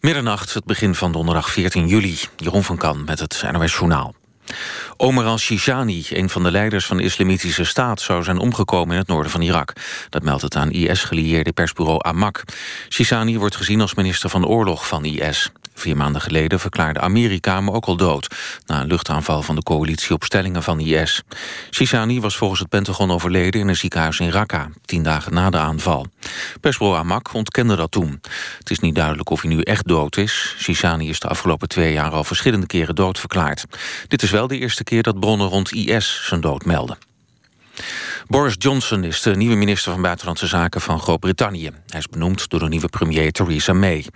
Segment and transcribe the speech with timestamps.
[0.00, 2.18] Middernacht, het begin van donderdag 14 juli.
[2.36, 4.14] Jeroen van Kan met het NOS Journaal.
[4.96, 8.00] Omar al-Shishani, een van de leiders van de Islamitische Staat...
[8.00, 9.72] zou zijn omgekomen in het noorden van Irak.
[10.08, 12.42] Dat meldt het aan IS-gelieerde persbureau Amak.
[12.88, 15.50] Shishani wordt gezien als minister van Oorlog van IS.
[15.80, 18.34] Vier maanden geleden verklaarde Amerika hem ook al dood...
[18.66, 21.22] na een luchtaanval van de coalitie op stellingen van IS.
[21.70, 24.68] Shishani was volgens het Pentagon overleden in een ziekenhuis in Raqqa...
[24.84, 26.06] tien dagen na de aanval.
[26.60, 28.20] Persbureau Amak ontkende dat toen.
[28.58, 30.54] Het is niet duidelijk of hij nu echt dood is.
[30.58, 33.64] Shishani is de afgelopen twee jaar al verschillende keren doodverklaard.
[34.08, 36.98] Dit is wel de eerste keer dat bronnen rond IS zijn dood melden.
[38.30, 41.70] Boris Johnson is de nieuwe minister van Buitenlandse Zaken van Groot-Brittannië.
[41.86, 44.06] Hij is benoemd door de nieuwe premier Theresa May.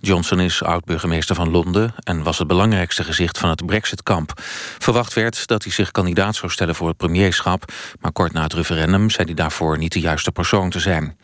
[0.00, 1.94] Johnson is oud-burgemeester van Londen...
[1.96, 4.32] en was het belangrijkste gezicht van het Brexit-kamp.
[4.78, 7.72] Verwacht werd dat hij zich kandidaat zou stellen voor het premierschap...
[8.00, 11.16] maar kort na het referendum zei hij daarvoor niet de juiste persoon te zijn.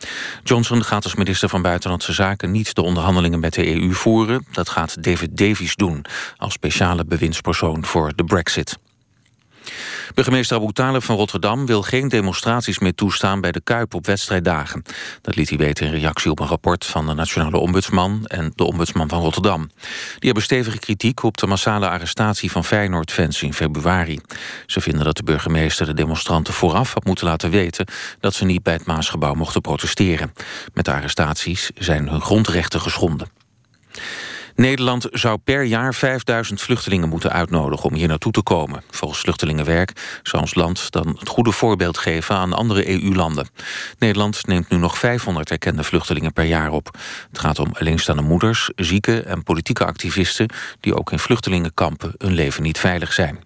[0.43, 2.51] Johnson gaat als minister van Buitenlandse Zaken...
[2.51, 4.45] niet de onderhandelingen met de EU voeren.
[4.51, 6.05] Dat gaat David Davies doen,
[6.37, 8.77] als speciale bewindspersoon voor de Brexit.
[10.13, 14.83] Burgemeester Abu Talib van Rotterdam wil geen demonstraties meer toestaan bij de Kuip op wedstrijddagen.
[15.21, 18.63] Dat liet hij weten in reactie op een rapport van de Nationale Ombudsman en de
[18.63, 19.69] Ombudsman van Rotterdam.
[19.91, 24.19] Die hebben stevige kritiek op de massale arrestatie van Feyenoord-fans in februari.
[24.65, 27.85] Ze vinden dat de burgemeester de demonstranten vooraf had moeten laten weten
[28.19, 30.33] dat ze niet bij het Maasgebouw mochten protesteren.
[30.73, 33.27] Met de arrestaties zijn hun grondrechten geschonden.
[34.61, 38.83] Nederland zou per jaar 5000 vluchtelingen moeten uitnodigen om hier naartoe te komen.
[38.89, 43.47] Volgens Vluchtelingenwerk zou ons land dan het goede voorbeeld geven aan andere EU-landen.
[43.99, 46.97] Nederland neemt nu nog 500 erkende vluchtelingen per jaar op.
[47.29, 52.63] Het gaat om alleenstaande moeders, zieken en politieke activisten die ook in vluchtelingenkampen hun leven
[52.63, 53.43] niet veilig zijn.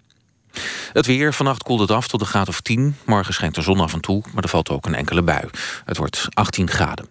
[0.93, 2.95] Het weer, vannacht koelt het af tot een graad of 10.
[3.05, 5.49] Morgen schijnt de zon af en toe, maar er valt ook een enkele bui.
[5.85, 7.07] Het wordt 18 graden.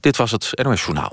[0.00, 1.12] Dit was het NOS Journaal.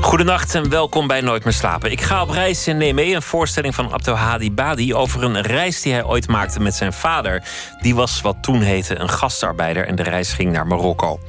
[0.00, 1.90] Goedenacht en welkom bij Nooit meer slapen.
[1.90, 5.82] Ik ga op reis en neem mee een voorstelling van Abdelhadi Badi over een reis
[5.82, 7.42] die hij ooit maakte met zijn vader.
[7.80, 11.20] Die was wat toen heette een gastarbeider en de reis ging naar Marokko.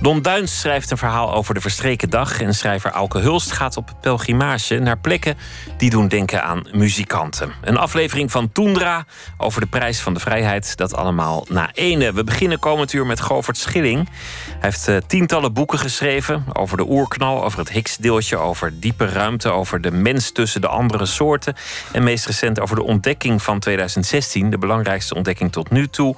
[0.00, 3.90] Don Duins schrijft een verhaal over de verstreken dag en schrijver Auke Hulst gaat op
[4.00, 5.38] pelgrimage naar plekken
[5.76, 7.52] die doen denken aan muzikanten.
[7.62, 9.04] Een aflevering van Toendra
[9.38, 12.12] over de prijs van de vrijheid, dat allemaal na ene.
[12.12, 14.08] We beginnen komend uur met Govert Schilling.
[14.48, 17.70] Hij heeft uh, tientallen boeken geschreven over de oerknal, over het
[18.12, 21.54] Over diepe ruimte, over de mens tussen de andere soorten.
[21.92, 26.16] En meest recent over de ontdekking van 2016, de belangrijkste ontdekking tot nu toe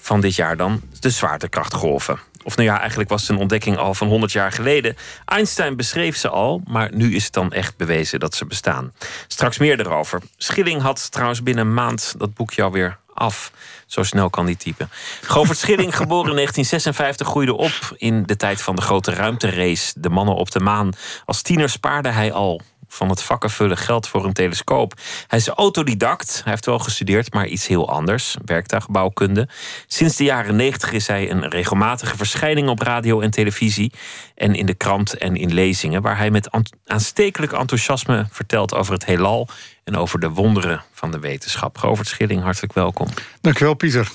[0.00, 2.18] van dit jaar dan, de zwaartekrachtgolven.
[2.42, 4.96] Of nou ja, eigenlijk was het een ontdekking al van 100 jaar geleden.
[5.24, 8.92] Einstein beschreef ze al, maar nu is het dan echt bewezen dat ze bestaan.
[9.26, 10.20] Straks meer erover.
[10.36, 13.52] Schilling had trouwens binnen een maand dat boekje alweer af.
[13.86, 14.90] Zo snel kan die typen.
[15.22, 19.92] Govert Schilling, geboren in 1956, groeide op in de tijd van de grote ruimterace.
[19.96, 20.92] De mannen op de maan.
[21.24, 24.94] Als tiener spaarde hij al van het vakkenvullen geld voor een telescoop.
[25.26, 26.40] Hij is autodidact.
[26.42, 28.36] Hij heeft wel gestudeerd, maar iets heel anders.
[28.44, 29.48] Werktuigbouwkunde.
[29.86, 33.92] Sinds de jaren 90 is hij een regelmatige verschijning op radio en televisie.
[34.34, 36.02] En in de krant en in lezingen.
[36.02, 36.50] Waar hij met
[36.86, 39.48] aanstekelijk enthousiasme vertelt over het heelal.
[39.84, 41.78] En over de wonderen van de wetenschap.
[41.78, 43.08] Govert Schilling, hartelijk welkom.
[43.40, 44.08] Dankjewel, Pieter.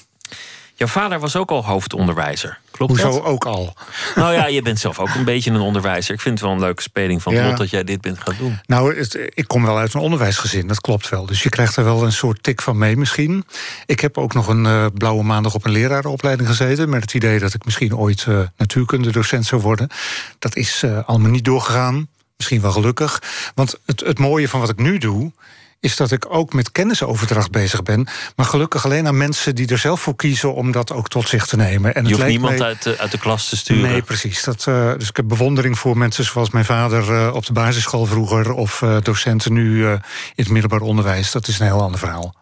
[0.82, 2.60] Jouw vader was ook al hoofdonderwijzer.
[2.72, 3.24] Klopt Hoezo dat?
[3.24, 3.74] ook al?
[4.16, 6.14] Nou ja, je bent zelf ook een beetje een onderwijzer.
[6.14, 7.48] Ik vind het wel een leuke speling van Ja.
[7.48, 8.60] lot dat jij dit bent gaan doen.
[8.66, 11.26] Nou, het- ik kom wel uit een onderwijsgezin, dat klopt wel.
[11.26, 13.46] Dus je krijgt er wel een soort tik van mee misschien.
[13.86, 16.90] Ik heb ook nog een eh, blauwe maandag op een lerarenopleiding gezeten...
[16.90, 19.88] met het idee dat ik misschien ooit eh, natuurkundedocent zou worden.
[20.40, 22.08] Dat is eh, allemaal niet doorgegaan.
[22.38, 23.22] Misschien wel gelukkig.
[23.56, 25.32] Want het, het mooie van wat ik nu doe
[25.82, 28.08] is dat ik ook met kennisoverdracht bezig ben.
[28.36, 30.54] Maar gelukkig alleen aan mensen die er zelf voor kiezen...
[30.54, 31.96] om dat ook tot zich te nemen.
[31.96, 33.90] En Je hoeft niemand uit de, uit de klas te sturen.
[33.90, 34.44] Nee, precies.
[34.44, 38.06] Dat, eh, dus ik heb bewondering voor mensen zoals mijn vader eh, op de basisschool
[38.06, 38.52] vroeger...
[38.54, 40.00] of eh, docenten nu in
[40.36, 41.32] het middelbaar onderwijs.
[41.32, 42.36] Dat is een heel ander verhaal.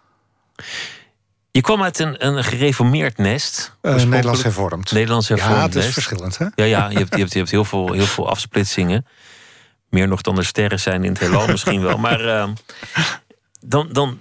[1.52, 3.58] Je kwam uit een, een gereformeerd nest.
[3.58, 4.92] Oorspronkelijk- Nederlands hervormd.
[4.92, 5.94] Nederlands hervormd Ja, het is nest.
[5.94, 6.46] verschillend, hè?
[6.56, 9.06] Ja, ja je, hebt, je, hebt, je hebt heel veel, heel veel afsplitsingen.
[9.90, 11.98] Meer nog dan er sterren zijn in het heelal misschien wel.
[11.98, 12.48] Maar
[13.62, 14.20] dan, dan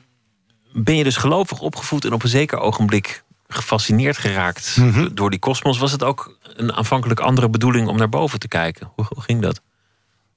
[0.73, 2.05] ben je dus gelovig opgevoed...
[2.05, 5.09] en op een zeker ogenblik gefascineerd geraakt Mhm.
[5.15, 5.79] door die kosmos.
[5.79, 8.91] Was het ook een aanvankelijk andere bedoeling om naar boven te kijken?
[8.95, 9.61] Hoe, hoe ging dat?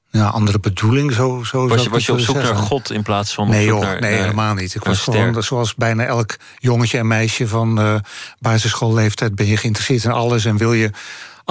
[0.10, 2.56] Ja, andere bedoeling, zo, Was je, was het je op zoek naar.
[2.56, 4.76] God in plaats van Nee, joh, naar, nee naar- helemaal niet.
[4.76, 5.44] Ik was gewoon, ster?
[5.44, 7.96] zoals bijna elk jongetje en meisje van eh
[8.40, 9.36] basisschoolleeftijd...
[9.36, 10.90] ben je geïnteresseerd in alles en wil je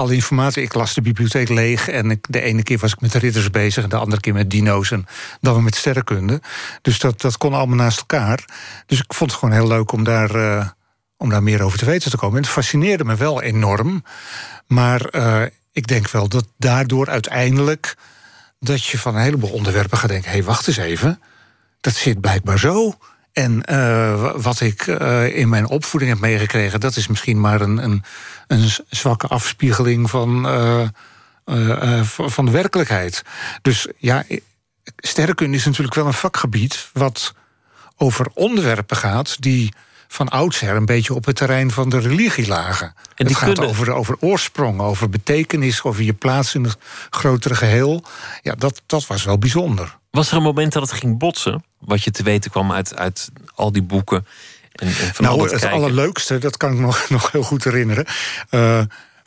[0.01, 0.63] alle informatie.
[0.63, 3.51] Ik las de bibliotheek leeg en ik, de ene keer was ik met de ridders
[3.51, 3.83] bezig...
[3.83, 5.07] en de andere keer met dino's en
[5.41, 6.41] dan weer met sterrenkunde.
[6.83, 8.45] Dus dat, dat kon allemaal naast elkaar.
[8.87, 10.69] Dus ik vond het gewoon heel leuk om daar, uh,
[11.17, 12.37] om daar meer over te weten te komen.
[12.37, 14.05] En het fascineerde me wel enorm.
[14.67, 15.43] Maar uh,
[15.73, 17.97] ik denk wel dat daardoor uiteindelijk...
[18.59, 20.31] dat je van een heleboel onderwerpen gaat denken...
[20.31, 21.21] hé, hey, wacht eens even,
[21.81, 22.95] dat zit blijkbaar zo...
[23.33, 24.87] En uh, wat ik
[25.33, 28.05] in mijn opvoeding heb meegekregen, dat is misschien maar een, een,
[28.51, 33.23] een zwakke afspiegeling van, uh, van de werkelijkheid.
[33.63, 34.25] Dus ja,
[34.97, 37.35] sterrenkunde is natuurlijk wel een vakgebied wat
[37.97, 39.73] over onderwerpen gaat die
[40.09, 42.87] van oudsher een beetje op het terrein van de religie lagen.
[42.87, 43.69] En die het gaat kunnen...
[43.69, 46.77] over, over oorsprong, over betekenis, over je plaats in het
[47.11, 48.05] grotere geheel.
[48.43, 49.99] Ja, dat, dat was wel bijzonder.
[50.11, 51.65] Was er een moment dat het ging botsen?
[51.79, 54.27] Wat je te weten kwam uit, uit al die boeken?
[54.73, 58.07] En, en van nou, het, het allerleukste, dat kan ik nog, nog heel goed herinneren.
[58.51, 58.81] Uh,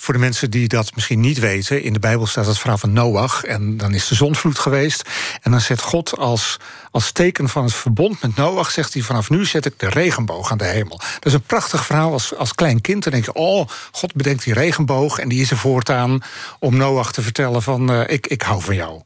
[0.04, 2.94] voor de mensen die dat misschien niet weten, in de Bijbel staat het verhaal van
[2.94, 3.44] Noach.
[3.44, 5.10] En dan is de zonvloed geweest.
[5.42, 6.58] En dan zet God als,
[6.92, 10.52] als teken van het verbond met Noach, zegt hij: Vanaf nu zet ik de regenboog
[10.52, 10.98] aan de hemel.
[10.98, 13.04] Dat is een prachtig verhaal als, als klein kind.
[13.04, 15.20] Dan denk je: Oh, God bedenkt die regenboog.
[15.20, 16.20] En die is er voortaan
[16.60, 19.02] om Noach te vertellen: van uh, ik, ik hou van jou.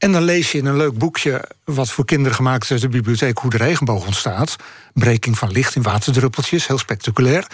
[0.00, 2.88] En dan lees je in een leuk boekje, wat voor kinderen gemaakt is uit de
[2.88, 4.56] bibliotheek, hoe de regenboog ontstaat.
[4.94, 7.46] Breking van licht in waterdruppeltjes, heel spectaculair.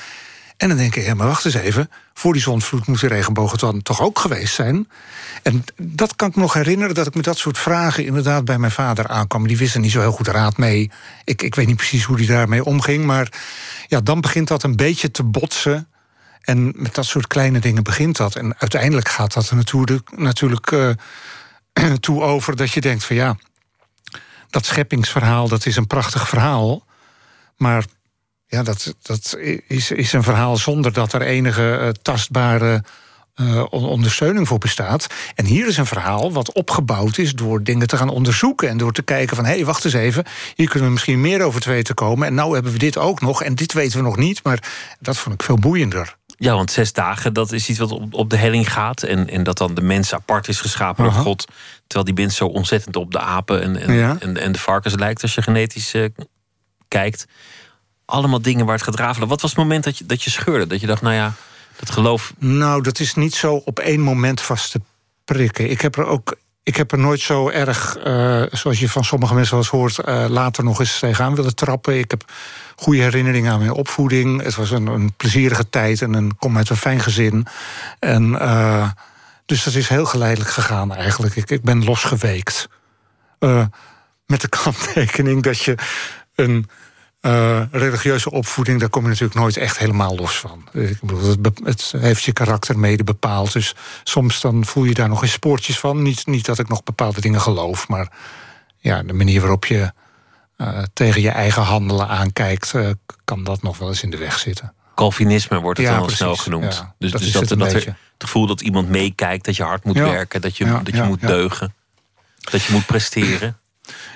[0.56, 1.90] En dan denk ik, ja, maar wacht eens even.
[2.14, 4.88] Voor die zonvloed moet de regenboog dan toch ook geweest zijn.
[5.42, 8.58] En dat kan ik me nog herinneren, dat ik met dat soort vragen inderdaad bij
[8.58, 9.46] mijn vader aankwam.
[9.46, 10.90] Die wist er niet zo heel goed raad mee.
[11.24, 13.04] Ik, ik weet niet precies hoe die daarmee omging.
[13.04, 13.28] Maar
[13.86, 15.88] ja, dan begint dat een beetje te botsen.
[16.42, 18.36] En met dat soort kleine dingen begint dat.
[18.36, 20.90] En uiteindelijk gaat dat natuurlijk, natuurlijk uh,
[22.00, 23.36] toe over dat je denkt van ja,
[24.50, 26.84] dat scheppingsverhaal, dat is een prachtig verhaal.
[27.56, 27.84] Maar
[28.46, 29.36] ja, dat, dat
[29.66, 32.82] is, is een verhaal zonder dat er enige uh, tastbare
[33.36, 35.06] uh, ondersteuning voor bestaat.
[35.34, 38.92] En hier is een verhaal wat opgebouwd is door dingen te gaan onderzoeken en door
[38.92, 40.24] te kijken van hé, hey, wacht eens even,
[40.54, 42.26] hier kunnen we misschien meer over te weten komen.
[42.26, 44.62] En nou hebben we dit ook nog en dit weten we nog niet, maar
[45.00, 46.16] dat vond ik veel boeiender.
[46.38, 49.02] Ja, want zes dagen, dat is iets wat op, op de helling gaat.
[49.02, 51.44] En, en dat dan de mens apart is geschapen door God.
[51.86, 54.16] Terwijl die mens zo ontzettend op de apen en, en, ja.
[54.20, 56.08] en, en, de varkens lijkt als je genetisch uh,
[56.88, 57.26] kijkt.
[58.04, 59.28] Allemaal dingen waar het gaat rafelen.
[59.28, 60.66] Wat was het moment dat je, dat je scheurde?
[60.66, 61.32] Dat je dacht, nou ja,
[61.76, 62.32] dat geloof.
[62.38, 64.80] Nou, dat is niet zo op één moment vast te
[65.24, 65.70] prikken.
[65.70, 66.36] Ik heb er ook.
[66.66, 70.08] Ik heb er nooit zo erg, uh, zoals je van sommige mensen wel eens hoort,
[70.08, 71.98] uh, later nog eens tegenaan willen trappen.
[71.98, 72.24] Ik heb
[72.76, 74.42] goede herinneringen aan mijn opvoeding.
[74.42, 77.46] Het was een, een plezierige tijd en een kom uit een fijn gezin.
[77.98, 78.90] En, uh,
[79.44, 81.36] dus dat is heel geleidelijk gegaan eigenlijk.
[81.36, 82.68] Ik, ik ben losgeweekt.
[84.26, 85.74] met de kanttekening dat je
[86.34, 86.68] een
[87.26, 90.68] uh, religieuze opvoeding, daar kom je natuurlijk nooit echt helemaal los van.
[90.72, 93.52] Ik bedoel, het, het, heeft je karakter mede bepaald.
[93.52, 93.74] Dus
[94.04, 96.02] soms dan voel je daar nog eens spoortjes van.
[96.02, 98.08] Niet, niet dat ik nog bepaalde dingen geloof, maar
[98.78, 99.92] ja, de manier waarop je
[100.58, 102.90] uh, tegen je eigen handelen aankijkt, uh,
[103.24, 104.74] kan dat nog wel eens in de weg zitten.
[104.94, 106.74] Calvinisme wordt het ja, dan al snel genoemd.
[106.74, 109.84] Ja, dus dat, dus dat, dat, er, het gevoel dat iemand meekijkt, dat je hard
[109.84, 111.74] moet ja, werken, dat je, dat je moet deugen,
[112.50, 113.58] dat je moet presteren.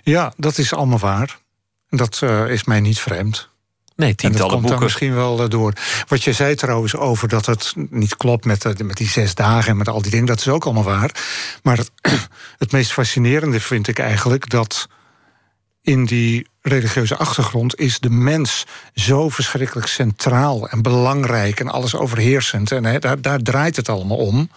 [0.02, 1.38] Ja, dat is allemaal waar.
[1.90, 3.48] Dat uh, is mij niet vreemd.
[3.96, 4.82] Nee, tientallen en dat komt boeken.
[4.82, 5.72] misschien wel uh, door.
[6.08, 9.70] Wat je zei trouwens over dat het niet klopt met, uh, met die zes dagen
[9.70, 11.10] en met al die dingen, dat is ook allemaal waar.
[11.62, 11.90] Maar het,
[12.58, 14.88] het meest fascinerende vind ik eigenlijk dat
[15.82, 22.72] in die religieuze achtergrond is de mens zo verschrikkelijk centraal en belangrijk en alles overheersend.
[22.72, 24.50] En he, daar, daar draait het allemaal om.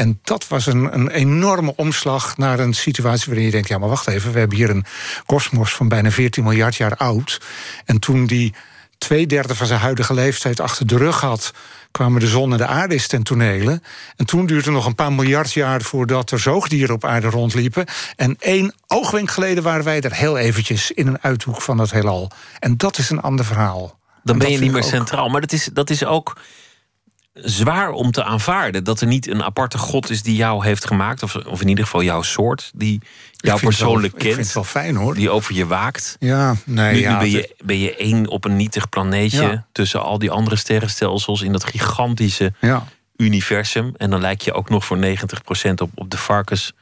[0.00, 3.88] En dat was een, een enorme omslag naar een situatie waarin je denkt: ja, maar
[3.88, 4.84] wacht even, we hebben hier een
[5.26, 7.40] kosmos van bijna 14 miljard jaar oud.
[7.84, 8.54] En toen die
[8.98, 11.52] twee derde van zijn huidige leeftijd achter de rug had,
[11.90, 13.80] kwamen de zon en de aarde eens ten tonele.
[14.16, 17.86] En toen duurde het nog een paar miljard jaar voordat er zoogdieren op aarde rondliepen.
[18.16, 22.30] En één oogwenk geleden waren wij er heel eventjes in een uithoek van het heelal.
[22.58, 23.98] En dat is een ander verhaal.
[24.22, 25.28] Dan ben je niet meer centraal.
[25.28, 26.36] Maar dat is, dat is ook
[27.32, 28.84] zwaar om te aanvaarden.
[28.84, 31.22] Dat er niet een aparte God is die jou heeft gemaakt.
[31.22, 32.70] Of, of in ieder geval jouw soort.
[32.74, 33.00] Die
[33.32, 34.24] jou persoonlijk wel, kent.
[34.24, 35.14] Ik vind het wel fijn hoor.
[35.14, 36.16] Die over je waakt.
[36.18, 39.42] Ja, nee, nu, ja, nu ben, je, ben je één op een nietig planeetje.
[39.42, 39.66] Ja.
[39.72, 41.42] Tussen al die andere sterrenstelsels.
[41.42, 42.86] In dat gigantische ja.
[43.16, 43.94] universum.
[43.96, 46.72] En dan lijk je ook nog voor 90% op, op de varkens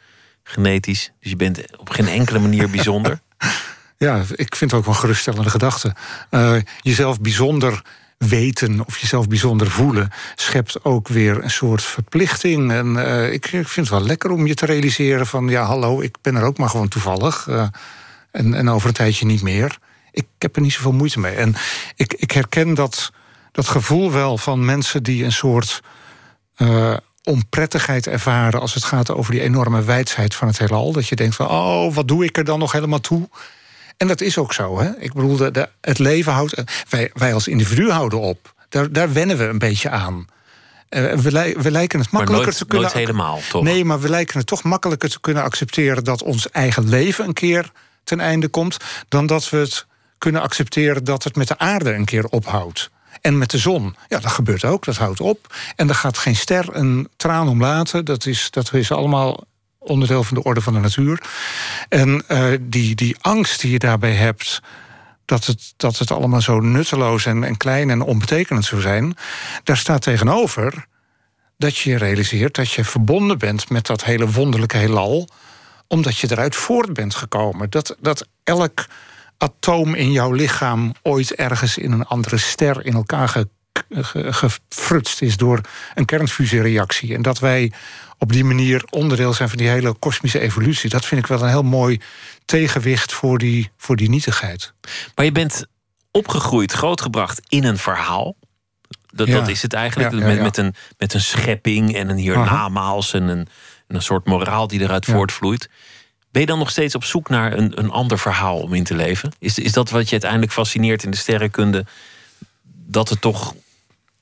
[0.43, 1.12] genetisch.
[1.21, 3.21] Dus je bent op geen enkele manier bijzonder.
[3.99, 5.95] ja, ik vind het ook wel een geruststellende gedachte.
[6.31, 7.83] Uh, jezelf bijzonder
[8.18, 12.72] weten of jezelf bijzonder voelen, schept ook weer een soort verplichting.
[12.72, 16.00] En uh, ik, ik, vind het wel lekker om je te realiseren van ja, hallo,
[16.00, 17.46] ik ben er ook maar gewoon toevallig.
[17.46, 17.66] Uh,
[18.30, 19.78] en, en over een tijdje niet meer.
[20.10, 21.34] Ik heb er niet zoveel moeite mee.
[21.34, 21.54] En
[21.96, 23.12] ik, ik herken dat,
[23.52, 25.80] dat gevoel wel van mensen die een soort
[26.56, 30.92] uh, onprettigheid ervaren als het gaat over die enorme wijsheid van het heelal.
[30.92, 33.28] Dat je denkt van, oh, wat doe ik er dan nog helemaal toe?
[33.99, 34.78] En dat is ook zo.
[34.78, 34.90] Hè?
[34.99, 36.62] Ik bedoel, de, het leven houdt.
[36.88, 38.55] Wij, wij als individu houden op.
[38.69, 40.26] Daar, daar wennen we een beetje aan.
[40.90, 42.90] Uh, we, we, lijken het makkelijker te kunnen.
[42.93, 43.62] Nooit helemaal, toch?
[43.62, 47.33] Nee, maar we lijken het toch makkelijker te kunnen accepteren dat ons eigen leven een
[47.33, 47.71] keer
[48.05, 48.76] ten einde komt.
[49.09, 49.87] dan dat we het
[50.19, 52.90] kunnen accepteren dat het met de aarde een keer ophoudt.
[53.21, 55.55] En met de zon, ja, dat gebeurt ook, dat houdt op.
[55.76, 58.05] En er gaat geen ster een traan om laten.
[58.05, 59.45] Dat is, dat is allemaal
[59.88, 61.23] onderdeel van de orde van de natuur.
[61.88, 64.61] En uh, die, die angst die je daarbij hebt
[65.25, 69.16] dat het, dat het allemaal zo nutteloos en, en klein en onbetekenend zou zijn,
[69.64, 70.87] daar staat tegenover
[71.57, 75.28] dat je realiseert dat je verbonden bent met dat hele wonderlijke heelal,
[75.87, 77.71] omdat je eruit voort bent gekomen.
[77.71, 78.87] Dat, dat elk
[79.38, 83.28] atoom in jouw lichaam ooit ergens in een andere ster in elkaar
[84.12, 85.61] gefrutst is door
[85.94, 87.14] een kernfusiereactie.
[87.14, 87.73] En dat wij
[88.18, 90.90] op die manier onderdeel zijn van die hele kosmische evolutie.
[90.90, 92.00] Dat vind ik wel een heel mooi
[92.44, 94.73] tegenwicht voor die, voor die nietigheid.
[95.14, 95.66] Maar je bent
[96.11, 98.37] opgegroeid, grootgebracht in een verhaal.
[99.06, 100.12] Dat, dat is het eigenlijk.
[100.12, 103.49] met, met, een, met een schepping en een hiernamaals en een,
[103.87, 105.68] een soort moraal die eruit voortvloeit.
[106.30, 108.94] Ben je dan nog steeds op zoek naar een, een ander verhaal om in te
[108.94, 109.32] leven?
[109.38, 111.87] Is, is dat wat je uiteindelijk fascineert in de sterrenkunde?
[112.87, 113.54] Dat het toch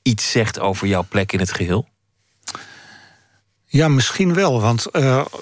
[0.07, 1.87] iets zegt over jouw plek in het geheel?
[3.65, 4.61] Ja, misschien wel.
[4.61, 4.85] Want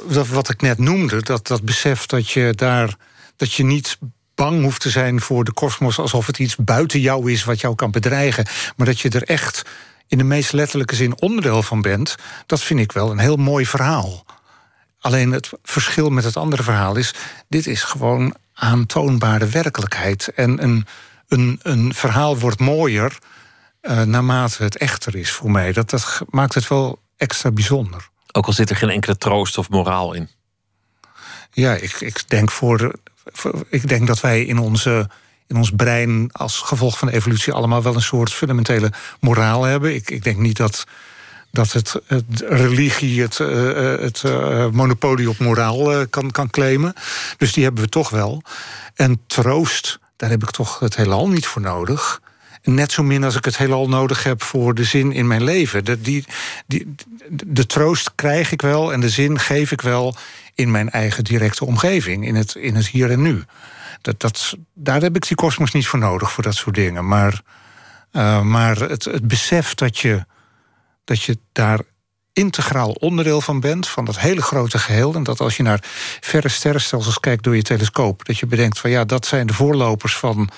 [0.09, 2.95] dat, wat ik net noemde, dat, dat besef dat je daar
[3.35, 3.97] dat je niet
[4.35, 7.75] bang hoeft te zijn voor de kosmos alsof het iets buiten jou is wat jou
[7.75, 8.45] kan bedreigen,
[8.75, 9.61] maar dat je er echt
[10.07, 13.65] in de meest letterlijke zin onderdeel van bent, dat vind ik wel een heel mooi
[13.65, 14.25] verhaal.
[14.99, 17.13] Alleen het verschil met het andere verhaal is:
[17.47, 20.27] dit is gewoon aantoonbare werkelijkheid.
[20.27, 20.85] En een,
[21.27, 23.17] een, een verhaal wordt mooier
[23.87, 25.71] uh, naarmate het echter is voor mij.
[25.71, 28.09] Dat, dat maakt het wel extra bijzonder.
[28.31, 30.29] Ook al zit er geen enkele troost of moraal in.
[31.51, 32.95] Ja, ik, ik, denk, voor,
[33.69, 35.09] ik denk dat wij in, onze,
[35.47, 39.95] in ons brein als gevolg van de evolutie allemaal wel een soort fundamentele moraal hebben.
[39.95, 40.83] Ik, ik denk niet dat,
[41.51, 46.93] dat het, het religie het, uh, het uh, monopolie op moraal kan, kan claimen.
[47.37, 48.41] Dus die hebben we toch wel.
[48.95, 52.21] En troost, daar heb ik toch het heelal niet voor nodig.
[52.65, 55.85] Net zo min als ik het heelal nodig heb voor de zin in mijn leven.
[55.85, 56.25] De, die,
[56.67, 56.95] die,
[57.29, 60.15] de troost krijg ik wel en de zin geef ik wel
[60.53, 63.43] in mijn eigen directe omgeving, in het, in het hier en nu.
[64.01, 67.07] Dat, dat, daar heb ik die kosmos niet voor nodig, voor dat soort dingen.
[67.07, 67.41] Maar,
[68.11, 70.25] uh, maar het, het besef dat je,
[71.03, 71.79] dat je daar
[72.33, 75.13] integraal onderdeel van bent, van dat hele grote geheel.
[75.13, 75.83] En dat als je naar
[76.19, 80.17] verre sterrenstelsels kijkt door je telescoop, dat je bedenkt van ja, dat zijn de voorlopers
[80.17, 80.49] van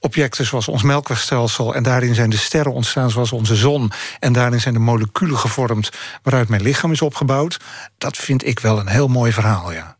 [0.00, 1.74] objecten zoals ons melkwegstelsel...
[1.74, 3.92] en daarin zijn de sterren ontstaan zoals onze zon...
[4.20, 5.90] en daarin zijn de moleculen gevormd
[6.22, 7.60] waaruit mijn lichaam is opgebouwd...
[7.98, 9.96] dat vind ik wel een heel mooi verhaal, ja.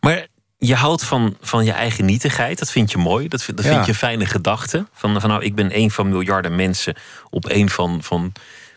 [0.00, 0.26] Maar
[0.58, 3.28] je houdt van, van je eigen nietigheid, dat vind je mooi.
[3.28, 4.86] Dat, vind, dat vind je een fijne gedachte.
[4.92, 6.96] Van, van nou, ik ben een van miljarden mensen
[7.30, 8.32] op een van, van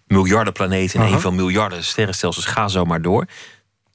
[0.07, 0.99] miljarden planeten...
[0.99, 3.25] en uh een van miljarden sterrenstelsels, ga zo maar door.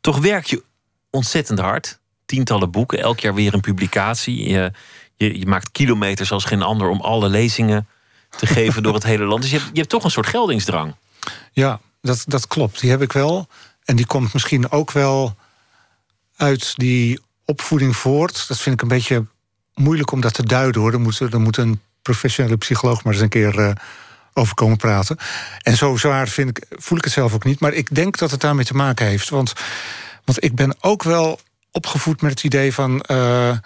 [0.00, 0.62] Toch werk je
[1.10, 1.98] ontzettend hard.
[2.26, 4.48] Tientallen boeken, elk jaar weer een publicatie.
[4.48, 4.72] Je,
[5.16, 7.88] je, je maakt kilometers als geen ander om alle lezingen
[8.30, 9.42] te geven door het hele land.
[9.42, 10.94] Dus je hebt, je hebt toch een soort geldingsdrang.
[11.52, 12.80] Ja, dat, dat klopt.
[12.80, 13.48] Die heb ik wel.
[13.84, 15.36] En die komt misschien ook wel
[16.36, 18.48] uit die opvoeding voort.
[18.48, 19.26] Dat vind ik een beetje
[19.74, 20.92] moeilijk om dat te duiden hoor.
[20.92, 23.70] Er moet, een professionele psycholoog maar eens een keer uh,
[24.32, 25.16] over komen praten.
[25.62, 27.60] En zo zwaar vind ik, voel ik het zelf ook niet.
[27.60, 29.28] Maar ik denk dat het daarmee te maken heeft.
[29.28, 29.52] Want,
[30.24, 33.04] want ik ben ook wel opgevoed met het idee van.
[33.10, 33.56] Uh,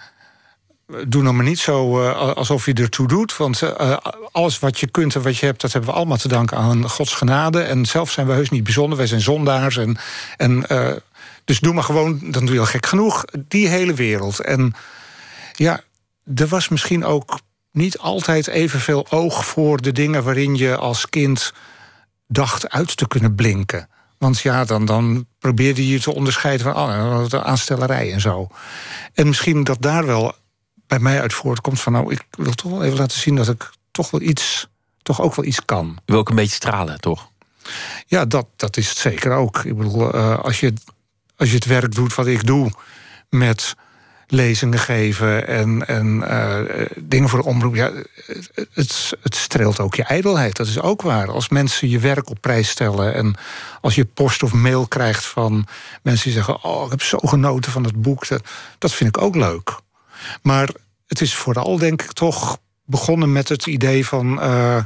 [1.06, 3.36] doe nou maar niet zo uh, alsof je ertoe doet.
[3.36, 3.96] Want uh,
[4.32, 6.88] alles wat je kunt en wat je hebt, dat hebben we allemaal te danken aan
[6.88, 7.60] Gods genade.
[7.60, 8.98] En zelf zijn we heus niet bijzonder.
[8.98, 9.76] Wij zijn zondaars.
[9.76, 9.96] En,
[10.36, 10.90] en, uh,
[11.44, 14.40] dus doe maar gewoon, dan doe je al gek genoeg, die hele wereld.
[14.40, 14.74] En
[15.52, 15.80] ja,
[16.34, 17.40] er was misschien ook
[17.72, 21.52] niet altijd evenveel oog voor de dingen waarin je als kind
[22.26, 23.88] dacht uit te kunnen blinken.
[24.18, 28.48] Want ja, dan, dan probeerde je te onderscheiden van oh, aanstellerij en zo.
[29.14, 30.34] En misschien dat daar wel
[30.90, 33.70] bij mij uit voortkomt van nou, ik wil toch wel even laten zien dat ik
[33.90, 34.68] toch wel iets,
[35.02, 35.86] toch ook wel iets kan.
[35.86, 37.30] Je wil ook een beetje stralen, toch?
[38.06, 39.64] Ja, dat, dat is het zeker ook.
[39.64, 40.72] Ik bedoel, uh, als, je,
[41.36, 42.70] als je het werk doet wat ik doe
[43.28, 43.74] met
[44.26, 47.74] lezingen geven en, en uh, dingen voor de omroep.
[47.74, 47.92] Ja,
[48.72, 50.56] het, het streelt ook je ijdelheid.
[50.56, 51.30] Dat is ook waar.
[51.30, 53.34] Als mensen je werk op prijs stellen en
[53.80, 55.66] als je post of mail krijgt van
[56.02, 58.28] mensen die zeggen: Oh, ik heb zo genoten van het boek.
[58.28, 58.42] Dat,
[58.78, 59.80] dat vind ik ook leuk.
[60.42, 60.70] Maar
[61.06, 64.32] het is vooral, denk ik, toch begonnen met het idee van...
[64.44, 64.82] Uh,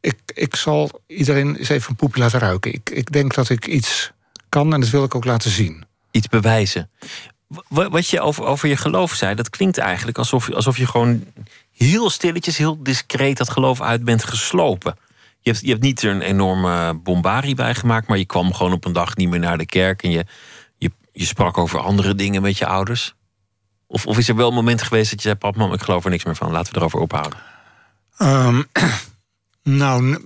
[0.00, 2.72] ik, ik zal iedereen eens even een poepje laten ruiken.
[2.72, 4.12] Ik, ik denk dat ik iets
[4.48, 5.84] kan en dat wil ik ook laten zien.
[6.10, 6.90] Iets bewijzen.
[7.68, 11.24] Wat je over, over je geloof zei, dat klinkt eigenlijk alsof, alsof je gewoon
[11.72, 14.96] heel stilletjes, heel discreet dat geloof uit bent geslopen.
[15.40, 18.72] Je hebt, je hebt niet er een enorme bombarie bij gemaakt, maar je kwam gewoon
[18.72, 20.24] op een dag niet meer naar de kerk en je,
[20.78, 23.14] je, je sprak over andere dingen met je ouders.
[23.92, 26.04] Of, of is er wel een moment geweest dat je zei: Pap, mam, ik geloof
[26.04, 27.38] er niks meer van, laten we erover ophouden?
[28.18, 28.66] Um,
[29.82, 30.22] nou,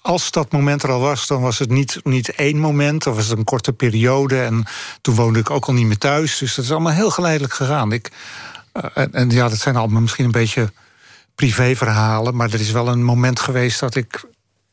[0.00, 3.02] als dat moment er al was, dan was het niet, niet één moment.
[3.02, 4.42] Dan was het een korte periode.
[4.42, 4.64] En
[5.00, 6.38] toen woonde ik ook al niet meer thuis.
[6.38, 7.92] Dus dat is allemaal heel geleidelijk gegaan.
[7.92, 8.10] Ik,
[8.74, 10.72] uh, en, en, ja, dat zijn allemaal misschien een beetje
[11.34, 12.36] privéverhalen.
[12.36, 14.24] Maar er is wel een moment geweest dat ik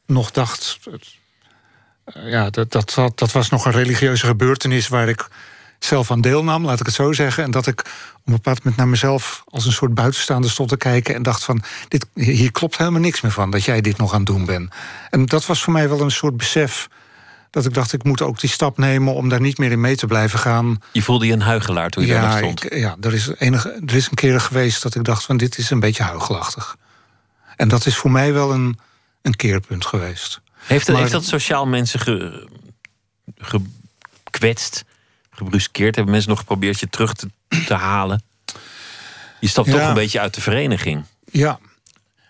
[0.05, 0.79] nog dacht.
[0.89, 5.27] Uh, ja, dat, dat, dat was nog een religieuze gebeurtenis waar ik
[5.85, 7.43] zelf aan deelnam, laat ik het zo zeggen.
[7.43, 7.79] En dat ik
[8.15, 11.43] op een bepaald moment naar mezelf als een soort buitenstaander stond te kijken en dacht
[11.43, 14.45] van, dit, hier klopt helemaal niks meer van, dat jij dit nog aan het doen
[14.45, 14.73] bent.
[15.09, 16.87] En dat was voor mij wel een soort besef
[17.49, 19.95] dat ik dacht, ik moet ook die stap nemen om daar niet meer in mee
[19.95, 20.81] te blijven gaan.
[20.91, 22.65] Je voelde je een huigelaar toen je ja, daar stond?
[22.65, 25.57] Ik, ja, er is, enige, er is een keer geweest dat ik dacht van, dit
[25.57, 26.75] is een beetje huigelachtig.
[27.55, 28.79] En dat is voor mij wel een,
[29.21, 30.41] een keerpunt geweest.
[30.53, 32.47] Heeft, dat, heeft dat sociaal mensen ge,
[33.37, 34.83] gekwetst?
[35.31, 35.95] Gebruskeerd?
[35.95, 37.29] Hebben mensen nog geprobeerd je terug te,
[37.65, 38.23] te halen?
[39.39, 41.05] Je stapt toch een beetje uit de vereniging.
[41.31, 41.59] Ja,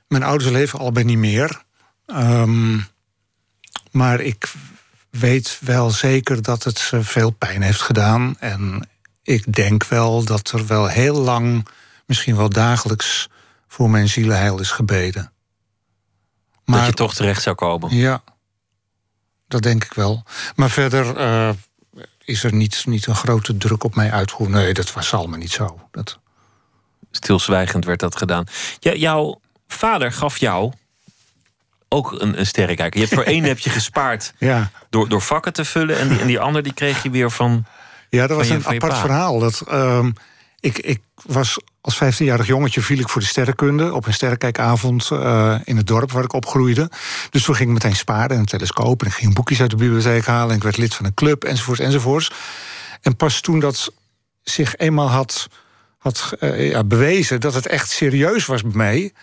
[0.07, 1.63] mijn ouders leven allebei niet meer.
[2.07, 2.87] Um,
[3.91, 4.53] maar ik
[5.09, 8.35] weet wel zeker dat het ze veel pijn heeft gedaan.
[8.39, 8.89] En
[9.23, 11.67] ik denk wel dat er wel heel lang,
[12.05, 13.29] misschien wel dagelijks,
[13.67, 15.31] voor mijn zielenheil is gebeden.
[16.65, 17.95] Maar, dat je toch terecht zou komen?
[17.95, 18.23] Ja,
[19.47, 20.23] dat denk ik wel.
[20.55, 21.49] Maar verder, uh,
[22.31, 24.57] is er niet, niet een grote druk op mij uitgeoefend.
[24.57, 25.79] Nee, dat was allemaal niet zo.
[25.91, 26.19] Dat...
[27.11, 28.45] Stilzwijgend werd dat gedaan.
[28.79, 30.71] Ja, jouw vader gaf jou
[31.93, 32.99] ook een, een sterrenkijker.
[32.99, 34.71] Je hebt voor één heb je gespaard ja.
[34.89, 35.97] door, door vakken te vullen.
[35.97, 37.65] En die, en die ander die kreeg je weer van.
[38.09, 39.39] Ja, dat was een apart verhaal.
[39.39, 40.13] Dat, um,
[40.61, 45.55] ik, ik was als 15-jarig jongetje viel ik voor de sterrenkunde op een sterrenkijkavond uh,
[45.63, 46.89] in het dorp waar ik opgroeide.
[47.29, 49.75] Dus toen ging ik meteen sparen en een telescoop en ik ging boekjes uit de
[49.75, 52.31] bibliotheek halen en ik werd lid van een club enzovoorts enzovoorts.
[53.01, 53.93] En pas toen dat
[54.43, 55.47] zich eenmaal had,
[55.97, 59.13] had uh, ja, bewezen dat het echt serieus was bij mij,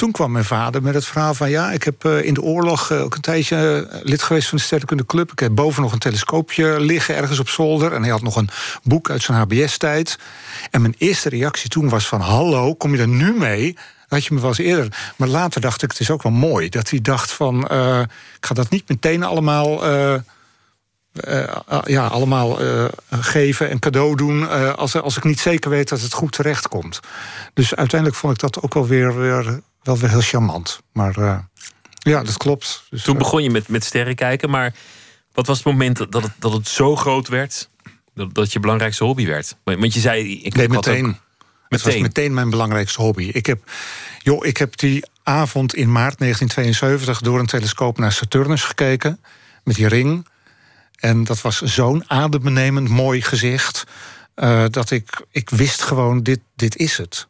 [0.00, 1.50] toen kwam mijn vader met het verhaal van...
[1.50, 4.58] ja, ik heb uh, in de oorlog uh, ook een tijdje uh, lid geweest van
[4.58, 5.32] de Sterrenkunde Club.
[5.32, 7.92] Ik heb boven nog een telescoopje liggen ergens op zolder.
[7.92, 8.48] En hij had nog een
[8.82, 10.18] boek uit zijn HBS-tijd.
[10.70, 12.20] En mijn eerste reactie toen was van...
[12.20, 13.76] hallo, kom je er nu mee?
[14.08, 15.12] had je me wel eens eerder.
[15.16, 16.68] Maar later dacht ik, het is ook wel mooi.
[16.68, 17.64] Dat hij dacht van,
[18.36, 19.86] ik ga dat niet meteen allemaal...
[21.84, 22.58] ja, allemaal
[23.10, 24.48] geven en cadeau doen...
[24.76, 27.00] als, als ik niet zeker weet dat het goed terecht komt.
[27.54, 29.18] Dus uiteindelijk vond ik dat ook wel weer...
[29.18, 30.80] weer wel weer heel charmant.
[30.92, 31.38] Maar uh,
[31.98, 32.86] ja, dat klopt.
[32.90, 34.74] Dus, Toen begon je met, met sterren kijken, maar
[35.32, 37.68] wat was het moment dat het, dat het zo groot werd?
[38.14, 39.56] Dat, dat je belangrijkste hobby werd?
[39.64, 40.42] Want je zei...
[40.42, 41.06] Ik nee, meteen.
[41.06, 41.14] Ook,
[41.68, 43.30] het was meteen mijn belangrijkste hobby.
[43.32, 43.70] Ik heb,
[44.18, 49.20] joh, ik heb die avond in maart 1972 door een telescoop naar Saturnus gekeken.
[49.64, 50.26] Met die ring.
[50.96, 53.84] En dat was zo'n adembenemend mooi gezicht.
[54.36, 57.28] Uh, dat ik, ik wist gewoon, dit, dit is het.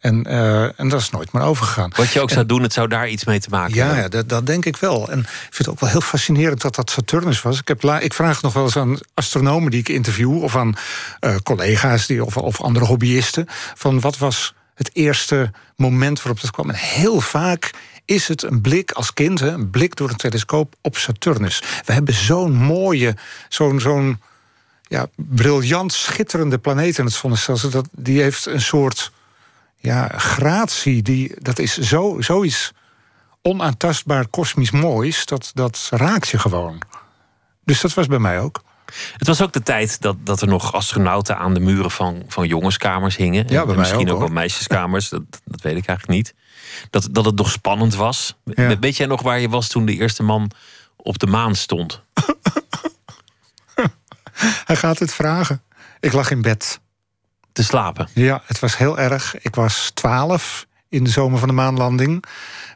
[0.00, 1.92] En, uh, en dat is nooit meer overgegaan.
[1.96, 4.02] Wat je ook zou doen, het zou daar iets mee te maken ja, hebben.
[4.02, 5.10] Ja, dat, dat, denk ik wel.
[5.10, 7.58] En ik vind het ook wel heel fascinerend dat dat Saturnus was.
[7.58, 10.42] Ik, heb ik vraag nog wel eens aan astronomen die ik interview...
[10.42, 10.74] of aan
[11.20, 13.46] uh, collega's die, of, of andere hobbyisten...
[13.74, 16.70] van wat was het eerste moment waarop dat kwam.
[16.70, 17.70] En heel vaak
[18.04, 21.62] is het een blik als kind, hè, een blik door een telescoop op Saturnus.
[21.84, 23.16] We hebben zo'n mooie,
[23.48, 23.80] zo'n...
[23.80, 24.20] zo'n
[24.88, 27.70] ja, briljant schitterende planeet in het zonnestelsel.
[27.70, 29.12] Dat, die heeft een soort
[29.80, 32.72] ja, gratie, die, dat is zo, zoiets
[33.42, 36.82] onaantastbaar kosmisch moois, dat, dat raakt je gewoon.
[37.64, 38.62] Dus dat was bij mij ook.
[39.16, 42.46] Het was ook de tijd dat, dat er nog astronauten aan de muren van, van
[42.46, 43.48] jongenskamers hingen.
[43.48, 46.34] Ja, bij en misschien ook, wel meisjeskamers, dat, dat weet ik eigenlijk niet.
[46.90, 48.36] Dat, dat het nog spannend was.
[48.80, 50.50] Weet jij nog waar je was toen de eerste man
[50.96, 52.02] op de maan stond?
[54.64, 55.62] Hij gaat het vragen.
[56.00, 56.80] Ik lag in bed
[57.52, 58.08] te slapen.
[58.14, 59.38] Ja, het was heel erg.
[59.40, 62.24] Ik was twaalf in de zomer van de maanlanding.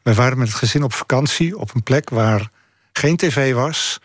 [0.03, 2.49] We waren met het gezin op vakantie op een plek waar
[2.93, 4.01] geen tv was.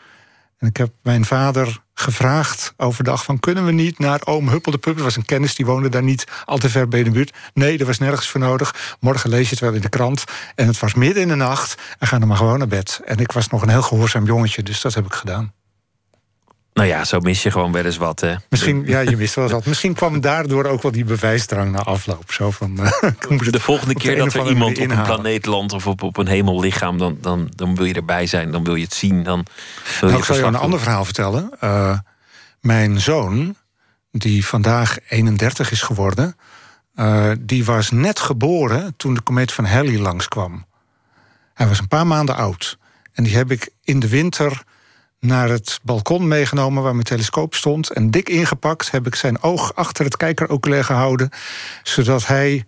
[0.57, 3.39] En ik heb mijn vader gevraagd overdag van...
[3.39, 6.57] kunnen we niet naar oom Huppel de was een kennis, die woonde daar niet al
[6.57, 7.33] te ver bij de buurt.
[7.53, 8.97] Nee, er was nergens voor nodig.
[8.99, 10.23] Morgen lees je het wel in de krant.
[10.55, 11.81] En het was midden in de nacht.
[11.99, 13.01] En ga dan maar gewoon naar bed.
[13.05, 15.53] En ik was nog een heel gehoorzaam jongetje, dus dat heb ik gedaan.
[16.79, 18.35] Nou ja, zo mis je gewoon wel eens wat, hè?
[18.49, 19.65] Misschien, ja, je mist wel eens wat.
[19.65, 22.31] Misschien kwam daardoor ook wel die bewijsdrang na afloop.
[22.31, 22.75] Zo van,
[23.51, 25.73] de volgende keer dat er iemand op een planeet landt...
[25.73, 28.51] of op, op een hemellichaam, dan, dan, dan wil je erbij zijn.
[28.51, 29.23] Dan wil je het zien.
[29.23, 29.45] Dan
[29.99, 31.49] wil nou, ik zal je een ander verhaal vertellen.
[31.63, 31.97] Uh,
[32.61, 33.55] mijn zoon,
[34.11, 36.35] die vandaag 31 is geworden...
[36.95, 40.65] Uh, die was net geboren toen de komeet van Halley langskwam.
[41.53, 42.77] Hij was een paar maanden oud.
[43.13, 44.63] En die heb ik in de winter
[45.19, 47.89] naar het balkon meegenomen waar mijn telescoop stond.
[47.89, 51.29] En dik ingepakt heb ik zijn oog achter het kijkeroculair gehouden.
[51.83, 52.65] Zodat hij.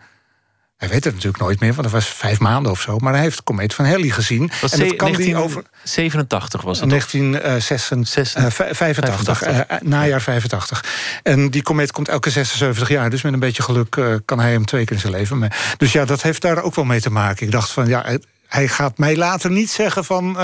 [0.77, 2.97] Hij weet het natuurlijk nooit meer, want dat was vijf maanden of zo.
[2.97, 4.51] Maar hij heeft de komeet van Halley gezien.
[4.61, 10.85] Was en dat kan 1987 was het 1985, uh, uh, najaar 85.
[11.23, 13.09] En die komeet komt elke 76 jaar.
[13.09, 15.37] Dus met een beetje geluk kan hij hem twee keer in zijn leven.
[15.37, 17.45] Maar, dus ja, dat heeft daar ook wel mee te maken.
[17.45, 18.05] Ik dacht van, ja,
[18.47, 20.37] hij gaat mij later niet zeggen van...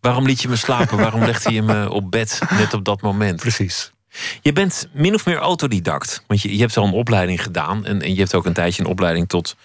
[0.00, 0.98] Waarom liet je me slapen?
[0.98, 3.40] Waarom legde je me op bed net op dat moment?
[3.40, 3.92] Precies.
[4.40, 6.24] Je bent min of meer autodidact.
[6.26, 7.84] Want je, je hebt al een opleiding gedaan.
[7.84, 9.56] En, en je hebt ook een tijdje een opleiding tot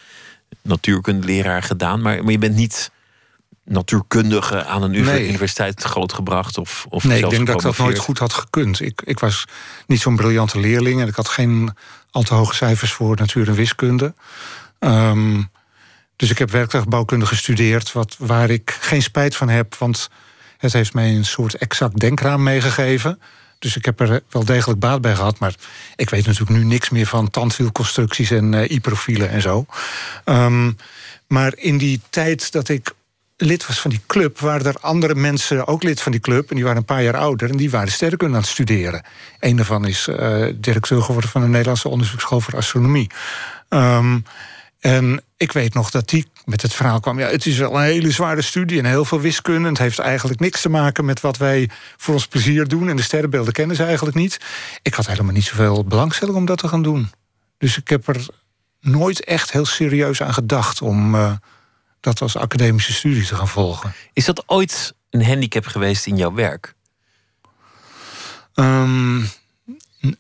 [0.62, 2.02] natuurkundeleraar gedaan.
[2.02, 2.92] Maar, maar je bent niet
[3.64, 5.28] natuurkundige aan een nee.
[5.28, 6.58] universiteit grootgebracht?
[6.58, 8.82] Of, of nee, ik denk dat ik dat nooit goed had gekund.
[8.82, 9.46] Ik, ik was
[9.88, 11.74] niet zo'n briljante leerling en ik had geen
[12.12, 14.14] al te hoge cijfers voor natuur en wiskunde.
[14.80, 15.50] Um,
[16.16, 20.10] dus ik heb werktuigbouwkunde gestudeerd, wat, waar ik geen spijt van heb, want
[20.58, 23.20] het heeft mij een soort exact denkraam meegegeven.
[23.60, 25.40] Dus ik heb er wel degelijk baat bij gehad.
[25.40, 25.56] Maar
[25.96, 29.66] ik weet natuurlijk nu niks meer van tandwielconstructies en uh, i-profielen en zo.
[30.26, 30.78] Um,
[31.28, 32.94] maar in die tijd dat ik
[33.38, 36.50] lid was van die club, waren er andere mensen ook lid van die club.
[36.50, 39.06] En die waren een paar jaar ouder en die waren sterrenkunde aan het studeren.
[39.40, 43.10] Een daarvan is uh, directeur geworden van de Nederlandse Onderzoeksschool voor Astronomie.
[43.70, 44.26] Um,
[44.80, 47.20] en ik weet nog dat die met het verhaal kwam...
[47.20, 49.70] ja, het is wel een hele zware studie en heel veel wiskunde.
[49.70, 52.90] Het heeft eigenlijk niks te maken met wat wij voor ons plezier doen...
[52.90, 54.40] en de sterrenbeelden kennen ze eigenlijk niet.
[54.82, 57.10] Ik had helemaal niet zoveel belangstelling om dat te gaan doen.
[57.58, 58.26] Dus ik heb er
[58.80, 60.82] nooit echt heel serieus aan gedacht...
[60.82, 61.34] om uh,
[62.00, 63.94] dat als academische studie te gaan volgen.
[64.14, 66.74] Is dat ooit een handicap geweest in jouw werk?
[68.54, 69.30] Um,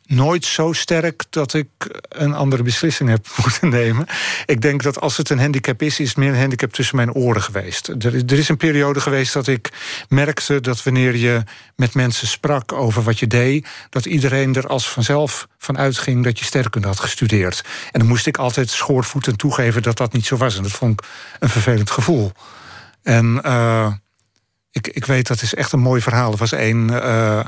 [0.05, 1.67] nooit zo sterk dat ik
[2.09, 4.05] een andere beslissing heb moeten nemen.
[4.45, 7.13] Ik denk dat als het een handicap is, is het meer een handicap tussen mijn
[7.13, 7.87] oren geweest.
[7.87, 9.71] Er is, er is een periode geweest dat ik
[10.09, 11.43] merkte dat wanneer je
[11.75, 16.39] met mensen sprak over wat je deed, dat iedereen er als vanzelf van uitging dat
[16.39, 17.63] je sterker had gestudeerd.
[17.91, 20.57] En dan moest ik altijd schoorvoeten toegeven dat dat niet zo was.
[20.57, 21.07] En dat vond ik
[21.39, 22.31] een vervelend gevoel.
[23.03, 23.93] En uh,
[24.71, 26.31] ik, ik weet, dat is echt een mooi verhaal.
[26.31, 26.53] Er was.
[26.53, 27.39] Uh, uh,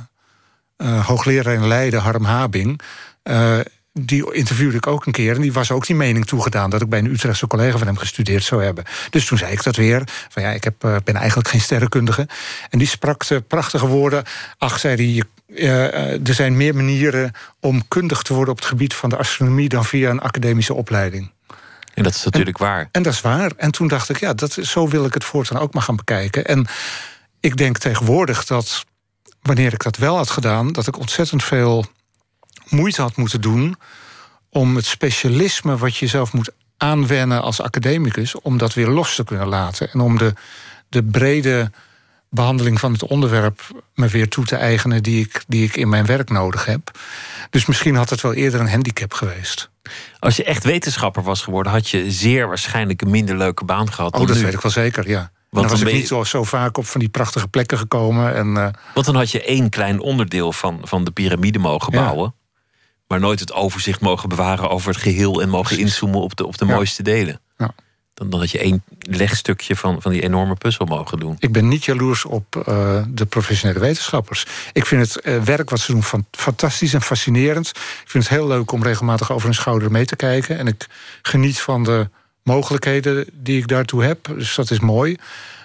[0.78, 2.82] hoogleraar in Leiden, Harm Habing.
[3.24, 3.60] Uh,
[3.94, 5.36] die interviewde ik ook een keer.
[5.36, 7.98] En die was ook die mening toegedaan dat ik bij een Utrechtse collega van hem
[7.98, 8.84] gestudeerd zou hebben.
[9.10, 10.02] Dus toen zei ik dat weer.
[10.30, 12.28] Van ja, ik heb, uh, ben eigenlijk geen sterrenkundige.
[12.70, 14.24] En die sprak de prachtige woorden.
[14.58, 15.24] Ach, zei hij,
[16.24, 19.86] er zijn meer manieren om kundig te worden op het gebied van de astronomie dan
[19.86, 21.32] via een academische opleiding.
[21.94, 22.90] En dat is natuurlijk waar.
[22.92, 23.52] En dat is waar.
[23.58, 26.46] En toen dacht ik, ja, dat, zo wil ik het voortaan ook maar gaan bekijken.
[26.46, 26.68] En
[27.40, 28.86] ik denk tegenwoordig dat
[29.48, 31.86] wanneer ik dat wel had gedaan, dat ik ontzettend veel
[32.70, 33.76] moeite had moeten doen
[34.50, 39.24] om het specialisme wat je zelf moet aanwennen als academicus, om dat weer los te
[39.24, 39.92] kunnen laten.
[39.92, 40.34] En om de,
[40.90, 41.72] de brede
[42.30, 43.62] behandeling van het onderwerp
[43.96, 46.92] me weer toe te eigenen die ik, die ik in mijn werk nodig heb.
[47.50, 49.70] Dus misschien had het wel eerder een handicap geweest.
[50.20, 54.16] Als je echt wetenschapper was geworden, had je zeer waarschijnlijk een minder leuke baan gehad.
[54.16, 55.32] Oh, dat weet ik wel zeker, ja.
[55.60, 58.36] Want dan was ik niet zo, zo, vaak op van die prachtige plekken gekomen.
[58.36, 58.68] En, uh...
[58.94, 62.34] Want dan had je één klein onderdeel van, van de piramide mogen bouwen.
[63.08, 66.58] Maar nooit het overzicht mogen bewaren over het geheel en mogen inzoomen op de, op
[66.58, 67.40] de mooiste delen.
[67.58, 67.74] Ja.
[68.14, 71.36] Dan, dan had je één legstukje van, van die enorme puzzel mogen doen.
[71.40, 74.46] Ik ben niet jaloers op uh, de professionele wetenschappers.
[74.74, 77.68] Ik vind het uh, werk wat ze doen van, fantastisch en fascinerend.
[77.68, 80.58] Ik vind het heel leuk om regelmatig over hun schouder mee te kijken.
[80.58, 80.88] En ik
[81.22, 82.10] geniet van de
[82.48, 84.28] mogelijkheden die ik daartoe heb.
[84.36, 85.16] Dus dat is mooi.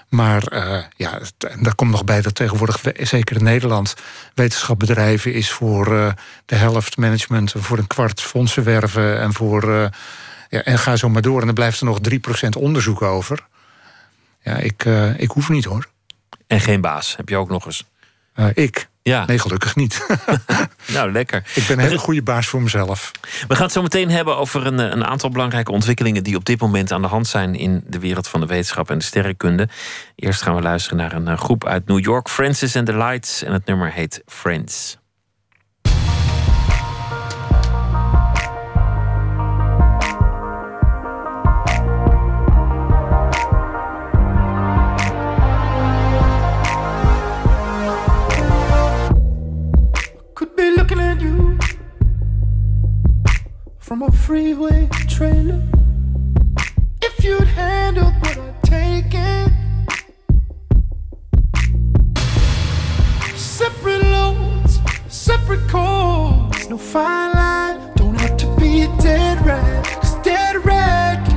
[0.08, 3.94] Maar uh, ja, daar komt nog bij dat tegenwoordig, zeker in Nederland,
[4.34, 6.12] wetenschap bedrijven is voor uh,
[6.46, 9.68] de helft management, voor een kwart fondsen werven en voor.
[9.68, 9.86] Uh,
[10.48, 11.40] ja, en ga zo maar door.
[11.40, 13.46] En dan blijft er nog 3% onderzoek over.
[14.40, 14.84] Ja, ik,
[15.16, 15.88] ik hoef niet hoor.
[16.46, 17.84] En geen baas, heb je ook nog eens?
[18.54, 18.90] Ik.
[19.02, 19.26] Ja.
[19.26, 20.06] Nee, gelukkig niet.
[20.94, 21.44] nou, lekker.
[21.54, 23.10] Ik ben een hele goede baas voor mezelf.
[23.48, 26.60] We gaan het zo meteen hebben over een, een, aantal belangrijke ontwikkelingen die op dit
[26.60, 29.68] moment aan de hand zijn in de wereld van de wetenschap en de sterrenkunde.
[30.16, 33.52] Eerst gaan we luisteren naar een groep uit New York, Francis and the Lights, en
[33.52, 34.96] het nummer heet Friends.
[53.92, 55.62] I'm a freeway trailer.
[57.02, 59.52] If you'd handled what I'd taken,
[63.36, 70.64] separate loads, separate calls, no fine line, don't have to be dead rat, cause dead
[70.64, 71.31] rat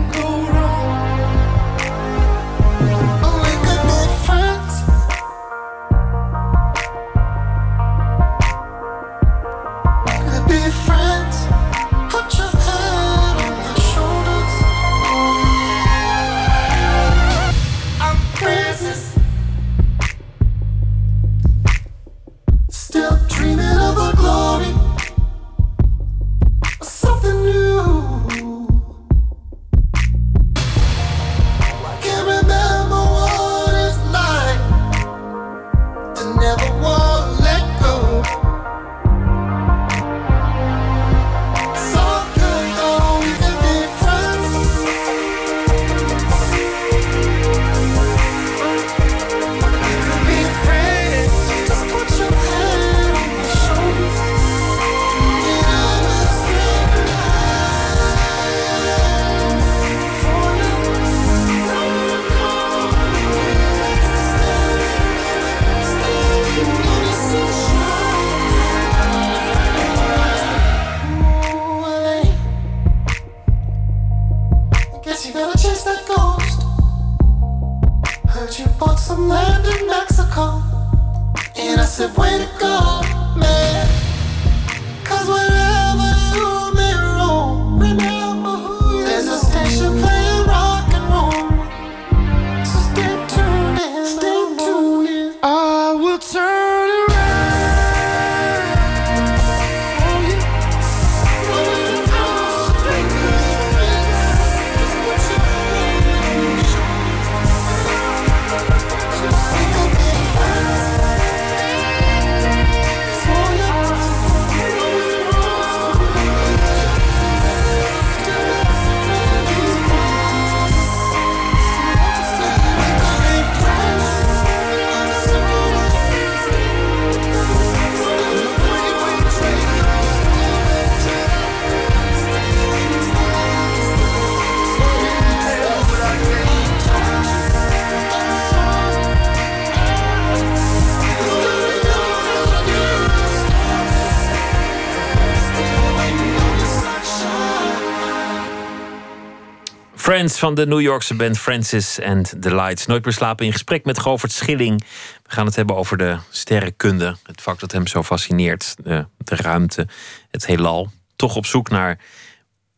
[150.34, 152.86] Van de New Yorkse band Francis and the Lights.
[152.86, 154.84] Nooit meer slapen in gesprek met Govert Schilling.
[155.24, 157.16] We gaan het hebben over de sterrenkunde.
[157.24, 158.76] Het vak dat hem zo fascineert.
[158.84, 159.88] De, de ruimte,
[160.32, 160.92] het heelal.
[161.16, 162.00] Toch op zoek naar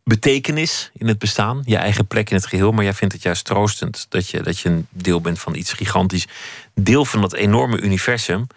[0.03, 1.62] betekenis in het bestaan.
[1.65, 2.71] Je eigen plek in het geheel.
[2.71, 5.73] Maar jij vindt het juist troostend dat je, dat je een deel bent van iets
[5.73, 6.27] gigantisch.
[6.73, 8.47] Deel van dat enorme universum.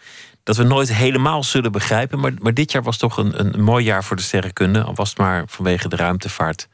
[0.42, 2.20] Dat we nooit helemaal zullen begrijpen.
[2.20, 4.82] Maar, maar dit jaar was toch een, een mooi jaar voor de sterrenkunde.
[4.82, 6.68] Al was het maar vanwege de ruimtevaart.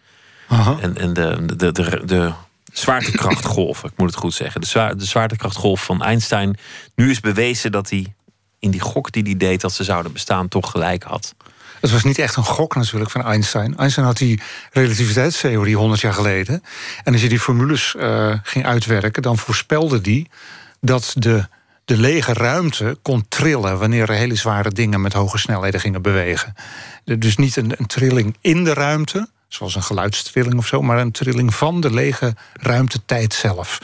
[0.48, 2.32] En, en de, de, de, de
[2.72, 4.60] zwaartekrachtgolf, ik moet het goed zeggen.
[4.60, 6.58] De, zwaar, de zwaartekrachtgolf van Einstein.
[6.94, 8.14] Nu is bewezen dat hij
[8.58, 11.34] in die gok die hij deed dat ze zouden bestaan, toch gelijk had.
[11.80, 13.76] Het was niet echt een gok natuurlijk van Einstein.
[13.76, 14.40] Einstein had die
[14.72, 16.62] relativiteitstheorie 100 jaar geleden.
[17.04, 20.30] En als je die formules eh, ging uitwerken, dan voorspelde die
[20.80, 21.48] dat de,
[21.84, 26.54] de lege ruimte kon trillen wanneer er hele zware dingen met hoge snelheden gingen bewegen.
[27.04, 31.10] Dus niet een, een trilling in de ruimte, zoals een geluidstrilling of zo, maar een
[31.10, 33.80] trilling van de lege ruimtetijd zelf.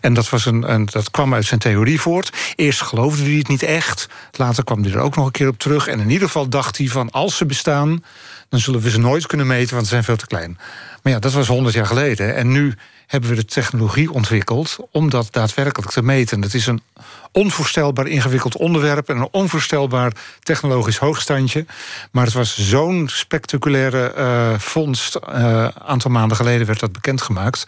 [0.00, 2.52] En dat, was een, een, dat kwam uit zijn theorie voort.
[2.54, 5.58] Eerst geloofde hij het niet echt, later kwam hij er ook nog een keer op
[5.58, 5.86] terug.
[5.86, 8.04] En in ieder geval dacht hij van als ze bestaan,
[8.48, 10.58] dan zullen we ze nooit kunnen meten, want ze zijn veel te klein.
[11.02, 12.34] Maar ja, dat was 100 jaar geleden.
[12.34, 12.74] En nu
[13.06, 16.42] hebben we de technologie ontwikkeld om dat daadwerkelijk te meten.
[16.42, 16.82] Het is een
[17.32, 21.66] onvoorstelbaar ingewikkeld onderwerp en een onvoorstelbaar technologisch hoogstandje.
[22.10, 25.18] Maar het was zo'n spectaculaire uh, vondst.
[25.20, 27.64] Een uh, aantal maanden geleden werd dat bekendgemaakt.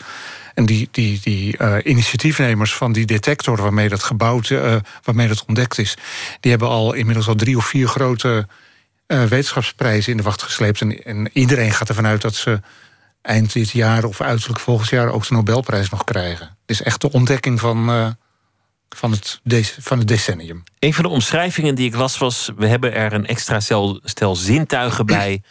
[0.54, 4.52] En die, die, die uh, initiatiefnemers van die detector waarmee dat gebouwd,
[5.02, 5.96] waarmee dat ontdekt is,
[6.40, 8.46] die hebben al inmiddels al drie of vier grote
[9.06, 10.80] wetenschapsprijzen in de wacht gesleept.
[10.80, 12.60] En, en iedereen gaat ervan uit dat ze
[13.22, 16.46] eind dit jaar of uiterlijk volgend jaar ook de Nobelprijs nog krijgen.
[16.46, 18.08] Het is echt de ontdekking van, uh,
[18.88, 19.40] van, het,
[19.80, 20.62] van het decennium.
[20.78, 24.36] Een van de omschrijvingen die ik las was: we hebben er een extra stel, stel
[24.36, 25.42] zintuigen bij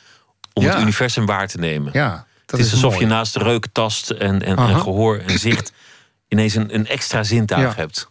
[0.53, 0.73] om ja.
[0.73, 1.89] het universum waar te nemen.
[1.93, 2.09] Ja,
[2.45, 3.03] dat het is, is alsof mooi.
[3.03, 5.71] je naast de reuk, tast en, en, en, gehoor en zicht
[6.27, 7.81] ineens een, een extra zintuig ja.
[7.81, 8.09] hebt.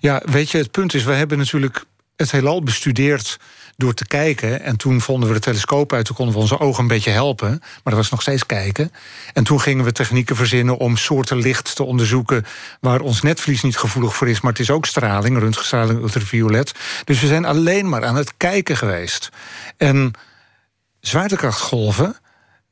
[0.00, 1.84] Ja, weet je, het punt is, we hebben natuurlijk
[2.16, 3.38] het heelal bestudeerd
[3.80, 4.62] door te kijken.
[4.62, 7.48] En toen vonden we de telescoop uit, toen konden we onze ogen een beetje helpen.
[7.48, 8.92] Maar dat was nog steeds kijken.
[9.32, 12.44] En toen gingen we technieken verzinnen om soorten licht te onderzoeken...
[12.80, 15.38] waar ons netvlies niet gevoelig voor is, maar het is ook straling...
[15.38, 16.72] röntgenstraling, ultraviolet.
[17.04, 19.28] Dus we zijn alleen maar aan het kijken geweest.
[19.76, 20.12] En
[21.00, 22.16] zwaartekrachtgolven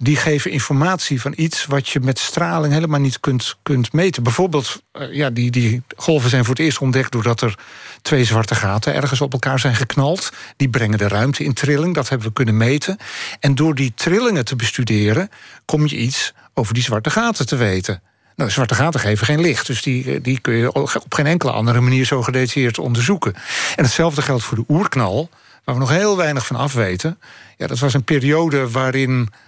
[0.01, 4.23] die geven informatie van iets wat je met straling helemaal niet kunt, kunt meten.
[4.23, 7.59] Bijvoorbeeld, uh, ja, die, die golven zijn voor het eerst ontdekt doordat er
[8.03, 10.33] twee zwarte gaten ergens op elkaar zijn geknald.
[10.57, 12.97] Die brengen de ruimte in trilling, dat hebben we kunnen meten.
[13.41, 15.31] En door die trillingen te bestuderen,
[15.65, 18.03] kom je iets over die zwarte gaten te weten.
[18.37, 21.53] Nou, zwarte gaten geven geen licht, dus die, eh, die kun je op geen enkele
[21.53, 23.35] andere manier zo gedetailleerd onderzoeken.
[23.77, 25.29] En hetzelfde geldt voor de oerknal,
[25.65, 27.19] waar we nog heel weinig van afweten.
[27.57, 29.39] Ja, dat was een periode waarin eh,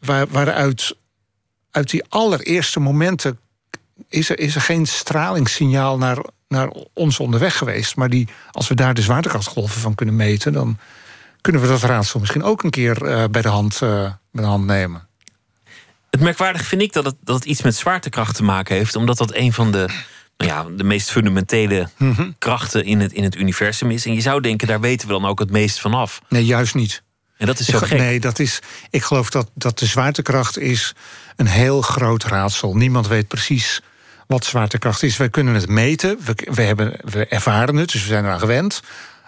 [0.00, 0.96] waar, waaruit
[1.72, 3.38] uit die allereerste momenten
[4.08, 7.96] is er, is er geen stralingssignaal naar, naar ons onderweg geweest.
[7.96, 10.78] Maar die, als we daar de zwaartekrachtgolven van kunnen meten, dan
[11.40, 13.90] kunnen we dat raadsel misschien ook een keer uh, bij, de hand, uh,
[14.32, 15.06] bij de hand nemen.
[16.10, 19.18] Het merkwaardig vind ik dat het, dat het iets met zwaartekracht te maken heeft, omdat
[19.18, 19.88] dat een van de,
[20.36, 22.34] nou ja, de meest fundamentele mm -hmm.
[22.38, 24.06] krachten in het, in het universum is.
[24.06, 26.20] En je zou denken, daar weten we dan ook het meest van af.
[26.28, 27.02] Nee, juist niet.
[27.42, 27.98] En dat is zo ik, gek.
[27.98, 28.58] Nee, dat is,
[28.90, 30.94] ik geloof dat, dat de zwaartekracht is
[31.36, 32.76] een heel groot raadsel.
[32.76, 33.82] Niemand weet precies
[34.26, 35.16] wat zwaartekracht is.
[35.16, 38.82] Wij kunnen het meten, we, we, hebben, we ervaren het, dus we zijn eraan gewend.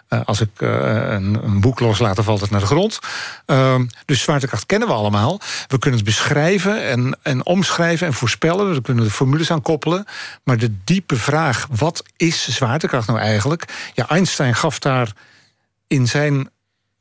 [0.09, 2.99] Uh, als ik uh, een, een, boek loslaat, dan valt het naar de grond.
[3.47, 5.41] Uh, dus zwaartekracht kennen we allemaal.
[5.67, 8.75] We kunnen het beschrijven en, en omschrijven en voorspellen.
[8.75, 10.05] We kunnen de formules aan koppelen.
[10.45, 13.65] Maar de diepe vraag, wat is zwaartekracht nou eigenlijk?
[13.95, 15.13] Ja, Einstein gaf daar
[15.87, 16.49] in zijn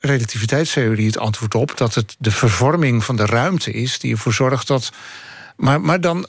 [0.05, 4.67] relativiteitstheorie het antwoord op dat het de vervorming van de ruimte is die ervoor zorgt
[4.67, 4.91] dat.
[5.55, 6.27] Maar, maar dan.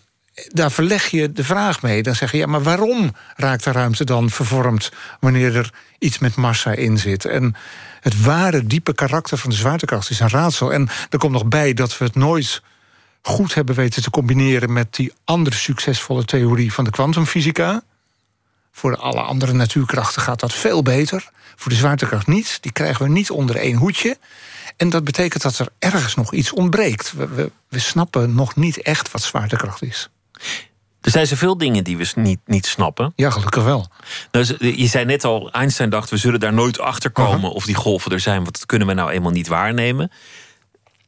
[0.49, 2.03] Daar verleg je de vraag mee.
[2.03, 6.35] Dan zeg je, ja, maar waarom raakt de ruimte dan vervormd wanneer er iets met
[6.35, 7.25] massa in zit?
[7.25, 7.55] En
[8.01, 10.73] het ware, diepe karakter van de zwaartekracht is een raadsel.
[10.73, 12.63] En er komt nog bij dat we het nooit
[13.23, 17.83] goed hebben weten te combineren met die andere succesvolle theorie van de kwantumfysica.
[18.77, 21.31] Voor alle andere natuurkrachten gaat dat veel beter.
[21.57, 22.59] Voor de zwaartekracht niet.
[22.61, 24.17] Die krijgen we niet onder één hoedje.
[24.77, 27.13] En dat betekent dat er ergens nog iets ontbreekt.
[27.13, 30.09] We, we, we snappen nog niet echt wat zwaartekracht is.
[31.01, 33.13] Er zijn zoveel dingen die we niet, niet snappen.
[33.17, 33.89] Ja, gelukkig wel.
[34.31, 36.11] Dus je zei net al, Einstein dacht...
[36.11, 37.55] we zullen daar nooit achter komen uh -huh.
[37.55, 38.43] of die golven er zijn...
[38.43, 40.11] want dat kunnen we nou eenmaal niet waarnemen.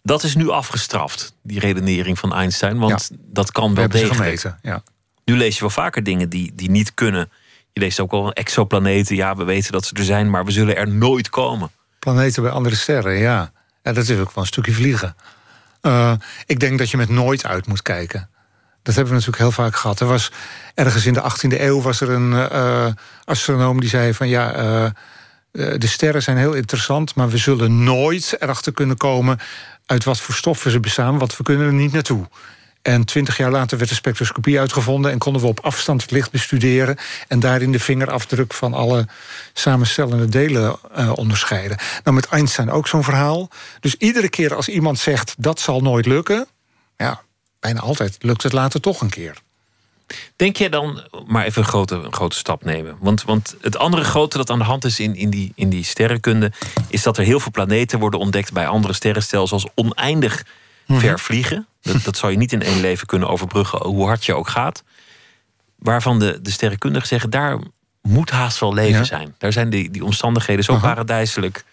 [0.03, 2.79] Dat is nu afgestraft, die redenering van Einstein.
[2.79, 3.17] Want ja.
[3.21, 4.17] dat kan wel degelijk.
[4.17, 4.83] Gemeten, ja.
[5.25, 7.31] Nu lees je wel vaker dingen die, die niet kunnen.
[7.77, 9.17] Je leest ook al exoplaneten.
[9.17, 11.71] Ja, we weten dat ze er zijn, maar we zullen er nooit komen.
[11.99, 13.53] Planeten bij andere sterren, ja.
[13.83, 15.17] ja dat is ook wel een stukje vliegen.
[15.83, 16.13] Uh,
[16.47, 18.29] ik denk dat je met nooit uit moet kijken.
[18.83, 20.01] Dat hebben we natuurlijk heel vaak gehad.
[20.01, 20.33] Er was
[20.75, 22.87] ergens in de 18e eeuw was er een uh,
[23.25, 24.91] astronoom die zei van ja, uh,
[25.53, 29.39] de sterren zijn heel interessant, maar we zullen nooit erachter kunnen komen
[29.87, 32.29] uit wat voor stoffen ze bestaan, want we kunnen er niet naartoe.
[32.87, 36.31] En twintig jaar later werd de spectroscopie uitgevonden en konden we op afstand het licht
[36.31, 36.97] bestuderen
[37.29, 39.07] en daarin de vingerafdruk van alle
[39.53, 41.79] samenstellende delen uh, onderscheiden.
[42.05, 43.49] Nou, met Einstein ook zo'n verhaal.
[43.81, 46.47] Dus iedere keer als iemand zegt dat zal nooit lukken,
[46.97, 47.23] ja,
[47.61, 49.35] bijna altijd lukt het later toch een keer.
[50.37, 52.97] Denk jij dan, maar even een grote, een grote stap nemen.
[53.01, 55.85] Want, want het andere grote dat aan de hand is in, in, die, in die
[55.85, 56.53] sterrenkunde,
[56.89, 60.47] is dat er heel veel planeten worden ontdekt bij andere sterrenstelsels oneindig mm
[60.87, 61.01] -hmm.
[61.01, 61.67] ver vliegen.
[61.87, 64.83] Dat, dat zou je niet in één leven kunnen overbruggen, hoe hard je ook gaat.
[65.79, 67.59] Waarvan de, de sterrenkundigen zeggen, daar
[68.03, 69.05] moet haast wel leven ja.
[69.05, 69.35] zijn.
[69.39, 71.65] Daar zijn die, die omstandigheden zo paradijselijk.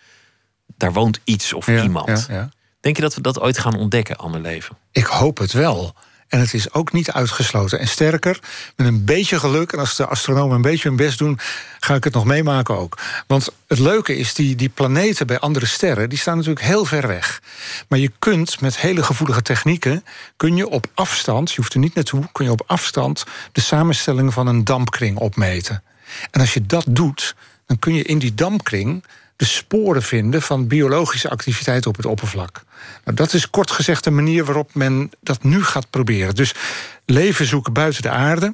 [0.77, 2.25] Daar woont iets of ja, iemand.
[2.29, 2.49] Ja,
[2.79, 4.77] Denk je dat we dat ooit gaan ontdekken, ander leven?
[4.91, 5.95] Ik hoop het wel.
[6.33, 7.79] En het is ook niet uitgesloten.
[7.79, 8.39] En sterker,
[8.75, 9.71] met een beetje geluk...
[9.71, 11.39] en als de astronomen een beetje hun best doen...
[11.79, 12.97] ga ik het nog meemaken ook.
[13.27, 16.09] Want het leuke is, die, die planeten bij andere sterren...
[16.09, 17.41] die staan natuurlijk heel ver weg.
[17.87, 20.03] Maar je kunt met hele gevoelige technieken...
[20.37, 22.23] kun je op afstand, je hoeft er niet naartoe...
[22.31, 25.83] kun je op afstand de samenstelling van een dampkring opmeten.
[26.31, 29.03] En als je dat doet, dan kun je in die dampkring
[29.35, 32.63] de sporen vinden van biologische activiteit op het oppervlak.
[33.03, 36.35] Nou, dat is kort gezegd de manier waarop men dat nu gaat proberen.
[36.35, 36.53] Dus
[37.05, 38.53] leven zoeken buiten de aarde.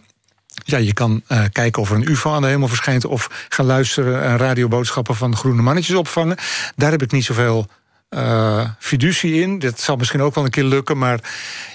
[0.66, 3.06] Ja, je kan uh, kijken of er een UFO aan de hemel verschijnt...
[3.06, 6.38] of gaan luisteren en radioboodschappen van groene mannetjes opvangen.
[6.76, 7.68] Daar heb ik niet zoveel
[8.10, 9.60] uh, fiducie in.
[9.60, 11.20] Dat zal misschien ook wel een keer lukken, maar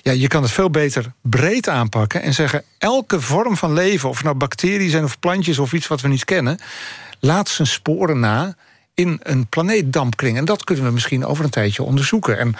[0.03, 2.23] ja, je kan het veel beter breed aanpakken...
[2.23, 5.59] en zeggen, elke vorm van leven, of nou bacteriën zijn of plantjes...
[5.59, 6.59] of iets wat we niet kennen,
[7.21, 8.55] laat zijn sporen na
[8.95, 10.37] in een planeetdampkring.
[10.37, 12.39] En dat kunnen we misschien over een tijdje onderzoeken.
[12.39, 12.55] En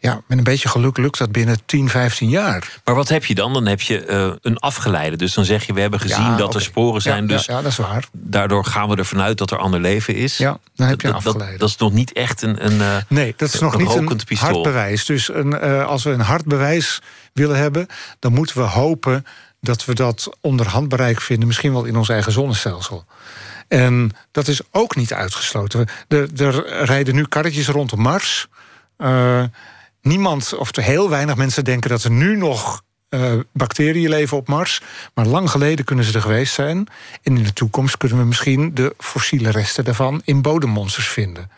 [0.00, 2.80] ja, met een beetje geluk lukt dat binnen 10, 15 jaar.
[2.84, 3.52] Maar wat heb je dan?
[3.52, 5.16] Dan heb je uh, een afgeleide.
[5.16, 7.22] Dus dan zeg je, we hebben gezien Ja, dat er sporen zijn.
[7.22, 8.08] Ja, dus ja, dat is waar.
[8.12, 10.36] daardoor gaan we ervan uit dat er ander leven is.
[10.36, 11.58] Ja, dan heb je een dat, afgeleide.
[11.58, 12.64] dat is nog niet echt een.
[12.64, 14.50] een eh, Nee, dat is nog een niet een pistool.
[14.50, 15.04] hard bewijs.
[15.04, 17.00] Dus een, eh, als we een hard bewijs
[17.32, 17.86] willen hebben,
[18.18, 19.26] dan moeten we hopen
[19.60, 23.04] dat we dat onder handbereik vinden, misschien wel in ons eigen zonnestelsel.
[23.70, 25.88] En dat is ook niet uitgesloten.
[26.08, 28.46] Er, er rijden nu karretjes rond Mars.
[28.96, 29.42] Eh,
[30.02, 34.82] niemand, of heel weinig mensen denken dat er nu nog eh, bacteriën leven op Mars.
[35.14, 36.86] Maar lang geleden kunnen ze er geweest zijn.
[37.22, 41.50] En in de toekomst kunnen we misschien de fossiele resten daarvan in bodemmonsters vinden.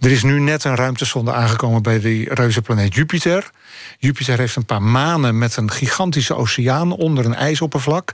[0.00, 3.50] Er is nu net een ruimtesonde aangekomen bij die reuzenplaneet Jupiter.
[3.98, 8.10] Jupiter heeft een paar manen met een gigantische oceaan onder een ijsoppervlak.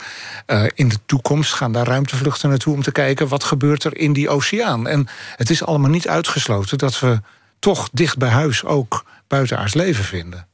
[0.47, 4.13] Eh, in de toekomst gaan daar ruimtevluchten naartoe om te kijken wat gebeurt er in
[4.13, 4.89] die oceaan.
[4.89, 7.21] En het is allemaal niet uitgesloten dat we
[7.59, 10.47] toch dicht bij huis ook buitenaards leven vinden.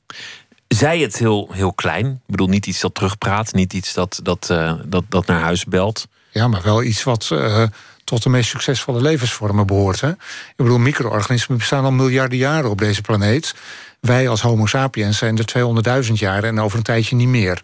[0.69, 2.07] Zij het heel, heel klein.
[2.07, 5.65] Ik bedoel, niet iets dat terugpraat, niet iets dat, dat, eh, dat, dat naar huis
[5.65, 6.07] belt.
[6.31, 7.63] Ja, maar wel iets wat eh,
[8.07, 10.01] tot de meest succesvolle levensvormen behoort.
[10.01, 10.11] Hè?
[10.11, 13.55] Ik bedoel, micro-organismen bestaan al miljarden jaren op deze planeet.
[14.01, 17.61] Wij als Homo sapiens zijn er 200.000 jaar en over een tijdje niet meer.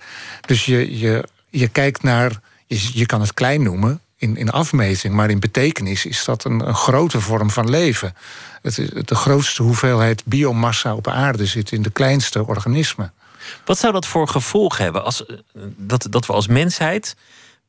[0.47, 5.15] Dus je, je, je kijkt naar, je, je kan het klein noemen in, in afmeting,
[5.15, 8.15] maar in betekenis is dat een, een grote vorm van leven.
[8.63, 8.75] Het
[9.05, 13.13] de grootste hoeveelheid biomassa op aarde zit in de kleinste organismen.
[13.65, 15.37] Wat zou dat voor gevolg hebben als, eh,
[15.77, 17.17] dat, dat we als mensheid.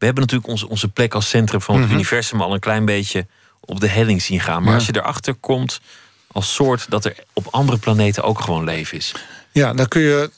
[0.04, 3.28] We hebben natuurlijk onze, onze plek als centrum van het universum al een klein beetje
[3.60, 4.60] op de helling zien gaan.
[4.62, 4.76] Maar Ja.
[4.78, 5.80] als je erachter komt
[6.32, 9.12] als soort dat er op andere planeten ook gewoon leven is.
[9.52, 10.32] Ja, daar kun je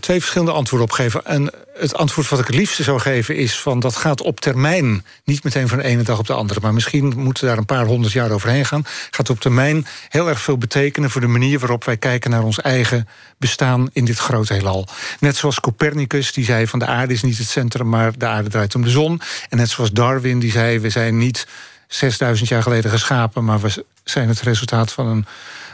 [0.00, 1.24] twee verschillende antwoorden op geven.
[1.24, 5.04] En het antwoord wat ik het liefste zou geven is van dat gaat op termijn,
[5.24, 7.86] niet meteen van de ene dag op de andere, maar misschien moeten daar een paar
[7.86, 8.84] honderd jaar overheen gaan.
[9.10, 12.60] Gaat op termijn heel erg veel betekenen voor de manier waarop wij kijken naar ons
[12.60, 13.08] eigen
[13.38, 14.88] bestaan in dit grote heelal.
[15.20, 18.48] Net zoals Copernicus, die zei van de aarde is niet het centrum, maar de aarde
[18.48, 19.20] draait om de zon.
[19.48, 21.46] En net zoals Darwin, die zei we zijn niet
[21.88, 25.26] 6000 jaar geleden geschapen, maar we zijn het resultaat van een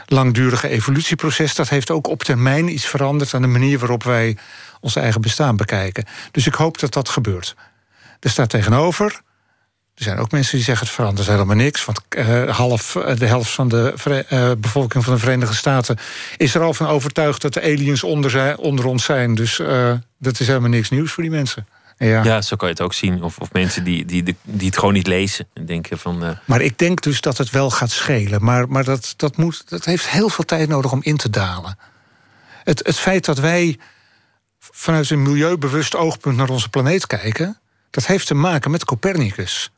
[0.09, 1.55] langdurige evolutieproces.
[1.55, 4.37] Dat heeft ook op termijn iets veranderd aan de manier waarop wij
[4.79, 6.05] ons eigen bestaan bekijken.
[6.31, 7.55] Dus ik hoop dat dat gebeurt.
[8.19, 9.21] Er staat tegenover.
[9.95, 11.85] Er zijn ook mensen die zeggen het verandert helemaal niks.
[11.85, 13.93] Want eh, half, eh, de helft van de
[14.29, 15.97] eh, bevolking van de Verenigde Staten
[16.37, 19.35] is er al van overtuigd dat de aliens onder, zijn, onder ons zijn.
[19.35, 19.61] Dus
[20.19, 21.67] dat is helemaal niks nieuws voor die mensen.
[21.97, 22.23] Ja.
[22.23, 23.23] Ja, zo kan je het ook zien.
[23.23, 25.47] Of, of mensen die, die, die, het gewoon niet lezen.
[25.53, 26.23] En denken van.
[26.25, 28.43] eh, Maar ik denk dus dat het wel gaat schelen.
[28.43, 31.77] Maar, maar dat, dat, moet, dat heeft heel veel tijd nodig om in te dalen.
[32.63, 33.79] Het, het feit dat wij
[34.59, 39.71] vanuit een milieubewust oogpunt naar onze planeet kijken, dat heeft te maken met Copernicus.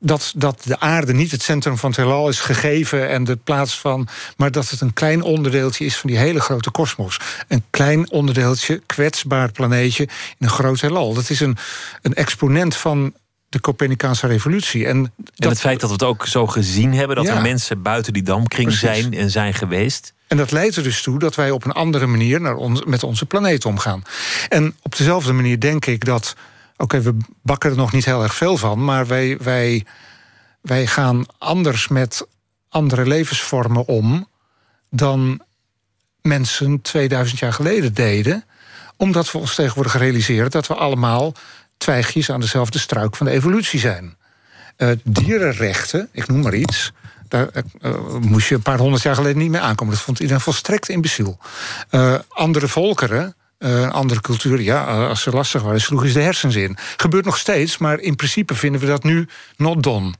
[0.00, 3.78] Dat, dat de aarde niet het centrum van het heelal is gegeven en de plaats
[3.78, 4.08] van.
[4.36, 7.20] maar dat het een klein onderdeeltje is van die hele grote kosmos.
[7.48, 11.14] Een klein onderdeeltje, kwetsbaar planeetje in een groot heelal.
[11.14, 11.56] Dat is een,
[12.02, 13.14] een exponent van
[13.48, 14.86] de Copernicaanse revolutie.
[14.86, 17.34] En, En dat, het feit dat we het ook zo gezien hebben, dat Ja.
[17.36, 19.00] er mensen buiten die damkring Precies.
[19.00, 20.12] zijn en zijn geweest.
[20.26, 23.02] En dat leidt er dus toe dat wij op een andere manier naar ons, met
[23.02, 24.02] onze planeet omgaan.
[24.48, 26.34] En op dezelfde manier denk ik dat.
[26.80, 29.86] Oké, we bakken er nog niet heel erg veel van, maar wij, wij,
[30.60, 32.26] wij gaan anders met
[32.68, 34.28] andere levensvormen om
[34.90, 35.42] dan
[36.22, 38.44] mensen 2000 jaar geleden deden.
[38.96, 41.34] Omdat we ons tegenwoordig realiseren dat we allemaal
[41.76, 44.16] twijgjes aan dezelfde struik van de evolutie zijn.
[44.76, 46.92] Eh, dierenrechten, ik noem maar iets.
[47.28, 49.94] Daar eh, eh, moest je een paar honderd jaar geleden niet mee aankomen.
[49.94, 51.38] Dat vond iedereen volstrekt imbeciel.
[52.28, 56.54] Andere volkeren, een andere cultuur, ja, eh, als ze lastig waren, sloegen ze de hersens
[56.54, 56.76] in.
[56.96, 60.14] Gebeurt nog steeds, maar in principe vinden we dat nu not done.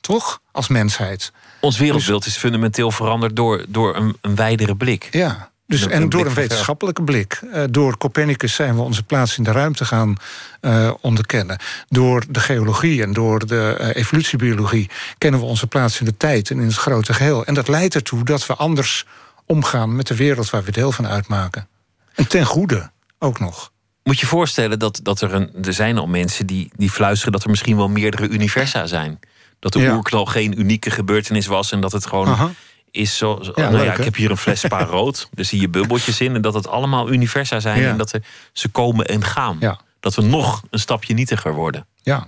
[0.00, 0.40] Toch?
[0.52, 1.32] Als mensheid.
[1.60, 5.08] Ons wereldbeeld is fundamenteel veranderd door, door een, een wijdere blik.
[5.10, 5.50] Ja.
[5.66, 7.40] Dus, en een door een wetenschappelijke blik.
[7.52, 10.16] Eh, door Copernicus zijn we onze plaats in de ruimte gaan
[10.60, 11.58] eh, onderkennen.
[11.88, 16.50] Door de geologie en door de eh, evolutiebiologie kennen we onze plaats in de tijd
[16.50, 17.44] en in het grote geheel.
[17.44, 19.06] En dat leidt ertoe dat we anders
[19.44, 21.68] omgaan met de wereld waar we deel van uitmaken.
[22.16, 23.72] En ten goede ook nog.
[24.02, 27.44] Moet je voorstellen dat, dat er, een, er zijn al mensen die, die fluisteren dat
[27.44, 29.18] er misschien wel meerdere universa zijn.
[29.58, 29.94] Dat de Ja.
[29.94, 32.50] oerknal geen unieke gebeurtenis was en dat het gewoon Aha.
[32.90, 33.38] is zo.
[33.42, 35.28] zo- Ja, nou leuk, ja, ik heb hier een fles spa rood.
[35.32, 36.34] Daar zie je bubbeltjes in.
[36.34, 37.80] En dat het allemaal universa zijn.
[37.80, 37.88] Ja.
[37.90, 39.58] En dat er, ze komen en gaan.
[40.00, 41.86] Dat we nog een stapje nietiger worden.
[42.02, 42.26] Ja.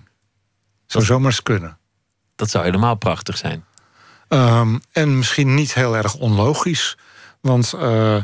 [0.86, 1.78] Zou zomaar eens kunnen.
[2.36, 3.64] Dat zou helemaal prachtig zijn.
[4.28, 6.96] Ehm, en misschien niet heel erg onlogisch.
[7.40, 8.16] Want eh,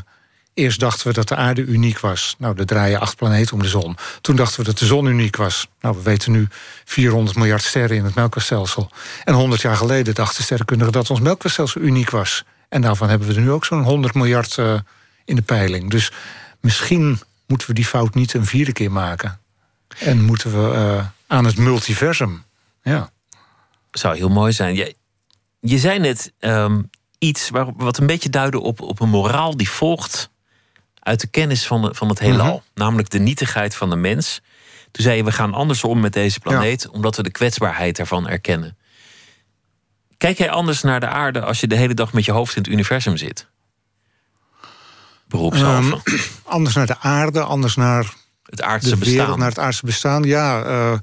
[0.55, 2.35] eerst dachten we dat de aarde uniek was.
[2.39, 3.97] Nou, er draaien acht planeten om de zon.
[4.21, 5.69] Toen dachten we dat de zon uniek was.
[5.81, 6.49] Nou, we weten nu
[6.85, 8.91] 400 miljard sterren in het melkwegstelsel.
[9.25, 12.45] En 100 jaar geleden dachten sterrenkundigen dat ons melkwegstelsel uniek was.
[12.69, 14.75] En daarvan hebben we er nu ook zo'n 100 miljard eh,
[15.25, 15.91] in de peiling.
[15.91, 16.13] Dus
[16.61, 19.41] misschien moeten we die fout niet een vierde keer maken.
[19.99, 22.45] En moeten we eh, aan het multiversum.
[22.83, 23.11] Ja.
[23.91, 24.75] Zou heel mooi zijn.
[24.75, 24.95] Je,
[25.61, 26.83] je zei net ehm,
[27.19, 30.31] iets waar, wat een beetje duidde op, op een moraal die volgt
[31.05, 32.47] uit de kennis van, van het heelal.
[32.55, 32.65] Mhm.
[32.75, 34.41] Namelijk de nietigheid van de mens.
[34.91, 36.89] Toen zei je, we gaan anders om met deze planeet...
[36.89, 38.77] omdat we de kwetsbaarheid ervan erkennen.
[40.19, 42.63] Kijk jij anders naar de aarde als je de hele dag met je hoofd in
[42.63, 43.47] het universum zit?
[45.29, 46.01] Beroepshalve.
[46.05, 46.19] Ehm,
[46.57, 49.39] anders naar de aarde, anders naar het aardse wereld, bestaan.
[49.39, 50.23] naar het aardse bestaan.
[50.23, 50.99] Ja, eh,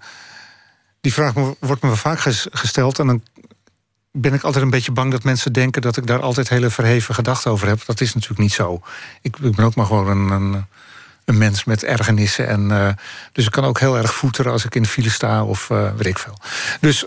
[1.02, 3.00] die vraag wordt me vaak ges- gesteld.
[3.00, 3.24] En dan
[4.12, 5.82] ben ik altijd een beetje bang dat mensen denken...
[5.82, 7.86] dat ik daar altijd hele verheven gedachten over heb.
[7.86, 8.82] Dat is natuurlijk niet zo.
[9.22, 10.66] Ik, ik ben ook maar gewoon een, een,
[11.26, 12.48] een mens met ergernissen.
[12.48, 12.94] En, eh,
[13.32, 15.94] dus ik kan ook heel erg voeteren als ik in de file sta of eh,
[15.96, 16.38] weet ik veel.
[16.80, 17.06] Dus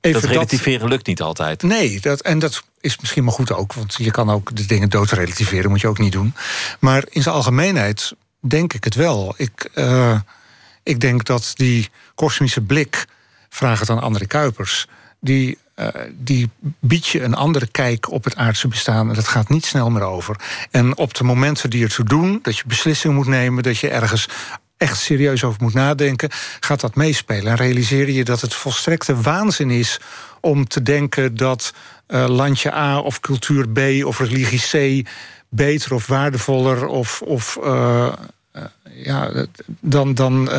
[0.00, 1.62] even dat relativeren lukt niet altijd.
[1.62, 3.72] Nee, dat, en dat is misschien maar goed ook.
[3.72, 6.34] Want je kan ook de dingen doodrelativeren, moet je ook niet doen.
[6.78, 9.34] Maar in zijn algemeenheid denk ik het wel.
[9.36, 10.20] Ik, eh,
[10.82, 13.06] ik denk dat die kosmische blik,
[13.48, 14.86] vraag het aan André Kuipers...
[15.20, 16.50] die, eh, die
[16.80, 19.08] biedt je een andere kijk op het aardse bestaan...
[19.08, 20.36] en dat gaat niet snel meer over.
[20.70, 23.62] En op de momenten die ertoe doen, dat je beslissingen moet nemen...
[23.62, 24.28] dat je ergens
[24.76, 26.28] echt serieus over moet nadenken,
[26.60, 27.46] gaat dat meespelen.
[27.46, 30.00] En realiseer je dat het volstrekte waanzin is
[30.40, 31.74] om te denken dat
[32.06, 35.08] eh, landje A of cultuur B of religie C
[35.48, 38.12] beter of waardevoller of, of eh,
[38.94, 39.46] ja,
[39.80, 40.50] dan, dan,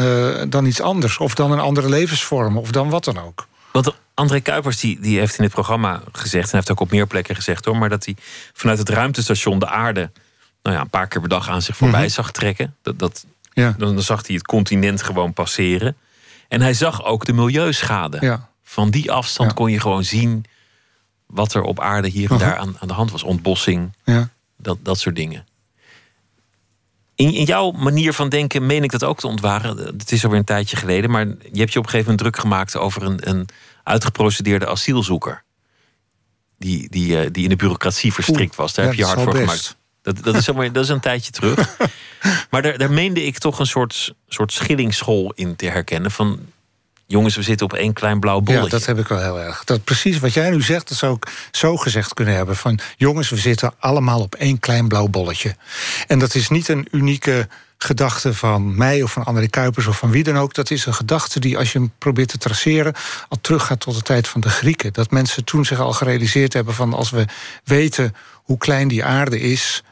[0.49, 1.17] dan iets anders.
[1.17, 3.47] Of dan een andere levensvorm of dan wat dan ook.
[3.71, 6.43] Want André Kuipers die, die heeft in het programma gezegd...
[6.43, 7.77] en hij heeft ook op meer plekken gezegd hoor...
[7.77, 8.15] maar dat hij
[8.53, 10.11] vanuit het ruimtestation de aarde...
[10.61, 12.09] Nou ja, een paar keer per dag aan zich voorbij Mhm.
[12.09, 12.75] zag trekken.
[12.81, 13.75] Dat, dat, Ja.
[13.77, 15.95] dan, zag hij het continent gewoon passeren.
[16.47, 18.17] En hij zag ook de milieuschade.
[18.21, 18.49] Ja.
[18.63, 19.55] Van die afstand Ja.
[19.55, 20.45] kon je gewoon zien...
[21.25, 22.45] wat er op aarde hier en Mhm.
[22.45, 23.23] daar aan, aan de hand was.
[23.23, 24.29] Ontbossing, Ja.
[24.57, 25.45] dat, dat soort dingen.
[27.15, 29.77] In, in jouw manier van denken meen ik dat ook te ontwaren.
[29.77, 32.37] Het is alweer een tijdje geleden, maar je hebt je op een gegeven moment druk
[32.37, 33.45] gemaakt over een, een
[33.83, 35.43] uitgeprocedeerde asielzoeker.
[36.57, 38.73] Die, die, eh, die in de bureaucratie verstrikt was.
[38.73, 39.77] Daar heb je hard voor gemaakt.
[40.01, 41.77] Dat, dat, is dat is een tijdje terug.
[42.49, 46.11] Maar daar, daar meende ik toch een soort, soort schillingsschool in te herkennen.
[46.11, 46.39] Van
[47.07, 48.65] jongens, we zitten op één klein blauw bolletje.
[48.65, 49.63] Ja, dat heb ik wel heel erg.
[49.63, 52.55] Dat precies wat jij nu zegt, dat zou ik zo gezegd kunnen hebben.
[52.55, 55.55] Van jongens, we zitten allemaal op één klein blauw bolletje.
[56.07, 57.47] En dat is niet een unieke
[57.83, 60.53] gedachte van mij of van André Kuipers of van wie dan ook.
[60.53, 62.93] Dat is een gedachte die, als je hem probeert te traceren,
[63.29, 64.93] al teruggaat tot de tijd van de Grieken.
[64.93, 67.25] Dat mensen toen zich al gerealiseerd hebben van als we
[67.63, 69.83] weten hoe klein die aarde is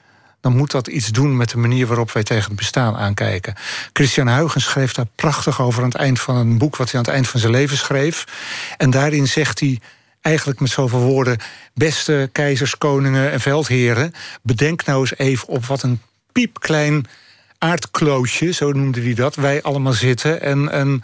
[0.41, 3.55] dan moet dat iets doen met de manier waarop wij tegen het bestaan aankijken.
[3.93, 7.05] Christian Huygens schreef daar prachtig over aan het eind van een boek wat hij aan
[7.05, 8.25] het eind van zijn leven schreef.
[8.77, 9.79] En daarin zegt hij
[10.21, 11.37] eigenlijk met zoveel woorden:
[11.73, 17.05] beste keizers, koningen en veldheren, bedenk nou eens even op wat een piepklein
[17.61, 20.41] aardklootje, zo noemde hij dat, wij allemaal zitten.
[20.41, 21.03] En, en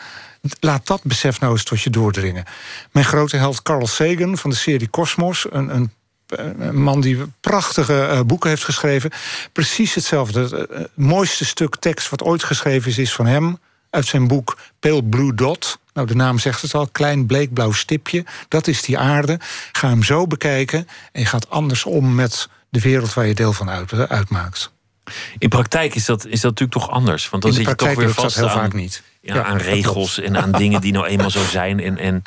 [0.60, 2.43] laat dat besef nou eens tot je doordringen.
[2.91, 5.91] Mijn grote held Carl Sagan van de serie Cosmos, een, een
[6.72, 9.12] man die prachtige eh, boeken heeft geschreven.
[9.51, 10.39] Precies hetzelfde.
[10.39, 13.58] Het eh, mooiste stuk tekst wat ooit geschreven is, is van hem.
[13.89, 15.80] Uit zijn boek Pale Blue Dot.
[15.93, 16.88] Nou, de naam zegt het al.
[16.88, 18.26] Klein bleekblauw stipje.
[18.47, 19.39] Dat is die aarde.
[19.72, 20.88] Ga hem zo bekijken.
[21.12, 24.72] En je gaat anders om met de wereld waar je deel van uit, eh, uitmaakt.
[25.38, 27.30] In praktijk is dat, is dat natuurlijk toch anders.
[27.30, 29.03] Want dan zit je toch weer dat vast heel aan, vaak niet.
[29.22, 31.80] Ja, Ja, aan dat regels en aan dingen die nou eenmaal zo zijn.
[31.80, 32.24] En, en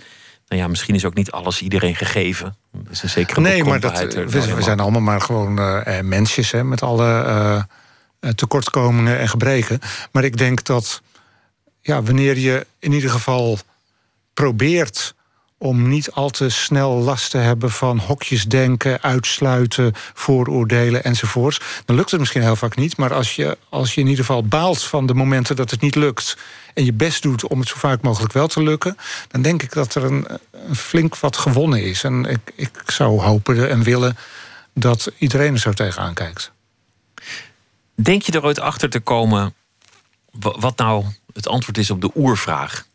[0.49, 2.57] nou ja, misschien is ook niet alles iedereen gegeven.
[2.85, 6.64] Er is een zekere Nee, maar dat, we, zijn allemaal maar gewoon eh, mensjes hè,
[6.64, 7.22] met alle
[8.20, 9.81] eh, tekortkomingen en gebreken.
[10.12, 11.03] Maar ik denk dat
[11.81, 13.59] ja, wanneer je in ieder geval
[14.35, 15.14] probeert
[15.63, 21.61] om niet al te snel last te hebben van hokjesdenken, uitsluiten, vooroordelen enzovoorts.
[21.85, 24.45] Dan lukt het misschien heel vaak niet, maar als je, als je in ieder geval
[24.45, 26.37] baalt van de momenten dat het niet lukt
[26.75, 28.97] en je best doet om het zo vaak mogelijk wel te lukken,
[29.29, 30.27] dan denk ik dat er een,
[30.69, 32.05] een flink wat gewonnen is.
[32.05, 34.17] En ik, ik zou hopen en willen
[34.75, 36.53] dat iedereen er zo tegenaan kijkt.
[37.95, 39.55] Denk je er ooit achter te komen
[40.31, 42.87] wa- wat nou het antwoord is op de oervraag?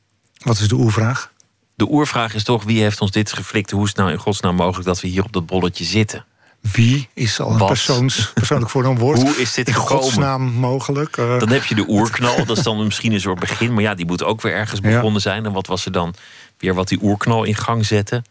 [0.44, 1.34] Wat is de oervraag?
[1.76, 3.72] De oervraag is toch wie heeft ons dit geflikt?
[3.72, 6.26] Hoe is het nou in godsnaam mogelijk dat we hier op dat bolletje zitten?
[6.72, 7.68] Wie is al een Wat?
[7.68, 9.22] persoons, persoonlijk voornaamwoord?
[9.24, 10.04] Hoe is dit in gekomen?
[10.04, 11.18] godsnaam mogelijk?
[11.18, 13.74] Eh, Dan heb je de oerknal, dat is dan misschien een soort begin.
[13.74, 14.90] Maar ja, die moet ook weer ergens Ja.
[14.90, 15.46] begonnen zijn.
[15.46, 16.14] En wat was er dan
[16.58, 18.22] weer wat die oerknal in gang zette?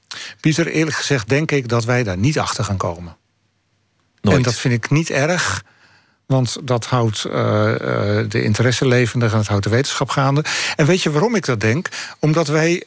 [0.41, 3.17] Pieter, eerlijk gezegd denk ik dat wij daar niet achter gaan komen.
[4.21, 4.37] Nooit.
[4.37, 5.63] En dat vind ik niet erg.
[6.27, 10.45] Want dat houdt eh, eh, de interesse levendig en het houdt de wetenschap gaande.
[10.77, 11.89] En weet je waarom ik dat denk?
[12.21, 12.85] Omdat wij,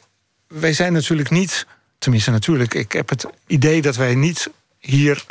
[0.48, 1.66] wij zijn natuurlijk niet...
[1.98, 5.24] Tenminste natuurlijk, ik heb het idee dat wij niet hier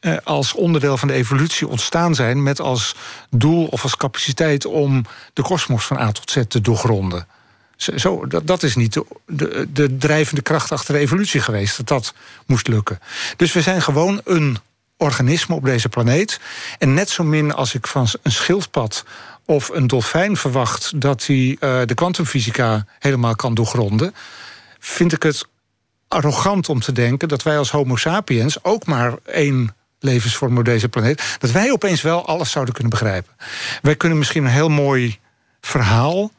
[0.00, 2.94] eh, als onderdeel van de evolutie ontstaan zijn met als
[3.30, 7.26] doel of als capaciteit om de kosmos van A tot Z te doorgronden.
[7.76, 11.88] Zo, dat, dat is niet de, de, de drijvende kracht achter de evolutie geweest, dat
[11.88, 12.14] dat
[12.46, 13.00] moest lukken.
[13.36, 14.58] Dus we zijn gewoon een
[14.96, 16.40] organisme op deze planeet.
[16.78, 19.04] En net zo min als ik van een schildpad
[19.44, 24.14] of een dolfijn verwacht dat hij uh, de kwantumfysica helemaal kan doorgronden,
[24.78, 25.48] vind ik het
[26.08, 30.88] arrogant om te denken dat wij als Homo sapiens ook maar één levensvorm op deze
[30.88, 33.36] planeet, dat wij opeens wel alles zouden kunnen begrijpen.
[33.82, 35.18] Wij kunnen misschien een heel mooi
[35.60, 36.30] verhaal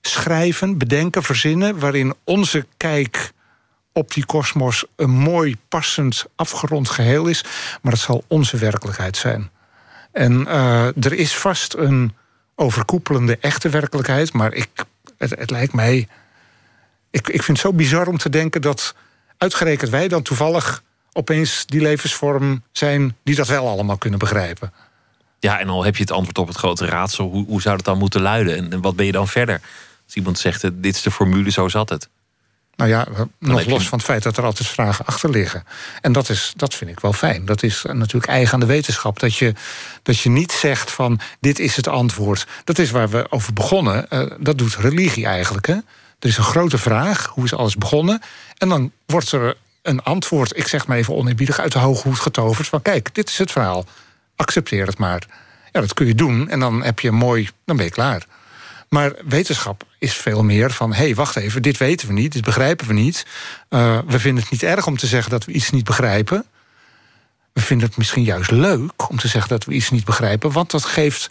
[0.00, 3.32] schrijven, bedenken, verzinnen, waarin onze kijk
[3.92, 7.44] op die kosmos een mooi, passend, afgerond geheel is,
[7.82, 9.50] maar het zal onze werkelijkheid zijn.
[10.12, 12.14] En uh, er is vast een
[12.54, 14.68] overkoepelende echte werkelijkheid, maar ik,
[15.18, 16.08] het, het lijkt mij.
[17.10, 18.94] Ik, ik vind het zo bizar om te denken dat
[19.36, 20.82] uitgerekend wij dan toevallig
[21.12, 24.72] opeens die levensvorm zijn die dat wel allemaal kunnen begrijpen.
[25.38, 27.84] Ja, en al heb je het antwoord op het grote raadsel, hoe, hoe zou dat
[27.84, 28.72] dan moeten luiden?
[28.72, 29.60] En, wat ben je dan verder?
[30.04, 32.08] Als iemand zegt, eh, dit is de formule, zo zat het.
[32.76, 33.06] Nou ja,
[33.38, 35.64] nog los van het feit dat er altijd vragen achter liggen.
[36.00, 37.44] En dat, is, dat vind ik wel fijn.
[37.44, 39.18] Dat is natuurlijk eigen aan de wetenschap.
[39.18, 39.54] Dat je,
[40.02, 42.46] dat je niet zegt van dit is het antwoord.
[42.64, 44.06] Dat is waar we over begonnen.
[44.10, 45.66] Uh, dat doet religie eigenlijk.
[45.66, 45.76] Hè?
[46.20, 47.26] Er is een grote vraag.
[47.26, 48.22] Hoe is alles begonnen?
[48.58, 52.20] En dan wordt er een antwoord, ik zeg maar even oneerbiedig, uit de hoge hoed
[52.20, 52.68] getoverd.
[52.68, 53.84] Van kijk, dit is het verhaal.
[54.36, 55.26] Accepteer het maar.
[55.72, 56.48] Ja, dat kun je doen.
[56.48, 58.26] En dan heb je mooi, dan ben je klaar.
[58.88, 62.44] Maar wetenschap is veel meer van: hé, hey, wacht even, dit weten we niet, dit
[62.44, 63.26] begrijpen we niet.
[63.68, 66.44] Uh, we vinden het niet erg om te zeggen dat we iets niet begrijpen.
[67.52, 70.70] We vinden het misschien juist leuk om te zeggen dat we iets niet begrijpen, want
[70.70, 71.30] dat geeft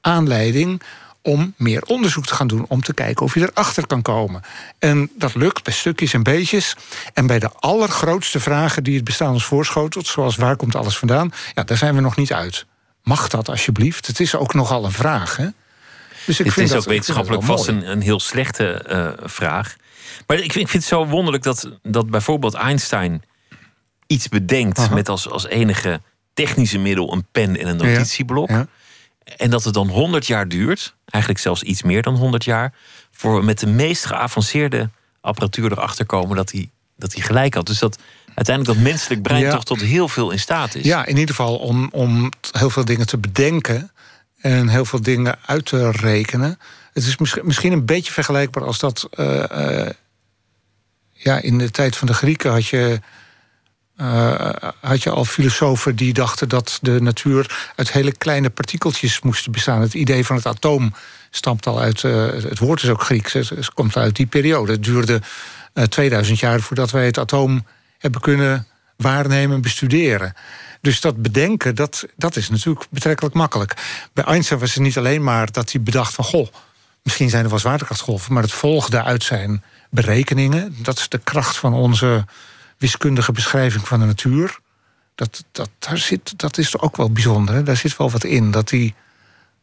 [0.00, 0.82] aanleiding
[1.22, 4.42] om meer onderzoek te gaan doen, om te kijken of je erachter kan komen.
[4.78, 6.76] En dat lukt bij stukjes en beetjes.
[7.14, 11.32] En bij de allergrootste vragen die het bestaan ons voorschotelt, zoals waar komt alles vandaan,
[11.54, 12.66] ja, daar zijn we nog niet uit.
[13.02, 14.06] Mag dat alsjeblieft?
[14.06, 15.36] Het is ook nogal een vraag.
[15.36, 15.48] Hè?
[16.26, 19.76] Dus ik het vind is ook wetenschappelijk vast een, een, heel slechte uh, vraag.
[20.26, 23.22] Maar ik vind, ik vind, het zo wonderlijk dat, dat bijvoorbeeld Einstein
[24.06, 24.94] iets bedenkt Aha.
[24.94, 26.00] met als, als enige
[26.34, 28.48] technische middel een pen en een notitieblok.
[28.48, 28.66] Ja, ja.
[29.36, 32.74] En dat het dan 100 jaar duurt, eigenlijk zelfs iets meer dan 100 jaar,
[33.10, 37.66] voor we met de meest geavanceerde apparatuur erachter komen dat hij, dat hij gelijk had.
[37.66, 37.98] Dus dat
[38.34, 39.50] uiteindelijk dat menselijk brein ja.
[39.50, 40.84] toch tot heel veel in staat is.
[40.84, 43.90] Ja, in ieder geval om, om heel veel dingen te bedenken
[44.40, 46.58] en heel veel dingen uit te rekenen.
[46.92, 49.08] Het is misschien een beetje vergelijkbaar als dat.
[49.16, 49.88] Uh, uh,
[51.12, 53.00] ja, in de tijd van de Grieken had je.
[54.00, 59.50] Uh, had je al filosofen die dachten dat de natuur uit hele kleine partikeltjes moest
[59.50, 59.80] bestaan.
[59.80, 60.94] Het idee van het atoom
[61.30, 62.02] stamt al uit.
[62.02, 64.72] het woord is ook Grieks, het komt uit die periode.
[64.72, 65.20] Het duurde
[65.88, 67.66] 2000 jaar voordat wij het atoom
[67.98, 70.34] hebben kunnen waarnemen en bestuderen.
[70.80, 73.74] Dus dat bedenken, dat, dat is natuurlijk betrekkelijk makkelijk.
[74.12, 76.24] Bij Einstein was het niet alleen maar dat hij bedacht van...
[76.24, 76.48] goh,
[77.02, 78.32] misschien zijn er wel zwaartekrachtgolven...
[78.32, 80.76] maar het volgde uit zijn berekeningen.
[80.82, 82.24] Dat is de kracht van onze
[82.78, 84.58] wiskundige beschrijving van de natuur.
[85.14, 87.54] Dat, dat, daar zit, dat is ook wel bijzonder.
[87.54, 87.62] Hè?
[87.62, 88.50] Daar zit wel wat in.
[88.50, 88.94] Dat die,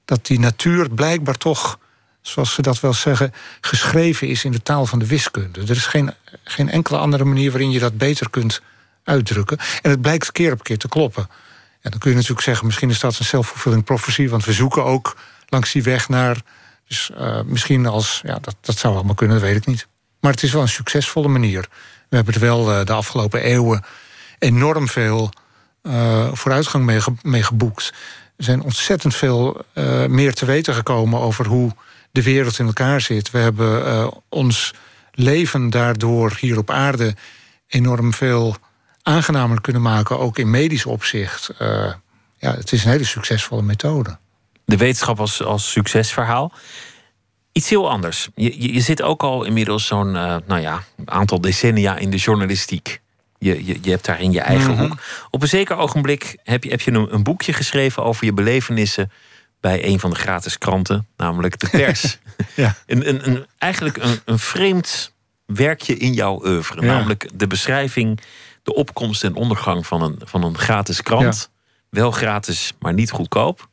[0.06, 1.80] dat die natuur blijkbaar toch,
[2.22, 3.34] zoals ze dat wel zeggen...
[3.62, 5.62] geschreven is in de taal van de wiskunde.
[5.62, 6.14] Er is geen,
[6.44, 8.62] geen enkele andere manier waarin je dat beter kunt
[9.04, 9.58] uitdrukken.
[9.82, 11.28] En het blijkt keer op keer te kloppen.
[11.82, 14.28] En dan kun je natuurlijk zeggen, misschien is dat een self-fulfilling prophecy...
[14.28, 16.42] want we zoeken ook langs die weg naar...
[16.88, 19.88] Dus uh, misschien als, ja, dat, dat zou allemaal kunnen, dat weet ik niet.
[20.20, 21.68] Maar het is wel een succesvolle manier.
[22.10, 23.84] We hebben er wel uh, de afgelopen eeuwen
[24.40, 25.30] enorm veel
[25.84, 27.94] uh, vooruitgang mee, ge mee, geboekt.
[28.38, 29.66] Er zijn ontzettend veel
[30.08, 31.72] meer te weten gekomen over hoe
[32.12, 33.32] de wereld in elkaar zit.
[33.32, 34.74] We hebben ons
[35.12, 37.16] leven daardoor hier op aarde
[37.68, 38.56] enorm veel
[39.02, 41.50] aangenamer kunnen maken, ook in medisch opzicht.
[42.38, 44.18] Ja, het is een hele succesvolle methode.
[44.66, 46.52] De wetenschap als, als succesverhaal.
[47.56, 48.30] Iets heel anders.
[48.36, 53.02] Je, je zit ook al inmiddels zo'n uh, nou ja, aantal decennia in de journalistiek.
[53.38, 54.88] Je, je, je hebt daar in je eigen mm -hmm.
[54.88, 55.00] hoek.
[55.30, 59.12] Op een zeker ogenblik heb je, heb je een, een, boekje geschreven over je belevenissen
[59.60, 62.18] bij een van de gratis kranten, namelijk de pers.
[62.56, 62.76] ja.
[62.86, 65.14] een, een, een, eigenlijk een, een vreemd
[65.46, 66.82] werkje in jouw oeuvre.
[66.82, 66.88] Ja.
[66.88, 68.20] Namelijk de beschrijving
[68.64, 71.50] de opkomst en ondergang van een, van een gratis krant.
[71.52, 71.70] Ja.
[71.90, 73.70] Wel gratis, maar niet goedkoop.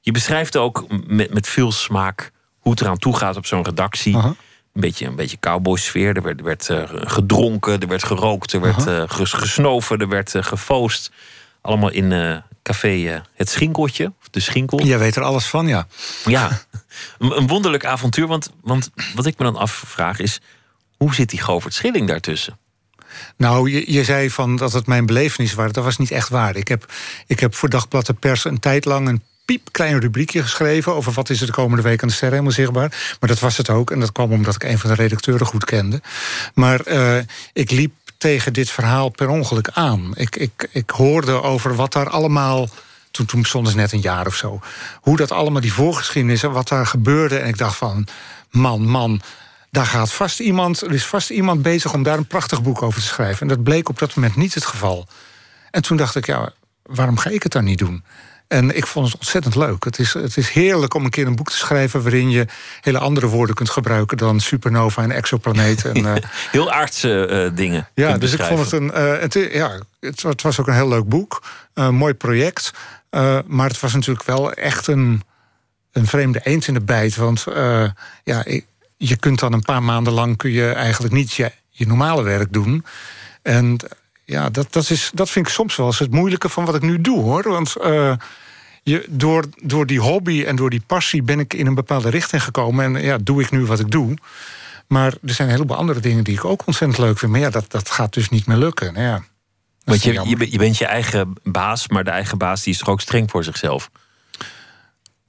[0.00, 2.32] Je beschrijft ook met, met veel smaak
[2.68, 4.14] hoe het eraan toe gaat op zo'n redactie.
[4.16, 4.32] Uh -huh.
[4.72, 6.16] Een beetje een beetje cowboy-sfeer.
[6.16, 10.34] Er werd, er werd uh, gedronken, er werd gerookt, er werd uh, gesnoven, er werd
[10.34, 11.10] uh, gefoost.
[11.60, 14.84] Allemaal in café Het Schinkeltje, of de Schinkel.
[14.84, 15.86] Jij weet er alles van, ja.
[16.24, 16.50] Ja,
[17.18, 18.26] een, een wonderlijk avontuur.
[18.26, 20.40] Want, want wat ik me dan afvraag is,
[20.96, 22.58] hoe zit die Govert Schilling daartussen?
[23.36, 25.72] Nou, je, je zei van dat het mijn belevenis was.
[25.72, 26.56] Dat was niet echt waar.
[26.56, 26.92] Ik heb,
[27.26, 30.94] ik heb voor Dagblad de Pers een tijd lang een piepklein rubriekje geschreven...
[30.94, 33.16] over wat is er de komende week aan de sterren helemaal zichtbaar.
[33.20, 33.90] Maar dat was het ook.
[33.90, 36.00] En dat kwam omdat ik een van de redacteuren goed kende.
[36.54, 37.18] Maar uh,
[37.52, 40.12] ik liep tegen dit verhaal per ongeluk aan.
[40.14, 42.68] Ik, ik, ik hoorde over wat daar allemaal...
[43.10, 44.60] Toen, toen bestond net een jaar of zo.
[45.00, 47.38] Hoe dat allemaal, die voorgeschiedenis en wat daar gebeurde.
[47.38, 48.06] En ik dacht van,
[48.50, 49.20] man, man...
[49.70, 53.00] Daar gaat vast iemand, er is vast iemand bezig om daar een prachtig boek over
[53.00, 53.40] te schrijven.
[53.40, 55.06] En dat bleek op dat moment niet het geval.
[55.70, 58.04] En toen dacht ik, ja, waarom ga ik het dan niet doen?
[58.48, 59.84] En ik vond het ontzettend leuk.
[59.84, 62.02] Het is, het is heerlijk om een keer een boek te schrijven...
[62.02, 62.46] waarin je
[62.80, 64.16] hele andere woorden kunt gebruiken...
[64.16, 65.94] dan supernova en exoplaneten.
[65.94, 66.14] En, uh,
[66.50, 67.88] Heel aardse uh, dingen.
[67.94, 68.90] Ja, dus ik vond het een...
[68.94, 71.42] Uh, het, ja, het, het, was ook een heel leuk boek.
[71.74, 72.72] Een mooi project.
[73.46, 75.22] maar het was natuurlijk wel echt een,
[75.92, 77.16] een vreemde eend in de bijt.
[77.16, 77.44] Want
[78.24, 78.44] ja,
[78.96, 80.36] je kunt dan een paar maanden lang...
[80.36, 82.84] kun je eigenlijk niet je, je normale werk doen...
[83.42, 83.76] En
[84.28, 86.82] ja, dat, dat, is, dat vind ik soms wel eens het moeilijke van wat ik
[86.82, 87.48] nu doe hoor.
[87.48, 88.12] Want uh,
[88.82, 92.42] je, door, door die hobby en door die passie ben ik in een bepaalde richting
[92.42, 92.84] gekomen.
[92.84, 94.16] En ja, doe ik nu wat ik doe.
[94.86, 97.32] Maar er zijn een heleboel andere dingen die ik ook ontzettend leuk vind.
[97.32, 98.92] Maar ja, dat, dat gaat dus niet meer lukken.
[98.92, 99.22] Nou ja,
[99.84, 102.88] Want je, je, je bent je eigen baas, maar de eigen baas die is toch
[102.88, 103.90] ook streng voor zichzelf?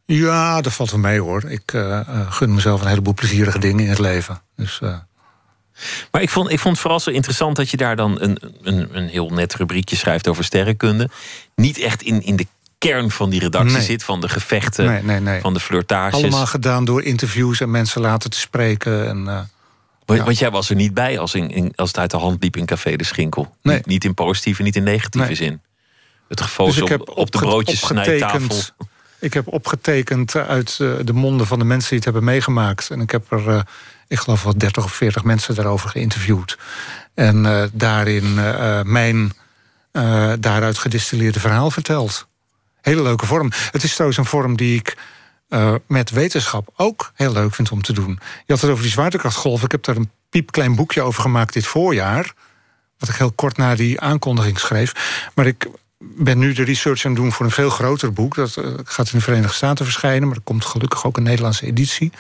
[0.06, 1.44] Ja, dat valt wel mee hoor.
[1.44, 4.42] Ik uh, gun mezelf een heleboel plezierige dingen in het leven.
[4.56, 4.98] Dus, uh,
[6.12, 8.90] maar ik vond, ik vond het vooral zo interessant dat je daar dan een, een,
[8.92, 11.10] een heel net rubriekje schrijft over sterrenkunde.
[11.56, 12.46] Niet echt in, in de
[12.78, 15.42] kern van die redactie zit, van de gevechten, nee, nee, nee.
[15.42, 16.14] van de flirtages.
[16.14, 19.08] Allemaal gedaan door interviews en mensen laten te spreken.
[19.08, 19.40] En, uh,
[20.06, 22.58] want, want, jij was er niet bij als, in, als het uit de hand liep
[22.58, 23.56] in Café de Schinkel.
[23.62, 25.62] Niet, niet, in positieve, niet in negatieve zin.
[26.28, 28.58] Het geval dus op, op, de broodjes snijtafel.
[29.20, 32.90] Ik heb opgetekend uit uh, de monden van de mensen die het hebben meegemaakt.
[32.90, 33.62] En ik heb er uh,
[34.10, 36.58] ik geloof wel 30 of 40 mensen daarover geïnterviewd.
[37.14, 39.34] En uh, daarin uh, mijn
[39.92, 42.28] uh, daaruit gedistilleerde verhaal verteld.
[42.82, 43.52] Hele leuke vorm.
[43.72, 44.98] Het is trouwens een vorm die ik
[45.88, 48.20] met wetenschap ook heel leuk vind om te doen.
[48.46, 49.64] Je had het over die zwaartekrachtgolf.
[49.64, 52.34] Ik heb daar een piepklein boekje over gemaakt dit voorjaar.
[52.98, 54.94] Wat ik heel kort na die aankondiging schreef.
[55.36, 55.68] Maar ik
[56.00, 58.36] ben nu de research aan het doen voor een veel groter boek.
[58.36, 61.66] Dat uh, gaat in de Verenigde Staten verschijnen, maar er komt gelukkig ook een Nederlandse
[61.66, 62.12] editie.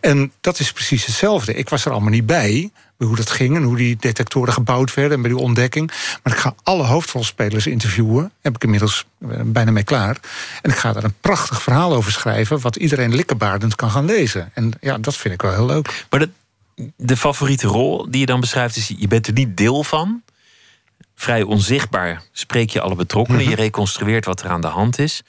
[0.00, 1.54] En dat is precies hetzelfde.
[1.54, 5.16] Ik was er allemaal niet bij, hoe dat ging en hoe die detectoren gebouwd werden
[5.16, 5.90] en bij die ontdekking.
[6.22, 8.32] Maar ik ga alle hoofdrolspelers interviewen.
[8.40, 10.20] Heb ik inmiddels eh, bijna mee klaar.
[10.62, 14.50] En ik ga daar een prachtig verhaal over schrijven, wat iedereen likkebaardend kan gaan lezen.
[14.54, 16.06] En ja, dat vind ik wel heel leuk.
[16.10, 16.28] Maar de,
[16.96, 20.22] de favoriete rol die je dan beschrijft, is je bent er niet deel van
[21.22, 23.42] vrij onzichtbaar spreek je alle betrokkenen.
[23.42, 23.60] Je mhm.
[23.60, 25.22] reconstrueert wat er aan de hand is.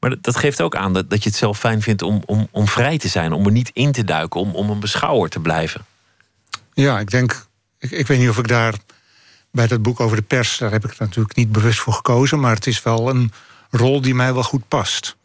[0.00, 2.68] Maar dat geeft ook aan dat, dat je het zelf fijn vindt om, om, om
[2.68, 5.84] vrij te zijn, om er niet in te duiken, om, om een beschouwer te blijven.
[6.74, 7.46] Ja, ik denk,
[7.78, 8.74] ik, ik weet niet of ik daar
[9.50, 12.54] bij dat boek over de pers, daar heb ik natuurlijk niet bewust voor gekozen, maar
[12.54, 13.32] het is wel een
[13.70, 15.16] rol die mij wel goed past.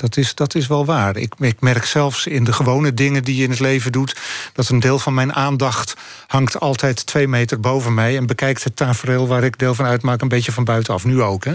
[0.00, 1.16] Dat is, dat is wel waar.
[1.16, 4.16] Ik, ik, merk zelfs in de gewone dingen die je in het leven doet...
[4.52, 5.94] dat een deel van mijn aandacht
[6.26, 8.16] hangt altijd twee meter boven mij...
[8.16, 11.04] en bekijkt het tafereel waar ik deel van uitmaak een beetje van buitenaf.
[11.04, 11.54] Nu ook, hè?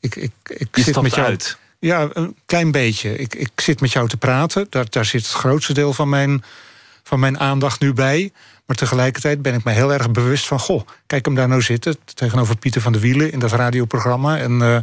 [0.00, 1.58] Ik, ik, ik je zit met jou uit?
[1.78, 3.16] Ja, een klein beetje.
[3.16, 4.66] Ik, ik zit met jou te praten.
[4.70, 6.44] Daar, daar zit het grootste deel van mijn,
[7.02, 8.32] van mijn aandacht nu bij.
[8.66, 10.58] Maar tegelijkertijd ben ik me heel erg bewust van...
[10.58, 13.32] goh, kijk hem daar nou zitten, tegenover Pieter van der Wielen...
[13.32, 14.38] in dat radioprogramma.
[14.38, 14.60] En...
[14.60, 14.76] Uh,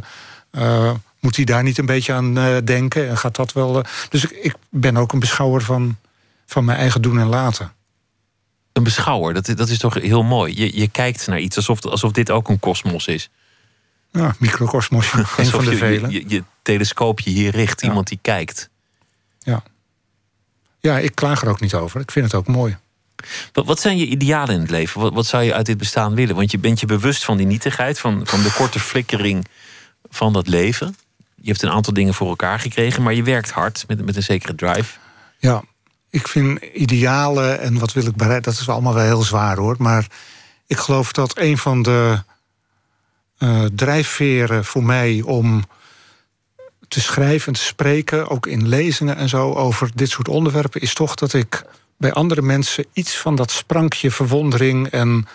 [0.52, 0.90] uh,
[1.20, 3.08] moet hij daar niet een beetje aan uh, denken?
[3.08, 3.78] En gaat dat wel.
[3.78, 3.84] Uh...
[4.08, 5.96] dus ik, ik, ben ook een beschouwer van,
[6.46, 7.72] van mijn eigen doen en laten.
[8.72, 10.56] Een beschouwer, dat, dat is toch heel mooi.
[10.56, 13.30] Je, je kijkt naar iets alsof, alsof dit ook een kosmos is.
[14.12, 16.10] Ja, microcosmos, een van de vele.
[16.10, 18.70] Je, je, telescoopje hier richt, iemand die kijkt.
[19.38, 19.62] Ja.
[20.78, 22.00] ja, ik klaag er ook niet over.
[22.00, 22.76] Ik vind het ook mooi.
[23.52, 25.00] Wat, wat zijn je idealen in het leven?
[25.00, 26.34] Wat, wat zou je uit dit bestaan willen?
[26.36, 29.46] Want je bent je bewust van die nietigheid, van, van de korte flikkering
[30.08, 30.96] van dat leven
[31.40, 34.22] je hebt een aantal dingen voor elkaar gekregen, maar je werkt hard met, met een
[34.22, 34.98] zekere drive.
[35.38, 35.62] Ja,
[36.10, 39.76] ik vind idealen en wat wil ik bereiken, dat is allemaal wel heel zwaar hoor.
[39.78, 40.06] Maar
[40.66, 42.22] ik geloof dat een van de
[43.38, 45.64] uh, drijfveren voor mij om
[46.88, 50.94] te schrijven en te spreken, ook in lezingen en zo, over dit soort onderwerpen, is
[50.94, 51.64] toch dat ik
[51.96, 55.26] bij andere mensen iets van dat sprankje verwondering en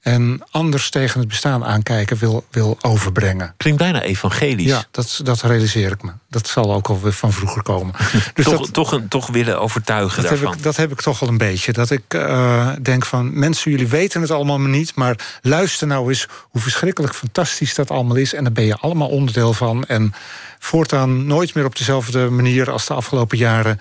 [0.00, 3.54] en anders tegen het bestaan aankijken wil, wil overbrengen.
[3.56, 4.66] Klinkt bijna evangelisch.
[4.66, 6.12] Ja, dat, dat realiseer ik me.
[6.28, 7.94] Dat zal ook al van vroeger komen.
[8.34, 10.48] Dus toch, dat, toch, een, toch willen overtuigen dat daarvan.
[10.48, 11.72] Heb ik, dat heb ik toch wel een beetje.
[11.72, 14.94] Dat ik uh, denk van, mensen, jullie weten het allemaal niet...
[14.94, 18.34] maar luister nou eens hoe verschrikkelijk fantastisch dat allemaal is...
[18.34, 19.84] en daar ben je allemaal onderdeel van.
[19.84, 20.14] En
[20.58, 23.80] voortaan nooit meer op dezelfde manier als de afgelopen jaren...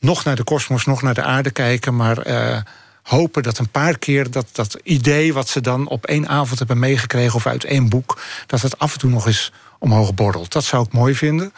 [0.00, 1.96] nog naar de kosmos, nog naar de aarde kijken...
[1.96, 2.58] maar uh,
[3.06, 6.78] hopen dat een paar keer dat, dat idee wat ze dan op één avond hebben
[6.78, 10.52] meegekregen of uit één boek, dat het af en toe nog eens omhoog borrelt.
[10.52, 11.52] Dat zou ik mooi vinden.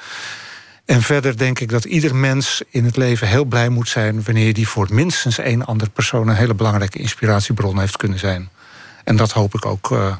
[0.85, 4.55] En verder denk ik dat ieder mens in het leven heel blij moet zijn wanneer
[4.55, 8.49] die voor minstens één ander persoon een hele belangrijke inspiratiebron heeft kunnen zijn.
[9.05, 10.17] En dat hoop ik ook uh,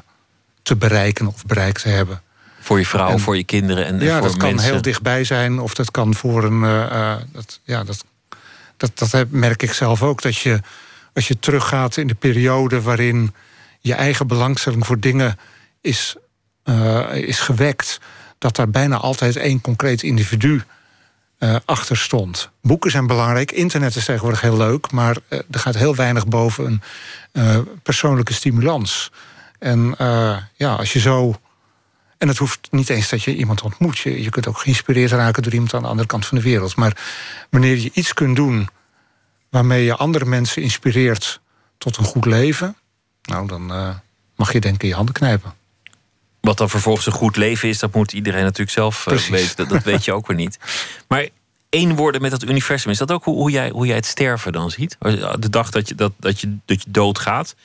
[0.63, 2.21] te bereiken of bereikt te hebben.
[2.59, 5.73] Voor je vrouw, voor je kinderen en, ja, voor dat kan heel dichtbij zijn of
[5.73, 6.63] dat kan voor een.
[6.63, 8.03] Uh, dat, ja, dat,
[8.77, 10.21] dat, dat merk ik zelf ook.
[10.21, 10.59] Dat je
[11.13, 13.33] als je teruggaat in de periode waarin
[13.79, 15.39] je eigen belangstelling voor dingen
[15.81, 16.15] is,
[16.65, 17.99] uh, is gewekt,
[18.37, 20.63] dat daar bijna altijd één concreet individu
[21.39, 22.49] uh, achter stond.
[22.61, 26.81] Boeken zijn belangrijk, internet is tegenwoordig heel leuk, maar uh, er gaat heel weinig boven
[27.31, 29.11] een persoonlijke stimulans.
[29.59, 29.95] En
[30.55, 31.39] ja, als je zo.
[32.17, 33.97] En het hoeft niet eens dat je iemand ontmoet.
[33.97, 36.75] Je, je kunt ook geïnspireerd raken door iemand aan de andere kant van de wereld.
[36.75, 36.97] Maar
[37.49, 38.69] wanneer je iets kunt doen
[39.49, 41.41] waarmee je andere mensen inspireert
[41.77, 42.75] tot een goed leven,
[43.21, 43.89] nou dan uh,
[44.35, 45.53] mag je denk ik in je handen knijpen.
[46.39, 49.55] Wat dan vervolgens een goed leven is, dat moet iedereen natuurlijk zelf uh, weten.
[49.55, 50.59] Dat, dat weet je ook weer niet.
[51.07, 51.27] Maar
[51.69, 54.51] één worden met dat universum, is dat ook hoe, hoe, jij, hoe jij het sterven
[54.51, 54.97] dan ziet?
[55.39, 57.55] De dag dat je, dat, dat je, dat je doodgaat,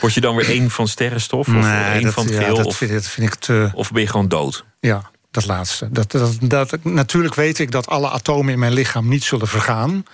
[0.00, 1.48] word je dan weer één van sterrenstof?
[1.48, 3.70] Of nee, één dat, van het ja, dat, of, vind, dat vind ik te...
[3.74, 4.64] of ben je gewoon dood?
[4.80, 5.88] Ja, dat laatste.
[5.90, 10.04] Dat, dat, dat, natuurlijk weet ik dat alle atomen in mijn lichaam niet zullen vergaan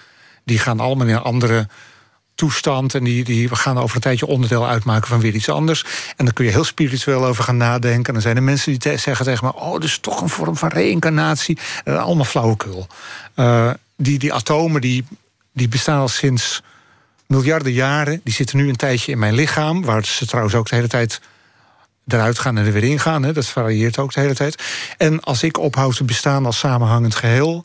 [0.48, 1.68] die gaan allemaal in een andere
[2.34, 2.94] toestand.
[2.94, 5.84] En die, die gaan over een tijdje onderdeel uitmaken van weer iets anders.
[6.16, 8.06] En dan kun je heel spiritueel over gaan nadenken.
[8.06, 10.56] En dan zijn er mensen die zeggen tegen me: Oh, dat is toch een vorm
[10.56, 11.58] van reïncarnatie.
[11.84, 12.86] Uh, allemaal flauwekul.
[13.36, 15.04] Uh, die, die atomen die,
[15.52, 16.62] die bestaan al sinds
[17.26, 18.20] miljarden jaren.
[18.24, 19.84] Die zitten nu een tijdje in mijn lichaam.
[19.84, 21.20] Waar ze trouwens ook de hele tijd
[22.06, 23.22] eruit gaan en er weer ingaan.
[23.22, 23.32] Hè.
[23.32, 24.62] Dat varieert ook de hele tijd.
[24.98, 27.64] En als ik ophoud te bestaan als samenhangend geheel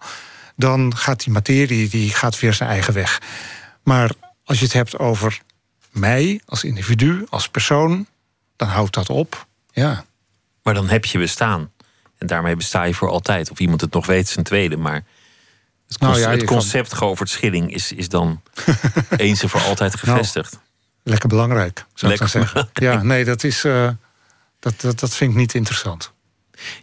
[0.55, 3.21] dan gaat die materie die gaat weer zijn eigen weg.
[3.83, 4.11] Maar
[4.43, 5.39] als je het hebt over
[5.91, 8.07] mij als individu, als persoon,
[8.55, 9.47] dan houdt dat op.
[9.71, 10.05] Ja.
[10.63, 11.71] Maar dan heb je bestaan.
[12.17, 13.51] En daarmee besta je voor altijd.
[13.51, 14.77] Of iemand het nog weet, is een tweede.
[14.77, 15.03] Maar
[15.87, 18.41] het, Nou concept, ja, het kan- concept Govert Schilling is, is dan
[19.17, 20.59] eens en voor altijd gevestigd.
[21.03, 22.69] Lekker belangrijk, zou ik dan zeggen.
[22.73, 23.63] Ja, nee, dat is.
[23.63, 23.89] eh,
[24.59, 26.12] dat, dat, dat vind ik niet interessant.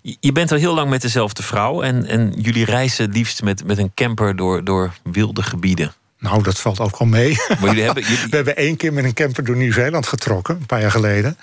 [0.03, 1.83] Je- bent al heel lang met dezelfde vrouw.
[1.83, 5.93] En, en jullie reizen liefst met, met een camper door, door wilde gebieden.
[6.19, 7.37] Nou, dat valt ook wel mee.
[7.49, 10.67] Maar jullie hebben, jullie, We hebben één keer met een camper door Nieuw-Zeeland getrokken, een
[10.67, 11.37] paar jaar geleden.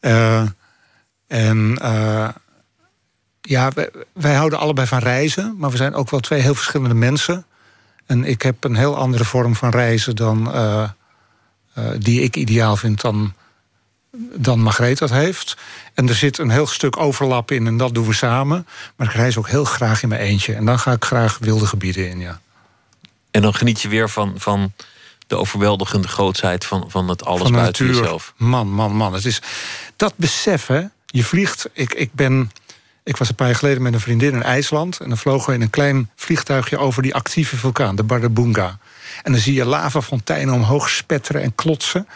[0.00, 0.42] Eh,
[1.26, 2.28] en eh,
[3.40, 6.94] ja, wij, wij houden allebei van reizen, maar we zijn ook wel twee heel verschillende
[6.94, 7.46] mensen.
[8.06, 10.90] En ik heb een heel andere vorm van reizen dan eh,
[11.98, 13.34] die ik ideaal vind dan,
[14.34, 15.56] dan Margreet dat heeft.
[15.94, 18.66] En er zit een heel stuk overlap in en dat doen we samen.
[18.96, 20.54] Maar ik reis ook heel graag in mijn eentje.
[20.54, 22.40] En dan ga ik graag wilde gebieden in, ja.
[23.30, 24.72] en dan geniet je weer van, van
[25.26, 28.02] de overweldigende grootsheid van, van het alles van buiten natuur.
[28.02, 28.32] jezelf.
[28.36, 29.14] Man, man, man.
[29.14, 29.42] Het is
[29.96, 30.82] dat besef, hè.
[31.06, 31.68] Je vliegt.
[31.72, 32.50] Ik, ik ben.
[33.04, 35.00] Ik was een paar jaar geleden met een vriendin in IJsland.
[35.00, 38.78] En dan vlogen we in een klein vliegtuigje over die actieve vulkaan, de Bardabunga.
[39.22, 42.08] En dan zie je lavafonteinen omhoog spetteren en klotsen.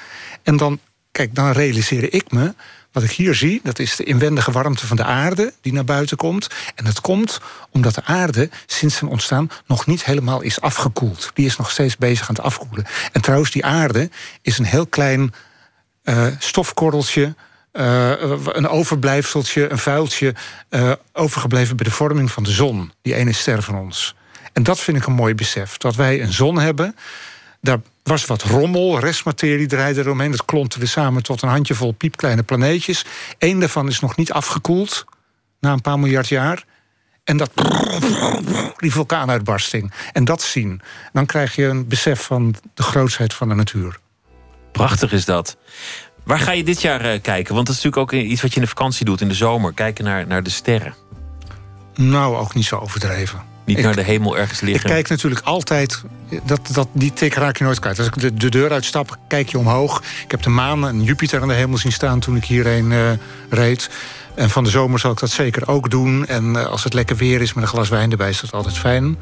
[0.42, 0.80] En dan,
[1.20, 2.54] kijk, dan realiseer ik me.
[2.92, 6.16] Wat ik hier zie, dat is de inwendige warmte van de aarde die naar buiten
[6.16, 6.48] komt.
[6.74, 7.40] En dat komt
[7.70, 11.30] omdat de aarde sinds zijn ontstaan nog niet helemaal is afgekoeld.
[11.34, 12.86] Die is nog steeds bezig aan het afkoelen.
[13.12, 14.10] En trouwens, die aarde
[14.42, 15.34] is een heel klein
[16.02, 17.34] eh, stofkorreltje.
[17.72, 18.12] eh,
[18.44, 20.34] een overblijfseltje, een vuiltje.
[20.68, 22.92] eh, overgebleven bij de vorming van de zon.
[23.02, 24.14] Die ene ster van ons.
[24.52, 25.76] En dat vind ik een mooi besef.
[25.76, 26.96] Dat wij een zon hebben.
[27.60, 30.30] Daar was wat rommel, restmaterie draaide eromheen.
[30.30, 33.04] Dat klonterde samen tot een handjevol piepkleine planeetjes.
[33.38, 35.04] Eén daarvan is nog niet afgekoeld.
[35.60, 36.64] Na een paar miljard jaar.
[37.24, 37.50] En dat.
[38.76, 39.92] Die vulkaanuitbarsting.
[40.12, 40.80] En dat zien.
[41.12, 43.98] Dan krijg je een besef van de grootsheid van de natuur.
[44.72, 45.56] Prachtig is dat.
[46.24, 47.54] Waar ga je dit jaar eh, kijken?
[47.54, 49.72] Want dat is natuurlijk ook iets wat je in de vakantie doet, in de zomer.
[49.72, 50.94] Kijken naar, naar de sterren.
[51.94, 53.49] Nou, ook niet zo overdreven.
[53.70, 54.90] Niet Ik- naar de hemel ergens Ik liggen.
[54.90, 56.02] kijk natuurlijk altijd,
[56.44, 57.98] dat, dat, die tik raak je nooit kwijt.
[57.98, 60.02] Als ik de, de deur uitstap, kijk je omhoog.
[60.24, 62.98] Ik heb de maan en Jupiter aan de hemel zien staan toen ik hierheen eh,
[63.50, 63.90] reed.
[64.34, 66.26] En van de zomer zal ik dat zeker ook doen.
[66.26, 68.78] En eh, als het lekker weer is met een glas wijn erbij, is dat altijd
[68.78, 69.16] fijn.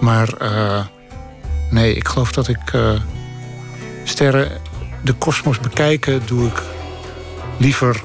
[0.00, 0.84] Maar eh,
[1.70, 2.58] nee, ik geloof dat ik
[4.04, 4.50] sterren,
[5.02, 6.62] de kosmos bekijken, doe ik
[7.58, 8.02] liever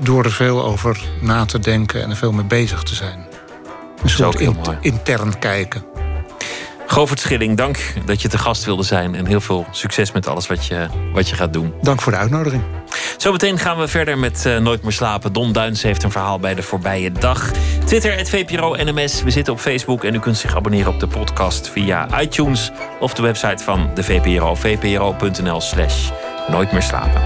[0.00, 3.25] door er veel over na te denken en er veel mee bezig te zijn.
[4.02, 5.84] Een soort in- intern kijken.
[6.86, 9.14] Govert Schilling, dank dat je te gast wilde zijn.
[9.14, 11.74] En heel veel succes met alles wat je, wat je gaat doen.
[11.82, 12.62] Dank voor de uitnodiging.
[13.16, 15.32] Zometeen gaan we verder met uh, Nooit meer slapen.
[15.32, 17.50] Don Duins heeft een verhaal bij de voorbije dag.
[17.84, 19.22] Twitter, het VPRO NMS.
[19.22, 22.70] We zitten op Facebook en u kunt zich abonneren op de podcast via iTunes...
[23.00, 26.10] of de website van de VPRO, vpro.nl slash
[26.48, 27.22] nooit meer slapen.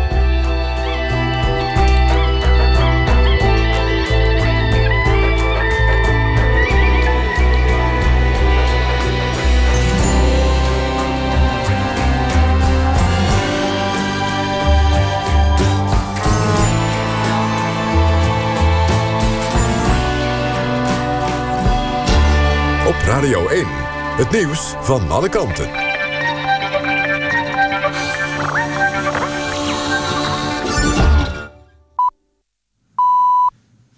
[23.11, 23.66] Radio 1.
[24.16, 25.70] Het nieuws van alle kanten.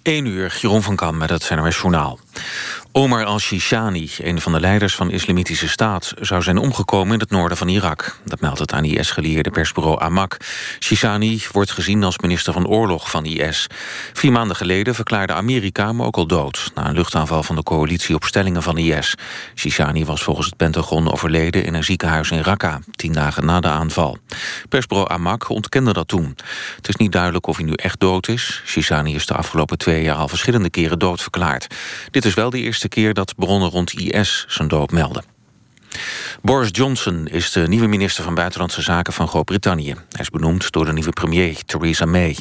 [0.03, 2.19] 1 uur, Jeroen van Kam met het CNRS Journaal.
[2.95, 6.15] Omar al-Shishani, een van de leiders van de Islamitische Staat...
[6.21, 8.17] zou zijn omgekomen in het noorden van Irak.
[8.25, 10.37] Dat meldt het aan IS-gelieerde persbureau Amak.
[10.81, 13.67] Shishani wordt gezien als minister van oorlog van IS.
[14.13, 16.71] Vier maanden geleden verklaarde Amerika hem ook al dood...
[16.75, 19.15] na een luchtaanval van de coalitie op stellingen van IS.
[19.55, 22.81] Shishani was volgens het Pentagon overleden in een ziekenhuis in Raqqa...
[22.97, 24.19] tien dagen na de aanval.
[24.69, 26.37] Persbureau Amak ontkende dat toen.
[26.77, 28.63] Het is niet duidelijk of hij nu echt dood is.
[28.67, 31.67] Shishani is de afgelopen twee jaar al verschillende keren doodverklaard.
[32.11, 35.33] Dit is wel de eerste keer dat bronnen rond IS zijn dood melden.
[36.43, 39.95] Boris Johnson is de nieuwe minister van Buitenlandse Zaken van Groot-Brittannië.
[39.95, 42.37] Hij is benoemd door de nieuwe premier, Theresa May.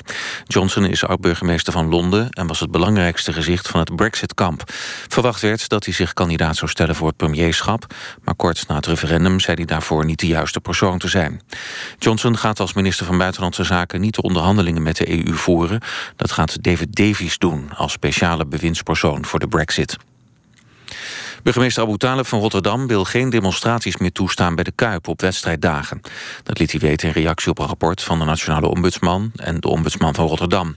[0.47, 2.29] Johnson is oud-burgemeester van Londen...
[2.29, 4.63] en was het belangrijkste gezicht van het Brexit-kamp.
[5.07, 7.93] Verwacht werd dat hij zich kandidaat zou stellen voor het premierschap...
[8.23, 11.41] maar kort na het referendum zei hij daarvoor niet de juiste persoon te zijn.
[11.99, 14.01] Johnson gaat als minister van Buitenlandse Zaken...
[14.01, 15.81] niet de onderhandelingen met de EU voeren.
[16.15, 19.97] Dat gaat David Davies doen als speciale bewindspersoon voor de Brexit.
[21.43, 26.01] Burgemeester Abu Talib van Rotterdam wil geen demonstraties meer toestaan bij de Kuip op wedstrijddagen.
[26.43, 29.67] Dat liet hij weten in reactie op een rapport van de Nationale Ombudsman en de
[29.67, 30.75] Ombudsman van Rotterdam.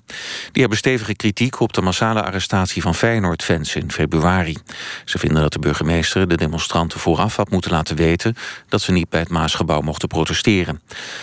[0.53, 4.57] Die hebben stevige kritiek op de massale arrestatie van Feyenoord-fans in februari.
[5.05, 8.37] Ze vinden dat de burgemeester de demonstranten vooraf had moeten laten weten
[8.69, 10.83] dat ze niet bij het Maasgebouw mochten protesteren.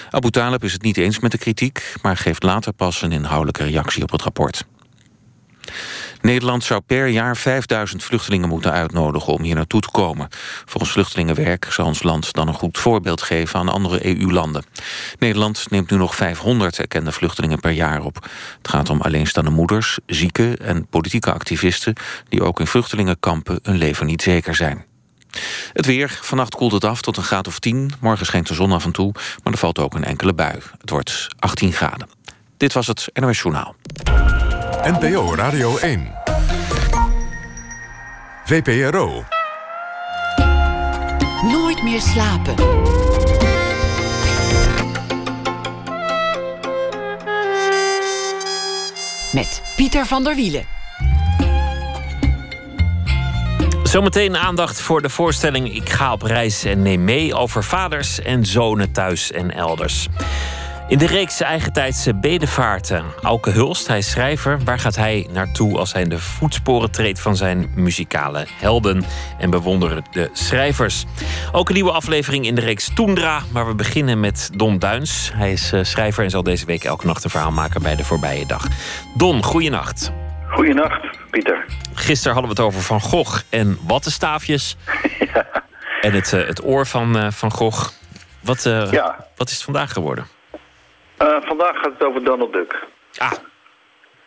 [0.10, 3.64] Abu Talib is het niet eens met de kritiek, maar geeft later pas een inhoudelijke
[3.64, 4.66] reactie op het rapport.
[6.22, 10.28] Nederland zou per jaar 5000 vluchtelingen moeten uitnodigen om hier naartoe te komen.
[10.66, 14.64] Volgens Vluchtelingenwerk zal ons land dan een goed voorbeeld geven aan andere EU-landen.
[15.20, 18.30] Nederland neemt nu nog 500 erkende vluchtelingen per jaar op.
[18.58, 21.94] Het gaat om alleenstaande moeders, zieken en politieke activisten...
[22.30, 24.86] die ook in vluchtelingenkampen hun leven niet zeker zijn.
[25.74, 26.20] Het weer.
[26.22, 27.92] Vannacht koelt het af tot een graad of 10.
[28.00, 29.12] Morgen schijnt de zon af en toe,
[29.44, 30.60] maar er valt ook een enkele bui.
[30.82, 32.10] Het wordt 18 graden.
[32.58, 33.76] Dit was het NOS Journaal.
[34.84, 36.12] NPO Radio 1.
[38.46, 39.24] VPRO.
[41.52, 42.56] Nooit meer slapen.
[49.32, 50.66] Met Pieter van der Wielen.
[53.84, 58.46] Zometeen aandacht voor de voorstelling Ik ga op reis en neem mee over vaders en
[58.46, 60.08] zonen thuis en elders.
[60.92, 63.04] In de reeks Eigentijdse bedevaarten.
[63.22, 64.60] Auke Hulst, hij is schrijver.
[64.64, 69.04] Waar gaat hij naartoe als hij in de voetsporen treedt van zijn muzikale helden
[69.38, 71.06] en bewonderen de schrijvers?
[71.52, 75.32] Ook een nieuwe aflevering in de reeks Toendra, maar we beginnen met Don Duins.
[75.34, 78.04] Hij is eh, schrijver en zal deze week elke nacht een verhaal maken bij de
[78.04, 78.68] voorbije dag.
[79.18, 80.12] Don, goeienacht.
[80.50, 81.66] Goeienacht, Pieter.
[81.94, 84.78] Gisteren hadden we het over Van Gogh en wattenstaafjes.
[85.34, 85.46] ja.
[86.02, 87.90] En het, eh, het oor van uh, Van Gogh.
[88.40, 89.26] Wat, ja.
[89.36, 90.26] wat is het vandaag geworden?
[91.22, 92.88] Uh, vandaag gaat het over Donald Duck.
[93.18, 93.32] Ah.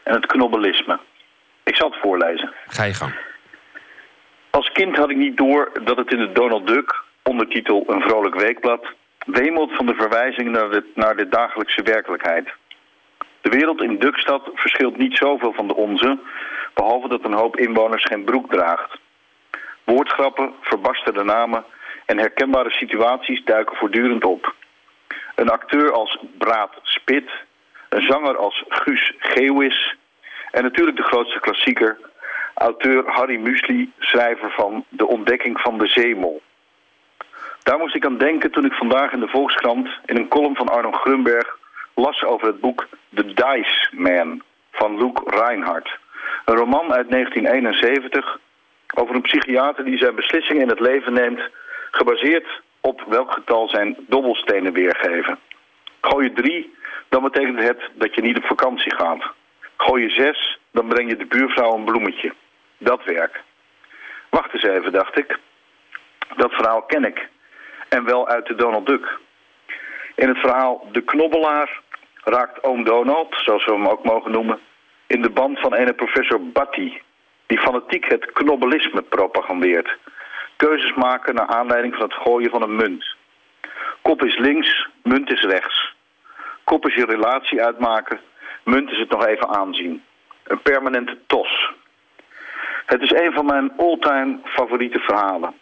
[0.03, 0.99] En het knobbelisme.
[1.63, 2.53] Ik zal het voorlezen.
[2.67, 3.15] Ga je gang.
[4.51, 8.35] Als kind had ik niet door dat het in de Donald Duck, ondertitel Een vrolijk
[8.35, 8.87] weekblad,
[9.27, 12.49] wemelt van de verwijzing naar de, naar de dagelijkse werkelijkheid.
[13.41, 16.19] De wereld in Duckstad verschilt niet zoveel van de onze,
[16.75, 18.99] behalve dat een hoop inwoners geen broek draagt.
[19.85, 21.65] Woordgrappen, verbasterde namen
[22.07, 24.55] en herkenbare situaties duiken voortdurend op.
[25.35, 27.31] Een acteur als Braat Spit,
[27.89, 29.97] een zanger als Guus Geeuwis...
[30.51, 31.99] en natuurlijk de grootste klassieker,
[32.55, 33.93] auteur Harry Musli...
[33.99, 36.43] schrijver van De Ontdekking van de Zemel.
[37.63, 39.89] Daar moest ik aan denken toen ik vandaag in de Volkskrant...
[40.05, 41.59] in een column van Arno Grunberg
[41.95, 45.99] las over het boek The Dice Man van Luke Reinhardt.
[46.45, 48.39] Een roman uit 1971
[48.95, 51.41] over een psychiater die zijn beslissingen in het leven neemt...
[51.91, 52.47] gebaseerd
[52.87, 55.39] op welk getal zijn dobbelstenen weergeven.
[56.01, 56.75] Gooi je drie,
[57.09, 59.23] dan betekent het dat je niet op vakantie gaat.
[59.77, 62.33] Gooi je zes, dan breng je de buurvrouw een bloemetje.
[62.79, 63.43] Dat werk.
[64.31, 65.39] Wacht eens even, dacht ik.
[66.37, 67.29] Dat verhaal ken ik.
[67.89, 69.19] En wel uit de Donald Duck.
[70.15, 71.81] In het verhaal De Knobbelaar
[72.25, 74.61] raakt oom Donald, zoals we hem ook mogen noemen...
[75.07, 77.01] in de band van ene professor Batty...
[77.47, 79.97] die fanatiek het knobbelisme propagandeert.
[80.57, 83.15] Keuzes maken naar aanleiding van het gooien van een munt.
[84.03, 85.95] Kop is links, munt is rechts.
[86.65, 88.21] Kop is je relatie uitmaken,
[88.65, 90.03] munt is het nog even aanzien.
[90.45, 91.73] Een permanente tos.
[92.87, 95.55] Het is een van mijn all-time favoriete verhalen.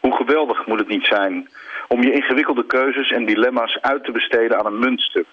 [0.00, 1.48] Hoe geweldig moet het niet zijn
[1.88, 5.26] om je ingewikkelde keuzes en dilemma's uit te besteden aan een muntstuk.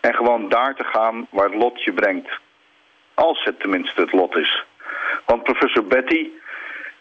[0.00, 2.30] En gewoon daar te gaan waar het lot je brengt.
[3.14, 4.64] Als het tenminste het lot is.
[5.26, 6.28] Want professor Betty,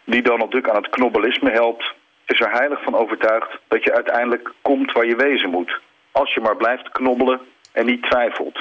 [0.03, 1.93] die Donald Duck aan het knobbelisme helpt...
[2.25, 5.79] is er heilig van overtuigd dat je uiteindelijk komt waar je wezen moet.
[6.11, 7.39] Als je maar blijft knobbelen
[7.71, 8.59] en niet twijfelt.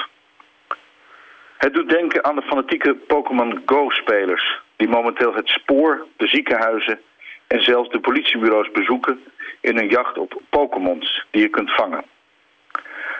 [1.57, 4.59] Het doet denken aan de fanatieke Pokémon Go-spelers...
[4.75, 6.99] die momenteel het spoor, de ziekenhuizen
[7.47, 9.23] en zelfs de politiebureaus bezoeken...
[9.61, 12.03] in een jacht op Pokémons die je kunt vangen.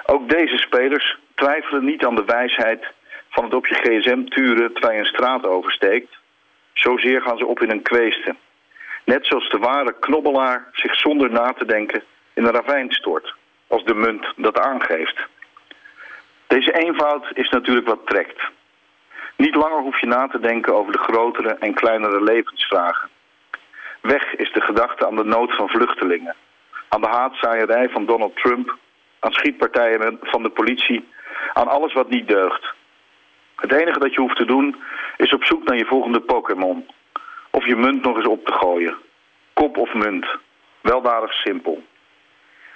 [0.06, 2.86] Ook deze spelers twijfelen niet aan de wijsheid
[3.30, 6.20] van het op je gsm turen terwijl je een straat oversteekt.
[6.74, 8.38] Zozeer gaan ze op in een kweesten.
[9.06, 12.04] Net zoals de ware knobbelaar zich zonder na te denken
[12.34, 13.34] in een ravijn stort,
[13.68, 15.28] als de munt dat aangeeft.
[16.48, 18.42] Deze eenvoud is natuurlijk wat trekt.
[19.36, 23.10] Niet langer hoef je na te denken over de grotere en kleinere levensvragen.
[24.02, 26.36] Weg is de gedachte aan de nood van vluchtelingen,
[26.90, 28.78] aan de haatzaaierij van Donald Trump,
[29.20, 31.10] aan schietpartijen van de politie,
[31.54, 32.74] aan alles wat niet deugt.
[33.62, 34.76] Het enige dat je hoeft te doen
[35.18, 36.86] is op zoek naar je volgende Pokémon.
[37.52, 38.98] Of je munt nog eens op te gooien.
[39.54, 40.26] Kop of munt.
[40.82, 41.84] Weldadig simpel.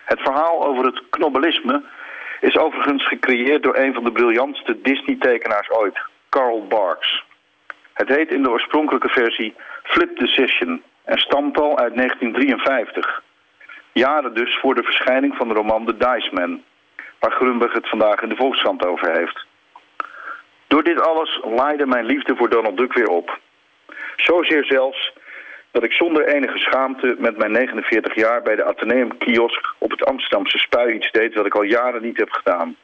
[0.06, 1.84] Het verhaal over het knobbelisme
[2.40, 7.24] is overigens gecreëerd door een van de briljantste Disney-tekenaars ooit, Carl Barks.
[7.94, 13.24] Het heet in de oorspronkelijke versie Flip Decision en stamt al uit 1953.
[13.92, 16.64] Jaren dus voor de verschijning van de roman The Dice Man,
[17.20, 19.46] waar Grunberg het vandaag in de Volkskrant over heeft.
[20.76, 23.40] Door dit alles laaide mijn liefde voor Donald Duck weer op.
[24.16, 25.14] Zozeer zelfs
[25.72, 30.06] dat ik zonder enige schaamte met mijn 49 jaar bij de Atheneum kiosk op het
[30.06, 32.76] Amsterdamse spui iets deed wat ik al jaren niet heb gedaan.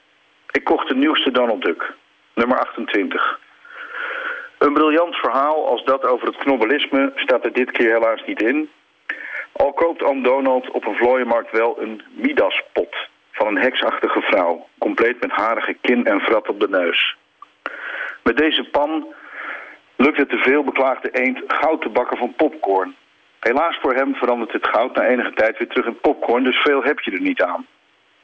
[0.51, 1.93] Ik kocht de nieuwste Donald Duck,
[2.33, 3.39] nummer 28.
[4.57, 8.69] Een briljant verhaal als dat over het knobbelisme staat er dit keer helaas niet in.
[9.51, 12.95] Al koopt oom Donald op een vlooienmarkt wel een Midaspot
[13.31, 17.19] van een heksachtige vrouw, compleet met harige kin en vrat op de neus.
[18.23, 19.13] Met deze pan
[19.95, 22.95] lukt het de veelbeklaagde eend goud te bakken van popcorn.
[23.39, 26.83] Helaas voor hem verandert het goud na enige tijd weer terug in popcorn, dus veel
[26.83, 27.65] heb je er niet aan.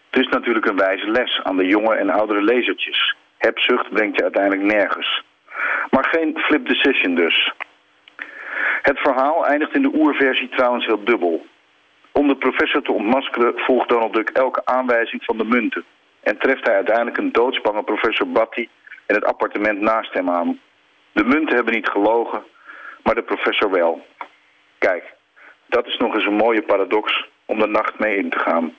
[0.10, 3.16] Het is natuurlijk een wijze les aan de jonge en oudere lezertjes.
[3.38, 5.24] Hebzucht brengt je uiteindelijk nergens.
[5.89, 7.54] Maar geen flip decision dus.
[8.82, 11.45] Het verhaal eindigt in de oerversie trouwens heel dubbel.
[12.12, 15.86] Om de professor te ontmaskeren volgt Donald Duck elke aanwijzing van de munten.
[16.20, 18.68] En treft hij uiteindelijk een doodsbange professor Batty
[19.08, 20.60] in het appartement naast hem aan.
[21.12, 22.43] De munten hebben niet gelogen,
[23.03, 24.05] maar de professor wel.
[24.78, 25.03] Kijk,
[25.68, 28.74] dat is nog eens een mooie paradox om de nacht mee in te gaan.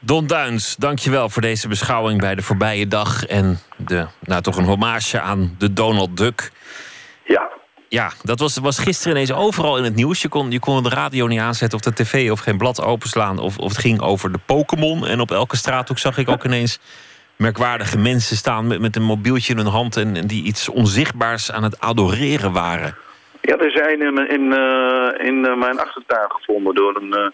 [0.00, 3.26] Don Duins, dankjewel voor deze beschouwing bij de voorbije dag.
[3.26, 6.50] En de, nou, toch een hommage aan de Donald Duck.
[7.24, 7.50] Ja,
[7.88, 10.22] Ja, dat was, was gisteren ineens overal in het nieuws.
[10.22, 13.38] Je kon, je kon de radio niet aanzetten of de tv of geen blad openslaan.
[13.38, 15.06] Of, of het ging over de Pokémon.
[15.06, 16.78] En op elke straathoek zag ik ook ineens
[17.36, 19.96] merkwaardige mensen staan met, met een mobieltje in hun hand.
[19.96, 22.96] En, en die iets onzichtbaars aan het adoreren waren.
[23.40, 27.26] ja er zijn in, in, eh, in eh, mijn achtertuin gevonden door een eh,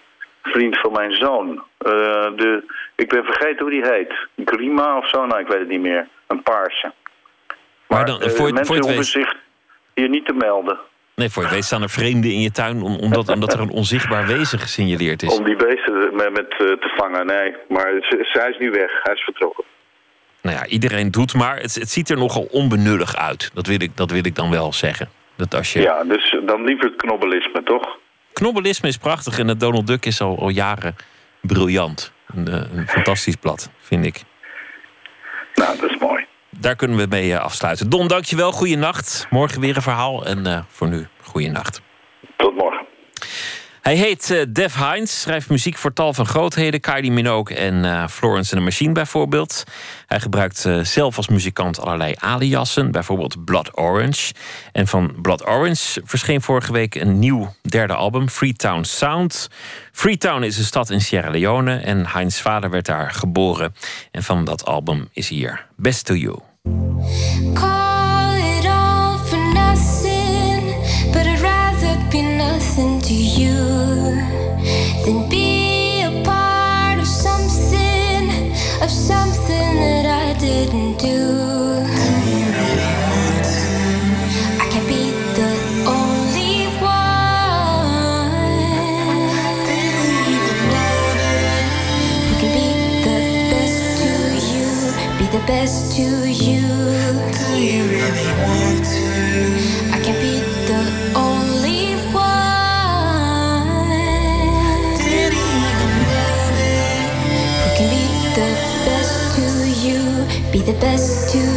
[0.43, 1.63] vriend van mijn zoon.
[1.79, 2.65] De,
[2.97, 4.15] ik ben vergeten hoe die heet.
[4.45, 5.27] Grima of zo?
[5.27, 6.09] Nou, ik weet het niet meer.
[6.27, 6.93] Een paarse.
[7.89, 9.35] Maar dan, voor mensen voor hoeven zich
[9.95, 10.79] hier niet te melden.
[11.15, 12.83] Nee, voor je weet staan er vreemden in je tuin.
[12.83, 15.39] om- Omdat, omdat er een onzichtbaar wezen gesignaleerd is.
[15.39, 17.55] Om die beesten met, met, te vangen, nee.
[17.69, 17.87] Maar
[18.33, 18.91] hij is nu weg.
[19.03, 19.65] Hij is vertrokken.
[20.43, 21.57] Nou ja, iedereen doet maar.
[21.57, 23.51] Het, het ziet er nogal onbenullig uit.
[23.55, 25.09] Dat wil ik, dat wil ik dan wel zeggen.
[25.37, 25.81] Dat als je...
[25.81, 27.99] Ja, dus dan liever het knobbelisme, toch?
[28.33, 30.97] Knobbelisme is prachtig en het Donald Duck is al, al jaren
[31.41, 32.13] briljant.
[32.35, 34.23] Een, eh, een fantastisch blad, vind ik.
[35.55, 36.27] Nou, dat is mooi.
[36.49, 37.91] Daar kunnen we mee eh, afsluiten.
[37.91, 38.53] Don, dankjewel.
[38.53, 39.27] Goeienacht.
[39.31, 40.27] Morgen weer een verhaal.
[40.27, 41.81] En eh, voor nu, goeienacht.
[42.37, 42.72] Tot morgen.
[43.83, 46.81] Hij heet eh Dev Hines, schrijft muziek voor tal van grootheden.
[46.81, 49.65] Kylie Minogue en eh, Florence and the Machine bijvoorbeeld.
[50.07, 52.91] Hij gebruikt eh, zelf als muzikant allerlei aliasen.
[52.91, 54.33] Bijvoorbeeld Blood Orange.
[54.73, 59.49] En van Blood Orange verscheen vorige week een nieuw derde album, Freetown Sound.
[59.93, 61.77] Freetown is een stad in Sierra Leone.
[61.77, 63.75] En Hines' vader werd daar geboren.
[64.11, 66.39] En van dat album is hier Best to You.
[96.27, 96.63] You?
[96.63, 99.07] Do you really want to?
[99.93, 100.83] I can be the
[101.17, 102.39] only one.
[104.99, 105.95] Did you even?
[107.63, 108.05] Who can be
[108.39, 108.51] the
[108.87, 109.45] best to
[109.85, 110.01] you?
[110.53, 111.52] Be the best to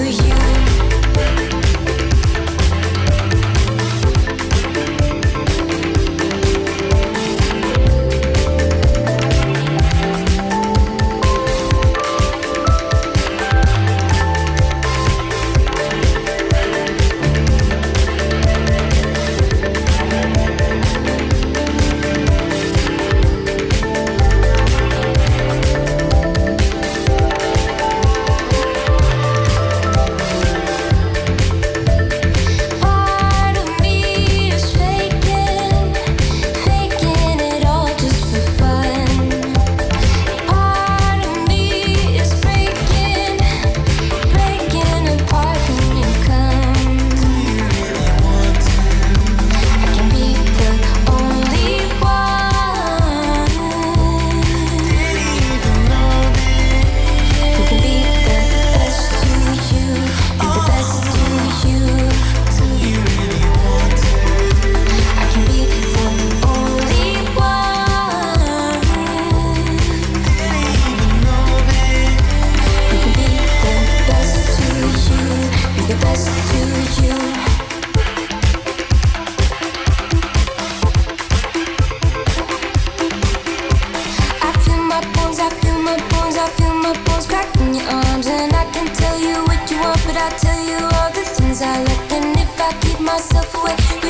[90.26, 92.12] I tell you all the things I like.
[92.12, 94.05] And if I keep myself away,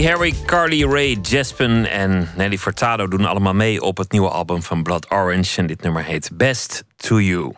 [0.00, 4.82] Harry, Carly Rae Jepsen en Nelly Furtado doen allemaal mee op het nieuwe album van
[4.82, 5.58] Blood Orange.
[5.60, 7.52] En dit nummer heet Best to You.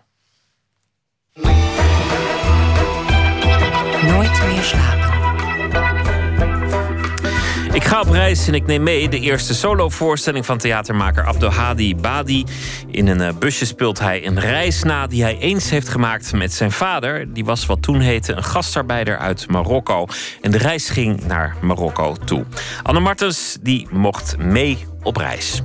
[7.84, 12.44] Ik ga op reis en ik neem mee de eerste solovoorstelling van theatermaker Abdelhadi Badi.
[12.90, 16.52] In een eh, busje speelt hij een reis na die hij eens heeft gemaakt met
[16.52, 17.32] zijn vader.
[17.32, 20.06] Die was wat toen heette een gastarbeider uit Marokko.
[20.40, 22.44] En de reis ging naar Marokko toe.
[22.82, 25.62] Anne Martens die mocht mee op reis.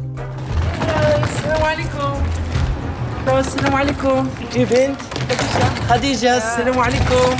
[1.22, 2.22] Assalamu alaikum.
[3.26, 4.30] Assalamu alaikum.
[4.58, 5.02] U bent?
[5.88, 6.36] Khadija.
[6.36, 7.36] Assalamu alaikum.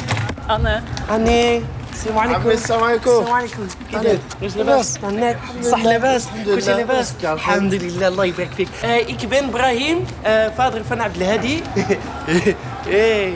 [0.48, 0.82] Anne.
[1.08, 1.62] Anne.
[1.99, 2.51] Assalamu alaikum.
[2.51, 3.25] Assalamu alaikum.
[3.25, 3.69] Assalamu alaikum.
[3.93, 8.69] كده ايش لاباس؟ هناك صح لاباس؟ كل شيء لاباس؟ الحمد لله الله يبارك فيك.
[9.09, 10.07] ik ben Brahim,
[10.57, 11.63] vader van Abdelhadi.
[12.89, 13.35] Hey.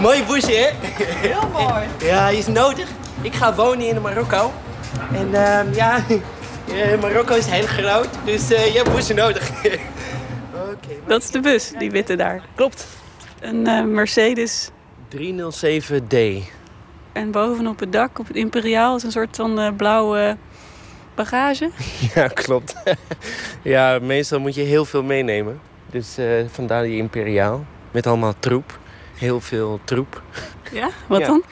[0.00, 0.70] Mooi busje, hè?
[1.04, 1.84] Heel mooi.
[2.10, 2.88] Ja, is nodig.
[3.22, 4.52] Ik ga wonen in Marokko.
[5.12, 6.04] En ehm, ja,
[6.72, 9.50] eh, Marokko is heel groot, dus eh, je hebt bussen nodig.
[11.06, 12.42] Dat is de bus, die witte daar.
[12.54, 12.86] Klopt.
[13.40, 14.70] Een eh, Mercedes.
[15.16, 16.16] 307D.
[17.15, 20.37] En bovenop het dak, op het Imperiaal, is een soort van eh, blauwe
[21.15, 21.69] bagage.
[22.15, 22.75] Ja, klopt.
[23.61, 25.59] ja, meestal moet je heel veel meenemen.
[25.89, 27.65] Dus eh, vandaar die imperiaal.
[27.91, 28.79] Met allemaal troep.
[29.17, 30.21] Heel veel troep.
[30.71, 31.25] Ja, wat Ja.
[31.27, 31.43] dan?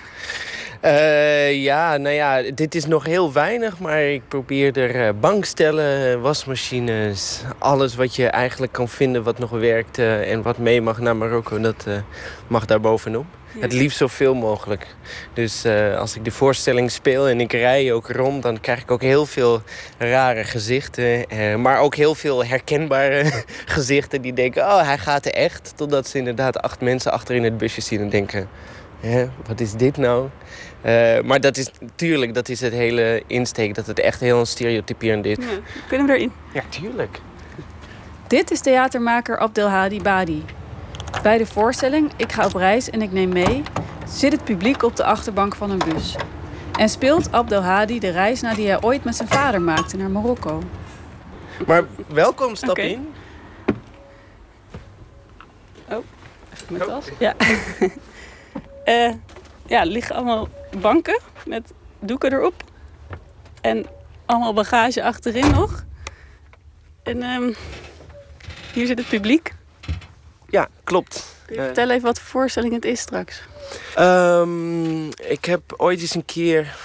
[0.82, 7.42] Eh, ja, nou ja, dit is nog heel weinig, maar ik probeer er bankstellen, wasmachines,
[7.58, 11.60] alles wat je eigenlijk kan vinden wat nog werkt en wat mee mag naar Marokko,
[11.60, 11.88] dat
[12.48, 13.26] mag daar bovenop.
[13.54, 13.62] Ja.
[13.62, 14.88] Het liefst zoveel mogelijk.
[15.34, 18.92] Dus eh, als ik de voorstelling speel en ik rij ook rond, dan krijg ik
[18.92, 19.62] ook heel veel
[19.98, 21.30] rare gezichten.
[21.30, 25.74] eh, maar ook heel veel herkenbare gezichten die denken, oh hij gaat er echt.
[25.76, 28.50] Totdat ze inderdaad acht mensen achter in het busje zien en denken,
[29.00, 30.30] Hè, wat is dit nou?
[30.82, 35.26] Eh, maar dat is natuurlijk, dat is het hele insteek, dat het echt heel stereotyperend
[35.26, 35.38] is.
[35.40, 35.46] Ja,
[35.88, 36.32] kunnen we erin?
[36.54, 37.20] Ja, tuurlijk.
[38.28, 40.44] Dit is theatermaker Abdelhadi Badi.
[41.22, 43.64] Bij de voorstelling Ik ga op reis en ik neem mee...
[44.08, 46.16] zit het publiek op de achterbank van een bus.
[46.80, 50.62] En speelt Abdelhadi de reis na die hij ooit met zijn vader maakte naar Marokko.
[51.68, 53.14] Maar welkom, stap in.
[56.70, 57.06] Mijn tas?
[57.20, 57.36] Ja.
[58.84, 59.12] Eh,
[59.66, 60.48] ja, er liggen allemaal
[60.82, 62.64] banken met doeken erop.
[63.62, 63.86] En
[64.26, 65.86] allemaal bagage achterin nog.
[67.04, 67.54] En ehm,
[68.74, 69.54] hier zit het publiek.
[70.54, 71.36] Ja, klopt.
[71.46, 73.42] Kun je Eh, vertellen even wat voor voorstelling het is straks?
[73.96, 76.76] Ehm, ik heb ooit eens een keer,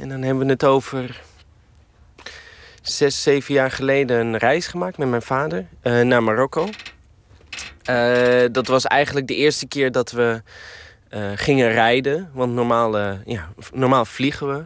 [0.00, 1.20] en dan hebben we het over
[2.82, 6.68] zes, zeven jaar geleden, een reis gemaakt met mijn vader eh, naar Marokko.
[7.82, 10.42] Eh, dat was eigenlijk de eerste keer dat we
[11.34, 14.64] gingen rijden, want normaal, ja, normaal vliegen we.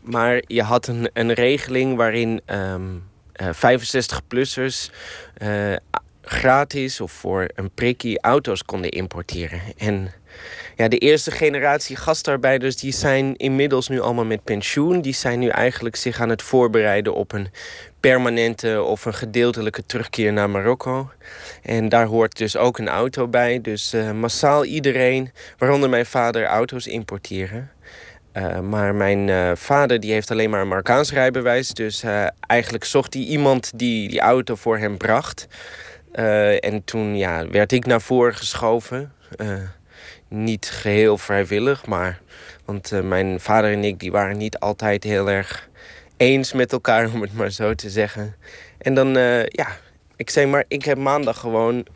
[0.00, 2.82] Maar je had een, een regeling waarin ehm,
[3.34, 4.90] eh, 65-plussers
[6.24, 9.60] gratis of voor een prikkie auto's konden importeren.
[9.76, 10.12] En
[10.76, 15.00] ja, de eerste generatie gastarbeiders die zijn inmiddels nu allemaal met pensioen.
[15.00, 17.48] Die zijn nu eigenlijk zich aan het voorbereiden op een
[18.00, 21.10] permanente of een gedeeltelijke terugkeer naar Marokko.
[21.62, 23.60] En daar hoort dus ook een auto bij.
[23.60, 27.70] Dus eh, massaal iedereen, waaronder mijn vader, auto's importeren.
[28.32, 31.68] Uh, maar mijn uh, vader die heeft alleen maar een Marokkaans rijbewijs.
[31.68, 32.04] Dus
[32.40, 35.46] eigenlijk zocht hij iemand die die auto voor hem bracht.
[36.60, 39.12] En toen ja, werd ik naar voren geschoven.
[40.28, 42.22] niet geheel vrijwillig, maar...
[42.64, 45.68] Want mijn vader en ik die waren niet altijd heel erg
[46.16, 48.36] eens met elkaar, om het maar zo te zeggen.
[48.78, 49.08] En dan,
[49.48, 49.66] ja,
[50.16, 51.86] ik zei maar, ik heb maandag gewoon...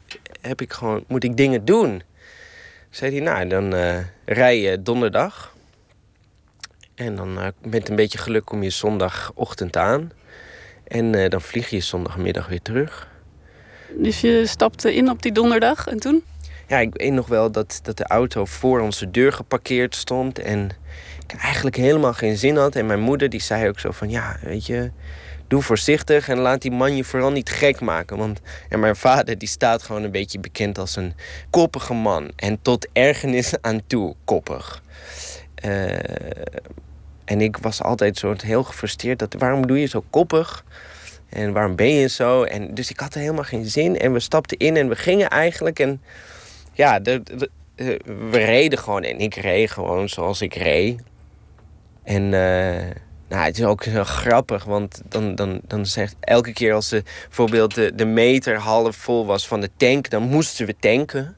[0.41, 2.03] Heb ik gewoon, moet ik dingen doen?
[2.91, 3.75] Zei hij, nou, dan
[4.25, 5.57] rij je donderdag...
[6.99, 10.13] En dan met een beetje geluk kom je zondagochtend aan.
[10.85, 13.09] En dan vlieg je zondagmiddag weer terug.
[13.95, 16.23] Dus je stapte in op die donderdag en toen?
[16.67, 20.39] Ja, ik weet nog wel dat, dat de auto voor onze deur geparkeerd stond.
[20.39, 20.71] En
[21.27, 22.77] ik eigenlijk helemaal geen zin had.
[22.77, 24.11] En mijn moeder die zei ook zo van...
[24.11, 24.91] Ja, weet je,
[25.47, 28.17] doe voorzichtig en laat die man je vooral niet gek maken.
[28.17, 31.15] Want en mijn vader die staat gewoon een beetje bekend als een
[31.51, 32.31] koppige man.
[32.37, 34.83] En tot ergernis aan toe koppig.
[35.65, 35.93] Uh,
[37.25, 39.19] en ik was altijd zo heel gefrustreerd.
[39.19, 40.65] Dat, waarom doe je zo koppig?
[41.29, 42.43] En waarom ben je zo?
[42.43, 43.99] En dus ik had er helemaal geen zin.
[43.99, 45.79] En we stapten in en we gingen eigenlijk.
[45.79, 46.03] En
[46.73, 47.51] ja, de, de,
[48.31, 49.03] we reden gewoon.
[49.03, 51.01] En ik reed gewoon zoals ik reed.
[52.03, 52.95] En uh,
[53.29, 54.65] nou, het is ook heel grappig.
[54.65, 59.27] Want dan, dan, dan zegt elke keer als de, bijvoorbeeld de, de meter half vol
[59.27, 60.11] was van de tank...
[60.11, 61.37] dan moesten we tanken.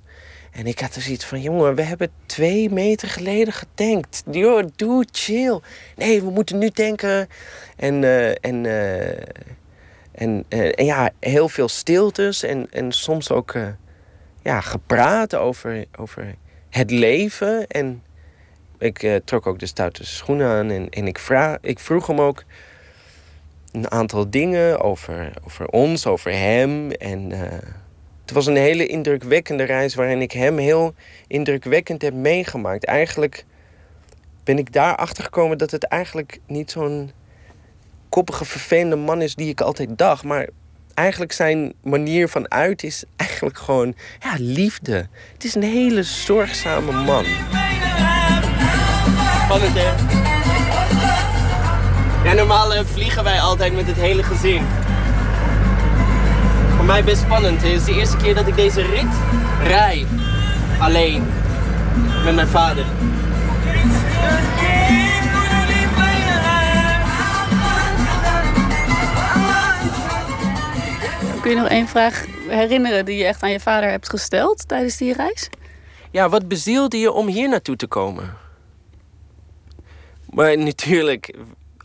[0.50, 4.22] En ik had dus iets van, jongen, we hebben twee meter geleden getankt.
[4.30, 5.60] Yo, doe chill.
[5.96, 7.28] Nee, we moeten nu tanken.
[7.76, 8.66] En, uh, en,
[10.20, 12.42] en, uh, en, ja, heel veel stiltes.
[12.42, 13.54] En, en soms ook
[14.42, 16.34] ja, gepraat over, over
[16.68, 17.66] het leven.
[17.66, 18.02] En
[18.78, 20.70] ik trok ook de stoute schoenen aan.
[20.70, 22.44] En, en ik, vraag, ik vroeg hem ook
[23.72, 26.90] een aantal dingen over, over ons, over hem.
[26.90, 27.30] En
[28.20, 30.94] het was een hele indrukwekkende reis waarin ik hem heel
[31.26, 32.84] indrukwekkend heb meegemaakt.
[32.84, 33.44] Eigenlijk
[34.44, 37.10] ben ik daarachter gekomen dat het eigenlijk niet zo'n
[38.10, 40.24] koppige, vervelende man is die ik altijd dacht.
[40.24, 40.48] Maar
[40.94, 45.08] eigenlijk zijn manier van uit is eigenlijk gewoon ja, liefde.
[45.32, 47.24] Het is een hele zorgzame man.
[49.44, 50.18] Spannend hè?
[52.24, 54.62] Ja, normaal uh, vliegen wij altijd met het hele gezin
[56.80, 57.62] voor mij best spannend.
[57.62, 59.12] Het is de eerste keer dat ik deze rit
[59.62, 60.06] rij.
[60.78, 61.26] Alleen.
[62.24, 62.84] Met mijn vader.
[71.40, 74.96] Kun je nog één vraag herinneren die je echt aan je vader hebt gesteld tijdens
[74.96, 75.48] die reis?
[76.10, 78.36] Ja, wat bezielde je om hier naartoe te komen?
[80.30, 81.34] Maar natuurlijk,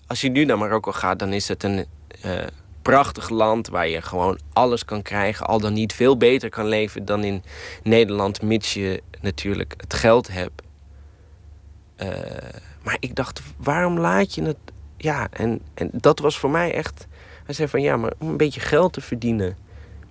[0.08, 1.86] als je nu naar Marokko gaat, dan is het een...
[2.26, 2.32] Uh,
[2.86, 7.06] prachtig land waar je gewoon alles kan krijgen, al dan niet veel beter kan leven
[7.06, 7.44] dan in
[7.84, 10.62] Nederland, mits je natuurlijk het geld hebt.
[11.98, 12.10] Uh,
[12.84, 14.58] maar ik dacht, waarom laat je het?
[14.98, 17.08] Ja, en, en dat was voor mij echt.
[17.46, 19.58] Hij zei van ja, maar om een beetje geld te verdienen.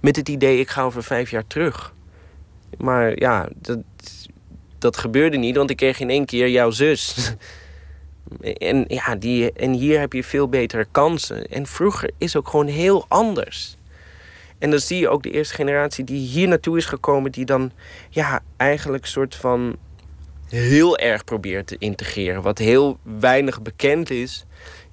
[0.00, 1.94] Met het idee, ik ga over vijf jaar terug.
[2.78, 3.78] Maar ja, dat,
[4.78, 7.14] dat gebeurde niet, want ik kreeg in één keer jouw zus.
[8.40, 11.46] En, ja, die, en hier heb je veel betere kansen.
[11.46, 13.76] En vroeger is ook gewoon heel anders.
[14.58, 17.72] En dan zie je ook de eerste generatie die hier naartoe is gekomen, die dan
[18.10, 19.76] ja, eigenlijk soort van
[20.48, 22.42] heel erg probeert te integreren.
[22.42, 24.44] Wat heel weinig bekend is,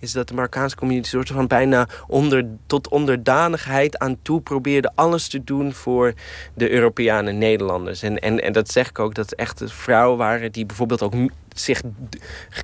[0.01, 5.27] is dat de Marokkaanse community soort van bijna onder, tot onderdanigheid aan toe probeerde alles
[5.27, 6.13] te doen voor
[6.53, 8.01] de Europeanen Nederlanders.
[8.01, 11.13] En, en, en dat zeg ik ook, dat het echt vrouwen waren die bijvoorbeeld ook
[11.55, 11.81] zich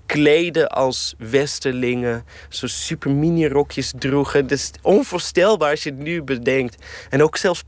[0.05, 2.25] kleden als westerlingen.
[2.49, 4.47] Zo super mini rokjes droegen.
[4.47, 6.85] Dus onvoorstelbaar als je het nu bedenkt.
[7.09, 7.63] En ook zelfs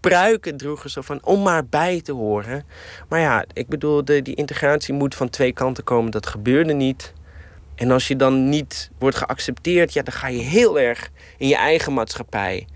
[0.00, 2.64] pruiken droegen, zo van om maar bij te horen.
[3.08, 6.10] Maar ja, ik bedoel, de, die integratie moet van twee kanten komen.
[6.10, 7.12] Dat gebeurde niet.
[7.78, 11.56] En als je dan niet wordt geaccepteerd, ja, dan ga je heel erg in je
[11.56, 12.66] eigen maatschappij.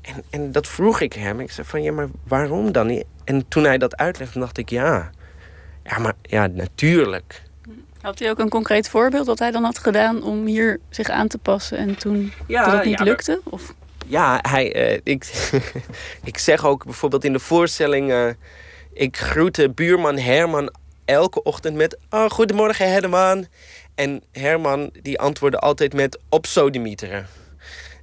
[0.00, 1.40] En, en dat vroeg ik hem.
[1.40, 2.86] Ik zei van, ja, maar waarom dan?
[2.86, 3.04] niet?
[3.24, 5.10] En toen hij dat uitlegde, dacht ik, ja,
[5.84, 7.42] ja, maar ja, natuurlijk.
[8.00, 11.28] Had hij ook een concreet voorbeeld wat hij dan had gedaan om hier zich aan
[11.28, 13.40] te passen en toen Ja, dat het niet ja, lukte?
[13.44, 13.74] Of
[14.06, 15.50] Ja, hij, eh, ik,
[16.24, 18.12] ik zeg ook bijvoorbeeld in de voorstelling...
[18.12, 18.28] eh,
[18.92, 20.70] ik groette buurman Herman
[21.04, 21.98] elke ochtend met...
[22.10, 23.46] Oh, goedemorgen Herman.
[23.94, 27.26] En Herman die antwoordde altijd met op sodemieteren.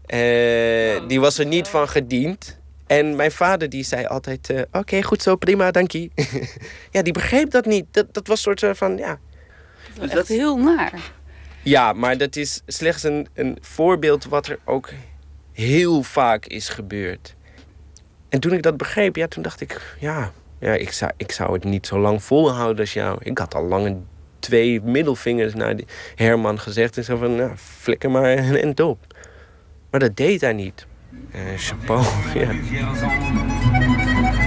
[0.06, 2.60] Eh, die was er niet van gediend.
[2.88, 4.50] En mijn vader die zei altijd...
[4.50, 6.12] eh, Oké, goed zo, prima, dankie.
[6.92, 7.86] ja, die begreep dat niet.
[7.92, 9.20] Dat, dat was een soort van, ja...
[9.96, 10.94] dat is heel naar.
[11.64, 14.90] Ja, maar dat is slechts een, een voorbeeld wat er ook
[15.52, 17.36] heel vaak is gebeurd.
[18.30, 21.54] En toen ik dat begreep, ja, toen dacht ik, ja, ja ik, zou, ik zou
[21.54, 23.18] het niet zo lang volhouden als jou.
[23.24, 24.08] Ik had al lang een
[24.42, 28.98] twee middelvingers naar die Herman gezegd en zo van, nou, flikker maar en, en top.
[29.90, 30.86] Maar dat deed hij niet.
[31.32, 32.04] Eh, chapeau,
[32.40, 32.50] ja.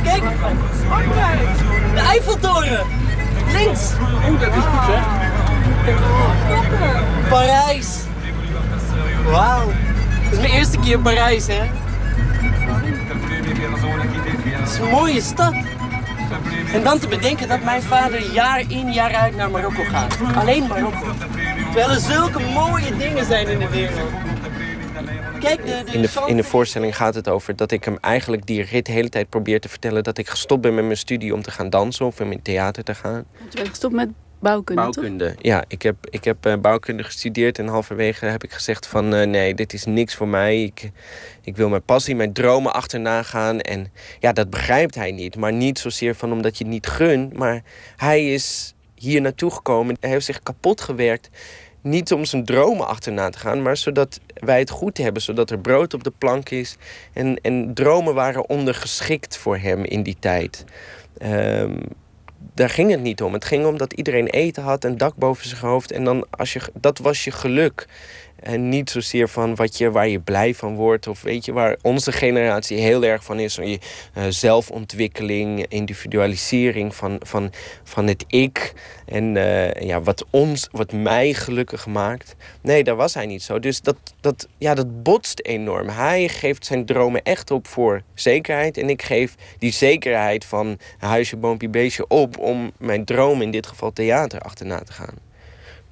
[0.03, 0.23] Kijk,
[1.95, 2.87] de Eiffeltoren.
[3.53, 3.93] Links.
[4.29, 5.01] Oeh, dat is goed, hè?
[7.29, 7.99] Parijs.
[9.25, 9.66] Wauw.
[9.66, 11.62] Dat is mijn eerste keer in Parijs, hè?
[14.45, 15.55] Het is een mooie stad.
[16.73, 20.17] En dan te bedenken dat mijn vader jaar in jaar uit naar Marokko gaat.
[20.35, 21.07] Alleen Marokko.
[21.57, 24.11] Terwijl er zulke mooie dingen zijn in de wereld.
[25.41, 28.47] Kijk, de, de In de, in de voorstelling gaat het over dat ik hem eigenlijk
[28.47, 30.03] die rit de hele tijd probeer te vertellen...
[30.03, 32.85] dat ik gestopt ben met mijn studie om te gaan dansen of om in theater
[32.85, 33.25] te gaan.
[33.39, 34.09] Want je bent gestopt met
[34.45, 34.83] bouwkunde?
[34.83, 35.35] Bouwkunde.
[35.39, 39.27] Ja, ik heb, ik heb eh, bouwkunde gestudeerd en halverwege heb ik gezegd van eh,
[39.27, 40.62] nee, dit is niks voor mij.
[40.62, 40.91] Ik,
[41.43, 43.61] ik wil mijn passie, mijn dromen achterna gaan.
[43.61, 45.37] En ja, dat begrijpt hij niet.
[45.37, 47.33] Maar niet zozeer van omdat je het niet gunt.
[47.33, 47.62] Maar
[47.97, 49.97] hij is hier naartoe gekomen.
[50.01, 51.31] Hij heeft zich kapot gewerkt.
[51.81, 55.23] Niet om zijn dromen achterna te gaan, maar zodat wij het goed hebben.
[55.23, 56.77] Zodat er brood op de plank is.
[57.12, 60.65] En, en dromen waren ondergeschikt voor hem in die tijd.
[61.19, 61.77] Ehm,
[62.55, 63.33] daar ging het niet om.
[63.33, 65.93] Het ging om dat iedereen eten had, een dak boven zijn hoofd.
[65.93, 67.87] En dan als je, dat was je geluk.
[68.45, 71.07] En niet zozeer van wat je, waar je blij van wordt.
[71.07, 73.55] Of weet je, waar onze generatie heel erg van is.
[73.55, 73.79] Je,
[74.15, 77.53] eh, zelfontwikkeling, individualisering van, van,
[77.85, 78.73] van het ik.
[79.07, 82.37] En eh, ja, wat, ons, wat mij gelukkig maakt.
[82.61, 83.59] Nee, daar was hij niet zo.
[83.59, 85.89] Dus dat, dat, ja, dat botst enorm.
[85.89, 88.79] Hij geeft zijn dromen echt op voor zekerheid.
[88.79, 92.39] En ik geef die zekerheid van huisje, boompje, beestje op...
[92.39, 95.24] om mijn droom, in dit geval theater, achterna te gaan.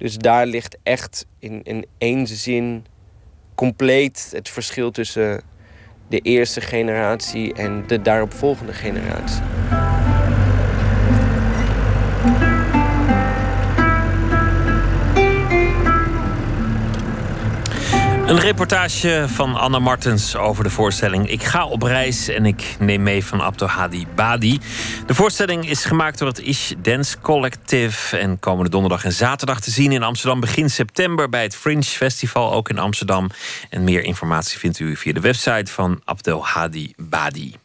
[0.03, 2.85] Dus daar ligt echt in, in één zin
[3.55, 5.41] compleet het verschil tussen
[6.07, 9.43] de eerste generatie en de daaropvolgende generatie.
[18.33, 23.03] Een reportage van Anna Martens over de voorstelling Ik ga op reis en ik neem
[23.03, 24.59] mee van Abdelhadi Badi.
[25.05, 29.71] De voorstelling is gemaakt door het Ish Dance Collective en komende donderdag en zaterdag te
[29.71, 33.29] zien in Amsterdam begin september bij het Fringe Festival ook in Amsterdam.
[33.69, 37.55] En meer informatie vindt u via de website van Abdelhadi Badi.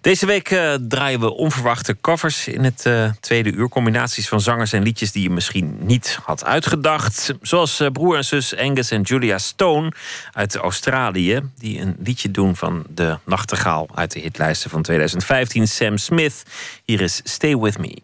[0.00, 3.68] Deze week eh, draaien we onverwachte covers in het eh, tweede uur.
[3.68, 7.34] Combinaties van zangers en liedjes die je misschien niet had uitgedacht.
[7.42, 9.92] Zoals eh, broer en zus Angus en Julia Stone
[10.32, 11.40] uit Australië.
[11.58, 15.68] Die een liedje doen van de nachtegaal uit de hitlijsten van 2015.
[15.68, 16.42] Sam Smith.
[16.84, 18.02] Hier is Stay With Me.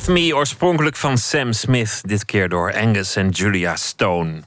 [0.00, 2.00] With Me, oorspronkelijk van Sam Smith.
[2.04, 4.42] Dit keer door Angus en Julia Stone.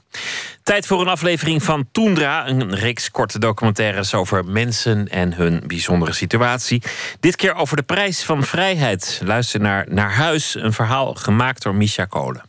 [0.62, 2.48] Tijd voor een aflevering van Toendra.
[2.48, 6.82] Een reeks korte documentaires over mensen en hun bijzondere situatie.
[7.20, 9.20] Dit keer over de prijs van vrijheid.
[9.24, 12.42] Luister naar Naar Huis, een verhaal gemaakt door Misha Kolen.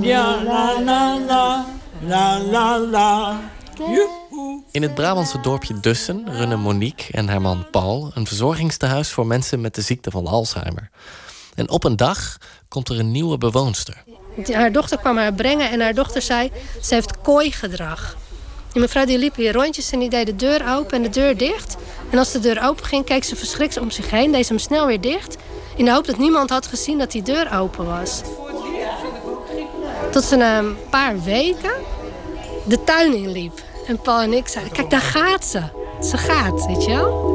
[0.00, 1.64] Ja la la la.
[2.00, 3.40] La la la.
[4.70, 9.60] In het Brabantse dorpje Dussen runnen Monique en haar man Paul een verzorgingstehuis voor mensen
[9.60, 10.90] met de ziekte van Alzheimer.
[11.54, 12.36] En op een dag
[12.68, 14.02] komt er een nieuwe bewoonster.
[14.52, 16.50] Haar dochter kwam haar brengen en haar dochter zei...
[16.82, 18.16] ze heeft kooigedrag.
[18.72, 21.36] Die mevrouw die liep hier rondjes en die deed de deur open en de deur
[21.36, 21.76] dicht.
[22.10, 24.32] En als de deur open ging, keek ze verschrikt om zich heen.
[24.32, 25.36] Deed ze hem snel weer dicht.
[25.76, 28.22] In de hoop dat niemand had gezien dat die deur open was.
[30.16, 31.72] Tot ze na een paar weken
[32.64, 33.62] de tuin inliep.
[33.86, 35.62] En Paul en ik zeiden, kijk daar gaat ze.
[36.00, 37.34] Ze gaat, weet je wel.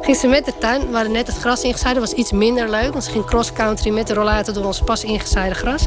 [0.00, 1.94] Ging ze met de tuin, we hadden net het gras ingezaaid.
[1.94, 5.04] Dat was iets minder leuk, want ze ging cross-country met de rollator door ons pas
[5.04, 5.84] ingezaaide gras.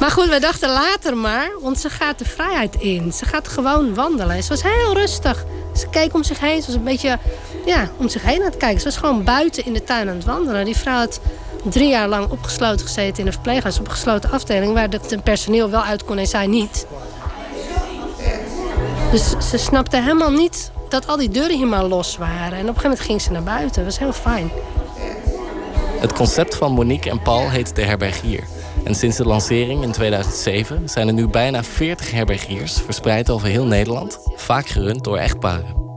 [0.00, 3.12] Maar goed, we dachten later maar, want ze gaat de vrijheid in.
[3.12, 4.36] Ze gaat gewoon wandelen.
[4.36, 5.44] En ze was heel rustig.
[5.74, 6.60] Ze keek om zich heen.
[6.60, 7.18] Ze was een beetje
[7.66, 8.80] ja, om zich heen aan het kijken.
[8.80, 10.64] Ze was gewoon buiten in de tuin aan het wandelen.
[10.64, 11.20] Die vrouw had
[11.62, 15.70] drie jaar lang opgesloten gezeten in een verpleeghuis op een gesloten afdeling, waar het personeel
[15.70, 16.86] wel uit kon en zij niet.
[19.10, 22.42] Dus ze snapte helemaal niet dat al die deuren hier maar los waren.
[22.42, 23.74] En op een gegeven moment ging ze naar buiten.
[23.74, 24.50] Dat was heel fijn.
[26.00, 28.44] Het concept van Monique en Paul heet de herbergier.
[28.84, 33.66] En sinds de lancering in 2007 zijn er nu bijna 40 herbergiers verspreid over heel
[33.66, 35.91] Nederland, vaak gerund door echtparen.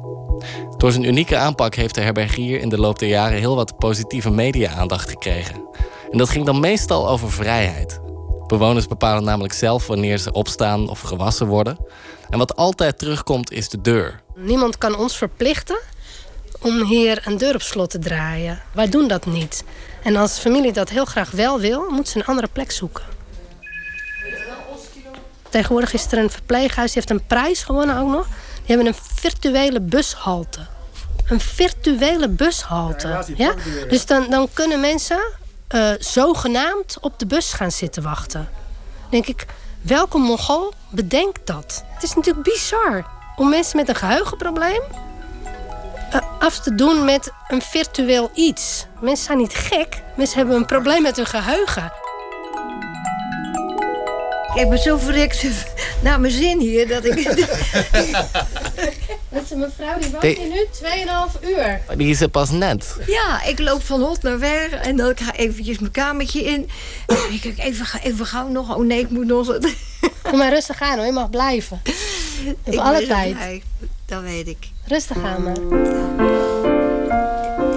[0.85, 4.29] Door zijn unieke aanpak heeft de herbergier in de loop der jaren heel wat positieve
[4.29, 5.67] media-aandacht gekregen.
[6.11, 7.99] En dat ging dan meestal over vrijheid.
[8.47, 11.77] Bewoners bepalen namelijk zelf wanneer ze opstaan of gewassen worden.
[12.29, 14.21] En wat altijd terugkomt is de deur.
[14.35, 15.79] Niemand kan ons verplichten
[16.61, 18.61] om hier een deur op slot te draaien.
[18.73, 19.63] Wij doen dat niet.
[20.03, 23.03] En als familie dat heel graag wel wil, moet ze een andere plek zoeken.
[25.49, 28.27] Tegenwoordig is er een verpleeghuis, die heeft een prijs gewonnen ook nog.
[28.65, 30.73] Die hebben een virtuele bushalte.
[31.29, 33.23] Een virtuele bushalte.
[33.35, 33.53] Ja,
[33.89, 35.19] Dus dan, dan kunnen mensen
[35.75, 38.49] uh, zogenaamd op de bus gaan zitten wachten.
[39.09, 39.45] denk ik,
[39.81, 41.83] welke mogol bedenkt dat?
[41.93, 44.81] Het is natuurlijk bizar om mensen met een geheugenprobleem
[46.13, 48.85] uh, af te doen met een virtueel iets.
[48.99, 51.91] Mensen zijn niet gek, mensen hebben een probleem met hun geheugen.
[54.55, 55.45] Ik heb me zo verrekt
[56.01, 57.23] naar mijn zin hier dat ik.
[59.29, 60.65] Dat is een mevrouw die wacht hier nu
[61.39, 61.81] 2,5 uur.
[61.97, 62.97] Die is er pas net.
[63.07, 66.69] Ja, ik loop van hot naar ver en dan ga ik eventjes mijn kamertje in.
[67.31, 68.75] Ik kijk even, even gauw nog.
[68.75, 69.57] Oh nee, ik moet nog.
[70.21, 71.81] Kom maar rustig aan hoor, je mag blijven.
[72.63, 73.33] Op alle tijd.
[73.33, 73.63] Blij.
[74.05, 74.69] Dat weet ik.
[74.87, 75.59] Rustig aan maar.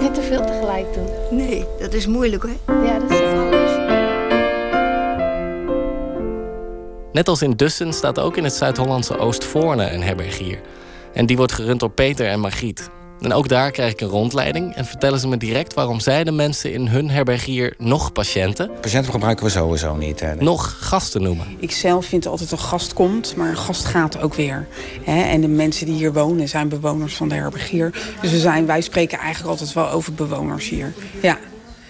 [0.01, 1.07] Niet te veel tegelijk doen.
[1.31, 2.85] Nee, dat is moeilijk hoor.
[2.85, 3.17] Ja, dat is
[7.11, 10.59] Net als in Dussen staat ook in het Zuid-Hollandse Oostvoorne een herbergier.
[11.13, 12.89] En die wordt gerund door Peter en Margriet.
[13.19, 16.31] En ook daar krijg ik een rondleiding en vertellen ze me direct waarom zij de
[16.31, 18.71] mensen in hun herbergier nog patiënten.
[18.81, 20.19] Patiënten gebruiken we sowieso niet.
[20.19, 20.35] Hè?
[20.35, 21.45] Nog gasten noemen.
[21.59, 24.67] Ik zelf vind altijd een gast komt, maar een gast gaat ook weer.
[25.05, 27.91] En de mensen die hier wonen zijn bewoners van de herbergier.
[28.21, 30.93] Dus we zijn, wij spreken eigenlijk altijd wel over bewoners hier.
[31.21, 31.37] Ja.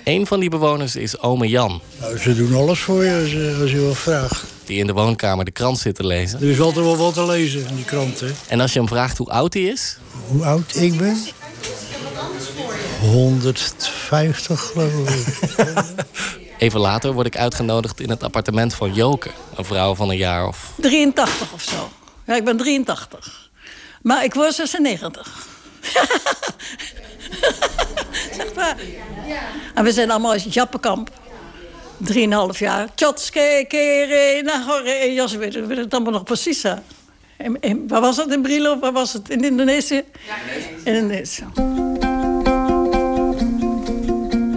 [0.04, 1.82] Een van die bewoners is ome Jan.
[2.00, 4.44] Nou, ze doen alles voor je als, je- als je wat vraagt.
[4.70, 6.42] Die in de woonkamer de krant zit te lezen.
[6.42, 8.28] Er is altijd wel wat te lezen in die krant, hè.
[8.48, 9.98] En als je hem vraagt hoe oud hij is,
[10.28, 11.18] Hoe oud ik ben?
[13.00, 15.28] 150, geloof ik.
[16.66, 19.30] even later word ik uitgenodigd in het appartement van Joke.
[19.56, 21.90] Een vrouw van een jaar of 83 of zo.
[22.26, 23.50] Ja, ik ben 83.
[24.02, 25.48] Maar ik word 96.
[28.38, 28.76] zeg maar.
[29.76, 31.10] En we zijn allemaal uit Jappenkamp.
[32.00, 32.88] Drieënhalf jaar.
[32.96, 36.64] Tjotske, kere, nagore, jas, weet weet het allemaal nog precies.
[36.64, 36.74] Hè.
[37.38, 38.80] In, in- waar was het in Brilo?
[38.80, 39.30] Waar was het?
[39.30, 40.04] In Indonesië?
[40.84, 41.44] In Indonesië.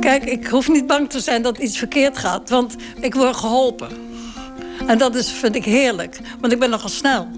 [0.00, 3.88] Kijk, ik hoef niet bang te zijn dat iets verkeerd gaat, want ik word geholpen.
[4.86, 7.28] En dat is, vind ik heerlijk, want ik ben nogal snel.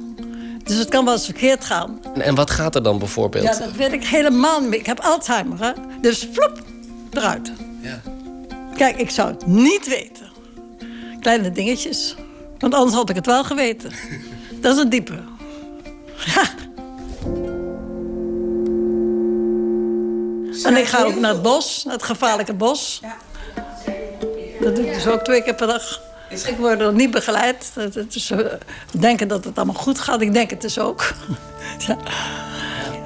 [0.64, 2.00] Dus het kan wel eens verkeerd gaan.
[2.14, 3.44] En, en wat gaat er dan bijvoorbeeld?
[3.44, 4.78] Ja, dat weet ik helemaal niet meer.
[4.78, 5.72] Ik heb Alzheimer, hè?
[6.00, 6.62] Dus vloep,
[7.12, 7.52] eruit.
[7.80, 8.00] Ja.
[8.76, 10.30] Kijk, ik zou het niet weten.
[11.20, 12.14] Kleine dingetjes.
[12.58, 13.90] Want anders had ik het wel geweten.
[14.60, 15.22] Dat is een diepe.
[20.64, 23.00] En ik ga ook naar het bos, naar het gevaarlijke bos.
[24.60, 26.00] Dat doe ik dus ook twee keer per dag.
[26.30, 27.70] Ik word nog niet begeleid.
[27.74, 28.38] Het is, eh,
[28.90, 30.20] denken dat het allemaal goed gaat.
[30.20, 31.04] Ik denk het dus ook.
[31.86, 31.96] Ja.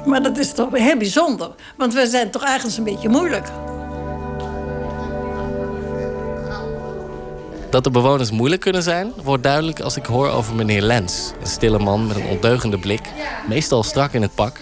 [0.05, 1.51] Maar dat is toch heel bijzonder.
[1.77, 3.49] Want we zijn toch eigenlijk een beetje moeilijk.
[7.71, 11.33] Dat de bewoners moeilijk kunnen zijn, wordt duidelijk als ik hoor over meneer Lens.
[11.41, 13.01] Een stille man met een ondeugende blik,
[13.49, 14.61] meestal strak in het pak.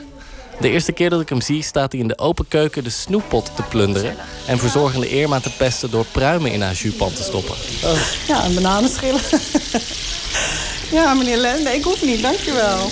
[0.61, 3.51] De eerste keer dat ik hem zie, staat hij in de open keuken de snoeppot
[3.57, 4.15] te plunderen
[4.47, 7.55] en verzorgende Irma te pesten door pruimen in haar juppan te stoppen.
[8.27, 9.21] Ja, een bananenschillen.
[10.99, 12.91] ja, meneer Len, nee, ik hoef niet, dankjewel.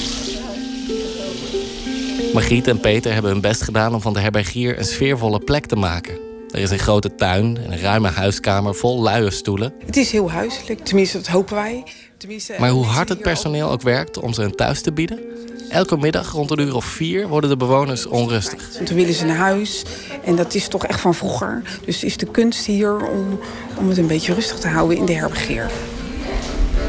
[2.32, 5.76] Margriet en Peter hebben hun best gedaan om van de herbergier een sfeervolle plek te
[5.76, 6.18] maken.
[6.54, 9.74] Er is een grote tuin en een ruime huiskamer vol luie stoelen.
[9.86, 11.84] Het is heel huiselijk, tenminste dat hopen wij.
[12.16, 15.18] Tenminste, Maar hoe hard het personeel ook werkt om ze een thuis te bieden,
[15.68, 18.72] elke middag rond een uur of vier worden de bewoners onrustig.
[18.74, 19.84] Want dan willen ze naar huis.
[20.24, 21.62] En dat is toch echt van vroeger.
[21.84, 23.38] Dus is de kunst hier om,
[23.78, 25.70] om het een beetje rustig te houden in de herbergier.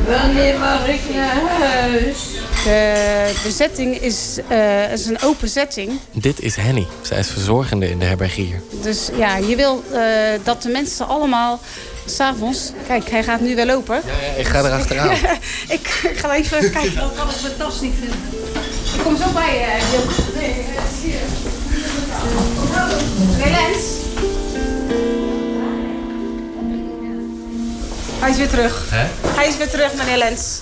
[0.07, 2.17] Wanneer mag ik naar huis?
[2.63, 5.99] De, de setting is, eh, is een open setting.
[6.11, 6.87] Dit is Henny.
[7.01, 8.61] Zij is verzorgende in de herbergier.
[8.81, 10.01] Dus ja, je wil eh,
[10.43, 11.59] dat de mensen allemaal
[12.05, 12.71] s'avonds...
[12.87, 14.01] Kijk, hij gaat nu weer lopen.
[14.37, 15.11] Ik ga er achteraan.
[15.77, 16.95] ik, ik ga even kijken.
[16.95, 18.19] Dan kan ik mijn tas niet vinden.
[18.95, 21.19] Ik kom zo bij je, uh, Nee, eh, zie je.
[23.37, 24.04] Meneer Lens.
[28.19, 28.85] Hij is weer terug.
[28.89, 29.07] Hè?
[29.27, 30.59] Hij is weer terug, meneer Lens.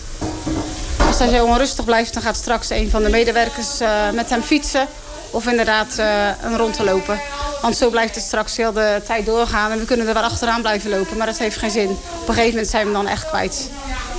[1.07, 4.41] Als hij zo onrustig blijft, dan gaat straks een van de medewerkers eh, met hem
[4.41, 4.87] fietsen.
[5.31, 7.19] Of inderdaad eh, een rond te lopen.
[7.61, 9.71] Want zo blijft het straks heel de tijd doorgaan.
[9.71, 11.17] En we kunnen er wel achteraan blijven lopen.
[11.17, 11.89] Maar dat heeft geen zin.
[11.89, 13.69] Op een gegeven moment zijn we hem dan echt kwijt.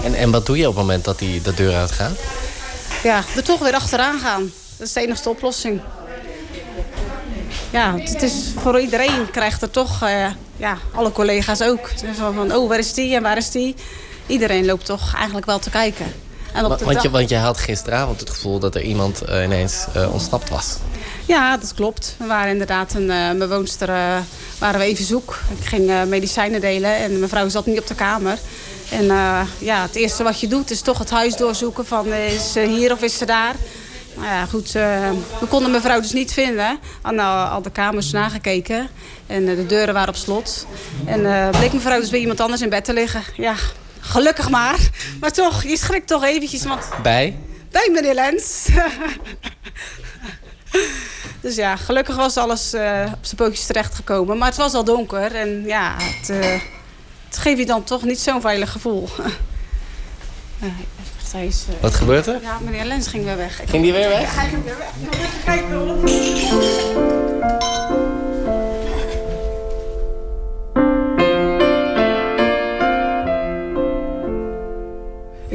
[0.04, 2.16] En, en wat doe je op het moment dat hij de deur uitgaat?
[3.02, 4.52] Ja, er toch weer achteraan gaan.
[4.76, 5.80] Dat is de enige oplossing.
[7.70, 11.90] Ja, het is voor iedereen krijgt er toch, eh, ja, alle collega's ook.
[12.12, 13.74] Van, van, oh, waar is die en waar is die?
[14.26, 16.06] Iedereen loopt toch eigenlijk wel te kijken.
[16.52, 19.22] En op de Want je, dag- want je had gisteravond het gevoel dat er iemand
[19.22, 20.76] eh, ineens eh, ontsnapt was.
[21.26, 22.14] Ja, dat klopt.
[22.18, 23.86] We waren inderdaad een uh, bewoonster,
[24.58, 25.38] waren we even zoek.
[25.58, 28.38] Ik ging medicijnen delen en mevrouw zat niet op de kamer.
[28.90, 29.04] En
[29.58, 32.92] ja, het eerste wat je doet is toch het huis doorzoeken van is ze hier
[32.92, 33.54] of is ze daar.
[34.14, 36.78] Nou ja, goed, we konden mevrouw dus niet vinden.
[37.02, 38.88] Al de kamers nagekeken
[39.26, 40.66] en eh, de deuren waren op slot.
[41.06, 43.22] En eh, bleek mevrouw dus bij iemand anders in bed te liggen.
[43.36, 43.54] Ja,
[44.00, 44.78] gelukkig maar.
[45.20, 47.36] Maar toch, je schrikt toch eventjes, want Bij?
[47.74, 48.68] bij meneer Lens.
[51.40, 54.38] dus ja, gelukkig was alles eh, op zijn pootjes terechtgekomen.
[54.38, 56.60] Maar het was al donker en ja, het, eh,
[57.28, 59.08] het geeft je dan toch niet zo'n veilig gevoel.
[61.34, 62.42] Is, Wat gebeurt er?
[62.42, 63.60] Ja, meneer Lens ging weer weg.
[63.66, 64.34] Ging die weer weg?
[64.34, 64.76] Ja, hij ging weer
[66.94, 67.03] weg.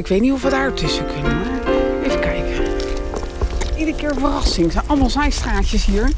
[0.00, 1.32] Ik weet niet of we daar tussen kunnen.
[1.36, 2.02] hoor.
[2.04, 2.64] Even kijken.
[3.76, 4.64] Iedere keer verrassing.
[4.64, 6.10] Het zijn allemaal zijstraatjes hier.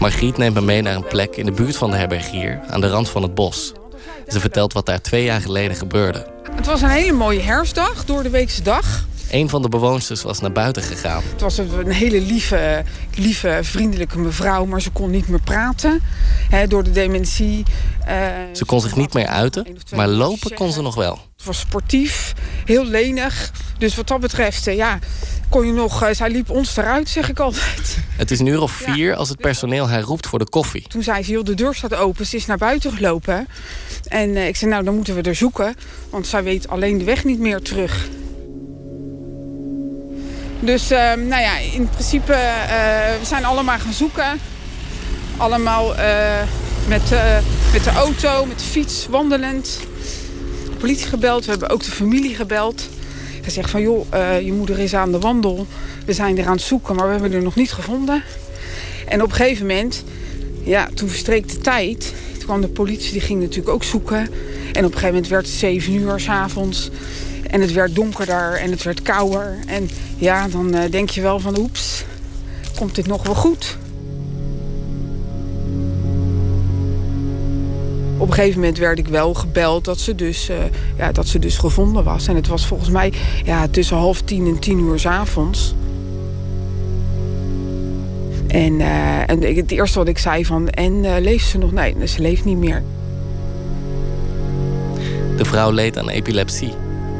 [0.00, 2.88] Margriet neemt me mee naar een plek in de buurt van de herbergier, aan de
[2.88, 3.72] rand van het bos.
[4.28, 6.26] Ze vertelt wat daar twee jaar geleden gebeurde.
[6.52, 9.06] Het was een hele mooie herfstdag, door de weekse dag.
[9.30, 11.22] Een van de bewoonsters was naar buiten gegaan.
[11.32, 12.82] Het was een hele lieve,
[13.14, 16.02] lieve, vriendelijke mevrouw, maar ze kon niet meer praten.
[16.68, 17.62] Door de dementie.
[18.06, 18.16] Eh,
[18.52, 21.18] Ze kon zich niet meer uiten, maar lopen kon ze nog wel.
[21.44, 22.32] Het was sportief,
[22.64, 23.50] heel lenig.
[23.78, 24.98] Dus wat dat betreft, eh, ja,
[25.48, 26.02] kon je nog...
[26.02, 27.98] eh, zij liep ons eruit, zeg ik altijd.
[28.08, 30.88] Het is een uur of vier als het personeel haar roept voor de koffie.
[30.88, 32.26] Toen zei ze, joh, de deur staat open.
[32.26, 33.48] Ze is naar buiten gelopen.
[34.08, 35.74] En eh, ik zei, nou, dan moeten we er zoeken.
[36.10, 38.08] Want zij weet alleen de weg niet meer terug.
[40.60, 42.32] Dus, eh, nou ja, in principe,
[43.20, 44.40] we zijn allemaal gaan zoeken.
[45.36, 45.88] Allemaal
[46.88, 47.02] met,
[47.72, 49.78] met de auto, met de fiets, wandelend.
[50.84, 52.88] Politie gebeld, we hebben ook de familie gebeld.
[53.42, 55.66] Gezegd van, joh, eh, je moeder is aan de wandel.
[56.06, 58.22] We zijn er aan het zoeken, maar we hebben haar nog niet gevonden.
[59.06, 60.04] En op een gegeven moment,
[60.62, 62.14] ja, toen verstreek de tijd.
[62.32, 64.18] Toen kwam de politie, die ging natuurlijk ook zoeken.
[64.18, 66.90] En op een gegeven moment werd het zeven uur s'avonds.
[67.50, 69.58] En het werd donkerder en het werd kouder.
[69.66, 72.04] En ja, dan eh, denk je wel van, oeps,
[72.76, 73.76] komt dit nog wel goed?
[78.16, 80.56] Op een gegeven moment werd ik wel gebeld dat ze dus, eh,
[80.96, 82.26] ja, dat ze dus gevonden was.
[82.26, 83.12] En het was volgens mij
[83.44, 85.74] ja, tussen half tien en tien uur 's avonds.
[88.46, 91.72] En, eh, en het eerste wat ik zei van, en eh, leeft ze nog?
[91.72, 92.82] Nee, ze leeft niet meer.
[95.36, 96.72] De vrouw leed aan epilepsie.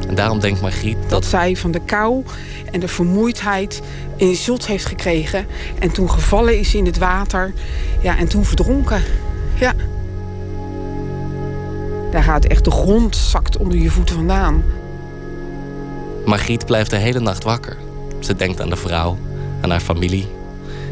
[0.07, 1.09] En daarom denkt Margriet dat...
[1.09, 2.23] Dat zij van de kou
[2.71, 3.81] en de vermoeidheid
[4.17, 5.45] een zot heeft gekregen.
[5.79, 7.53] En toen gevallen is in het water.
[8.01, 9.03] Ja, en toen verdronken.
[9.59, 9.73] Ja.
[12.15, 14.63] Daar gaat echt de grond zakt onder je voeten vandaan.
[16.25, 17.77] Margriet blijft de hele nacht wakker.
[18.19, 19.17] Ze denkt aan de vrouw,
[19.61, 20.27] aan haar familie.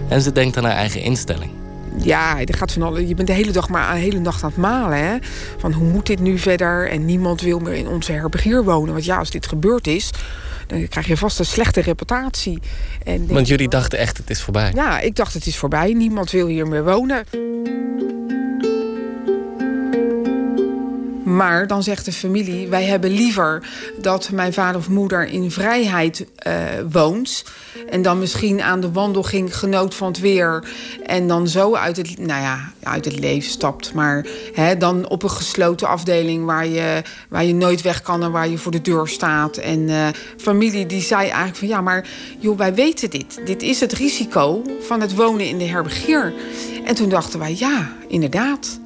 [0.09, 1.51] En ze denkt aan haar eigen instelling.
[1.97, 4.49] Ja, er gaat van alle, je bent de hele dag maar de hele nacht aan
[4.49, 4.97] het malen.
[4.97, 5.17] Hè?
[5.57, 6.89] Van hoe moet dit nu verder?
[6.89, 8.93] En niemand wil meer in onze herbergier wonen.
[8.93, 10.09] Want ja, als dit gebeurd is,
[10.67, 12.59] dan krijg je vast een slechte reputatie.
[13.03, 14.71] En Want jullie dachten echt, het is voorbij.
[14.75, 15.93] Ja, ik dacht het is voorbij.
[15.93, 17.25] Niemand wil hier meer wonen.
[21.23, 23.63] Maar dan zegt de familie: wij hebben liever
[24.01, 26.55] dat mijn vader of moeder in vrijheid eh,
[26.91, 27.43] woont.
[27.89, 30.63] En dan misschien aan de wandelging genoot van het weer.
[31.05, 33.93] En dan zo uit het, nou ja, uit het leven stapt.
[33.93, 38.31] Maar hè, dan op een gesloten afdeling waar je, waar je nooit weg kan en
[38.31, 39.57] waar je voor de deur staat.
[39.57, 42.07] En eh, familie die zei eigenlijk van ja, maar
[42.39, 43.41] joh, wij weten dit.
[43.45, 46.33] Dit is het risico van het wonen in de herbergier.
[46.85, 48.81] En toen dachten wij ja, inderdaad.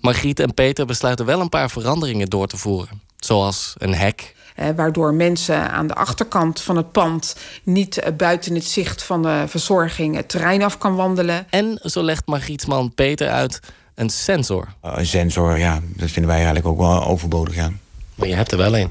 [0.00, 3.02] Margriet en Peter besluiten wel een paar veranderingen door te voeren.
[3.18, 4.36] Zoals een hek.
[4.54, 9.22] Eh, waardoor mensen aan de achterkant van het pand niet eh, buiten het zicht van
[9.22, 11.46] de verzorging het terrein af kan wandelen.
[11.50, 13.60] En zo legt Margrietsman Peter uit
[13.94, 14.68] een sensor.
[14.82, 17.72] Een sensor, ja, dat vinden wij eigenlijk ook wel overbodig, ja.
[18.14, 18.90] Maar je hebt er wel een.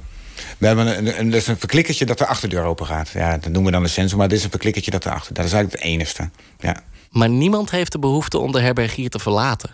[0.57, 3.09] We hebben een, een, dat is een verklikkertje dat de achterdeur open gaat.
[3.09, 5.33] Ja, dat noemen we dan een sensor, maar dit is een verklikkertje dat erachter.
[5.33, 6.29] Dat is eigenlijk het enigste.
[6.59, 6.75] Ja.
[7.11, 9.69] Maar niemand heeft de behoefte om de herbergier te verlaten.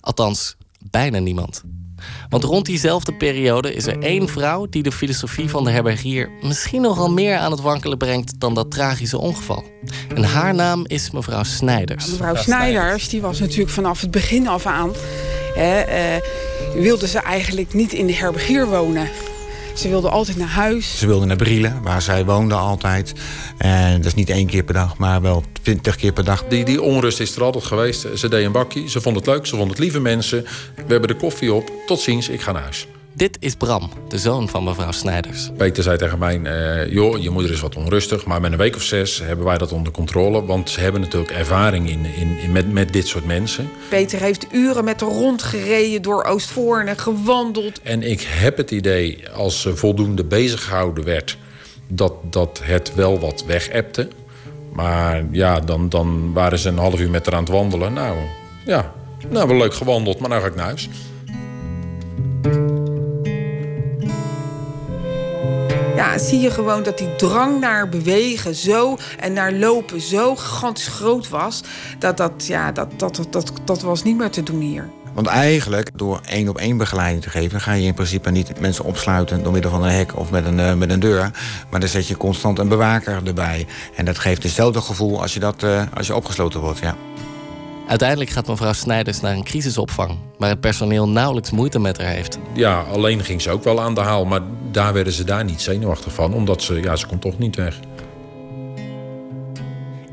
[0.00, 0.56] Althans,
[0.90, 1.62] bijna niemand.
[2.28, 6.80] Want rond diezelfde periode is er één vrouw die de filosofie van de herbergier misschien
[6.80, 9.64] nogal meer aan het wankelen brengt dan dat tragische ongeval.
[10.14, 12.10] En haar naam is mevrouw Snijders.
[12.10, 14.92] Mevrouw Snijders, die was natuurlijk vanaf het begin af aan.
[15.54, 16.22] Hè, eh,
[16.74, 19.08] wilde ze eigenlijk niet in de herbergier wonen.
[19.78, 20.98] Ze wilde altijd naar huis.
[20.98, 23.12] Ze wilde naar Brielen, waar zij woonde altijd.
[23.58, 26.44] En dat is niet één keer per dag, maar wel twintig keer per dag.
[26.48, 28.06] Die, die onrust is er altijd geweest.
[28.14, 30.42] Ze deed een bakje, ze vond het leuk, ze vond het lieve mensen.
[30.74, 31.70] We hebben de koffie op.
[31.86, 32.86] Tot ziens, ik ga naar huis.
[33.18, 35.50] Dit is Bram, de zoon van mevrouw Snijders.
[35.56, 38.24] Peter zei tegen mij, eh, joh, je moeder is wat onrustig...
[38.24, 40.44] maar met een week of zes hebben wij dat onder controle...
[40.44, 43.70] want ze hebben natuurlijk ervaring in, in, in met, met dit soort mensen.
[43.88, 47.82] Peter heeft uren met haar rondgereden door Oostvoorne, gewandeld.
[47.82, 51.36] En ik heb het idee, als ze voldoende bezig gehouden werd...
[51.88, 54.08] dat, dat het wel wat wegepte.
[54.72, 57.92] Maar ja, dan, dan waren ze een half uur met haar aan het wandelen.
[57.92, 58.16] Nou,
[58.64, 58.92] ja,
[59.28, 60.88] nou, wel leuk gewandeld, maar nou ga ik naar huis.
[65.98, 70.88] Ja, zie je gewoon dat die drang naar bewegen zo en naar lopen zo gigantisch
[70.88, 71.62] groot was.
[71.98, 74.90] Dat dat, ja, dat, dat, dat, dat, dat was niet meer te doen hier.
[75.14, 77.60] Want eigenlijk, door één op één begeleiding te geven...
[77.60, 80.58] ga je in principe niet mensen opsluiten door middel van een hek of met een,
[80.58, 81.30] uh, met een deur.
[81.70, 83.66] Maar dan zet je constant een bewaker erbij.
[83.96, 86.96] En dat geeft hetzelfde gevoel als je, dat, uh, als je opgesloten wordt, ja.
[87.88, 90.18] Uiteindelijk gaat mevrouw Snijders naar een crisisopvang...
[90.38, 92.38] waar het personeel nauwelijks moeite met haar heeft.
[92.54, 94.24] Ja, alleen ging ze ook wel aan de haal.
[94.24, 94.40] Maar
[94.70, 96.34] daar werden ze daar niet zenuwachtig van.
[96.34, 97.78] Omdat ze, ja, ze komt toch niet weg.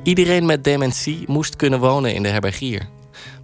[0.03, 2.87] Iedereen met dementie moest kunnen wonen in de herbergier.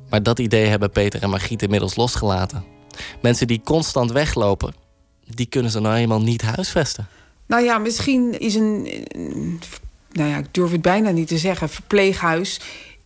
[0.09, 2.63] Maar dat idee hebben Peter en Margriet inmiddels losgelaten.
[3.21, 4.73] Mensen die constant weglopen,
[5.25, 7.07] die kunnen ze nou eenmaal niet huisvesten.
[7.47, 8.87] Nou ja, misschien is een...
[10.11, 11.69] Nou ja, ik durf het bijna niet te zeggen.
[11.69, 12.59] Verpleeghuis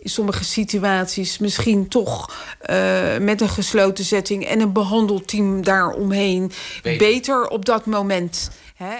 [0.06, 2.36] in sommige situaties misschien toch
[2.70, 6.52] uh, met een gesloten setting en een behandelteam daaromheen
[6.84, 8.52] beter, beter op dat moment.
[8.76, 8.96] Hè?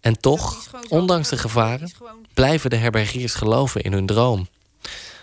[0.00, 1.90] En toch, ondanks de gevaren,
[2.34, 4.48] blijven de herbergiers geloven in hun droom.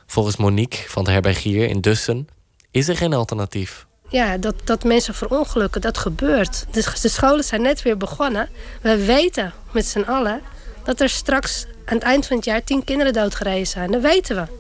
[0.06, 2.28] Volgens Monique van de herbergier in Dussen
[2.72, 3.86] is er geen alternatief.
[4.10, 6.66] Ja, dat, dat mensen verongelukken, dat gebeurt.
[6.72, 8.50] De, de scholen zijn net weer begonnen.
[8.82, 10.42] We weten met z'n allen
[10.84, 13.92] dat er straks aan het eind van het jaar tien kinderen doodgereden zijn.
[13.92, 14.60] Dat weten we.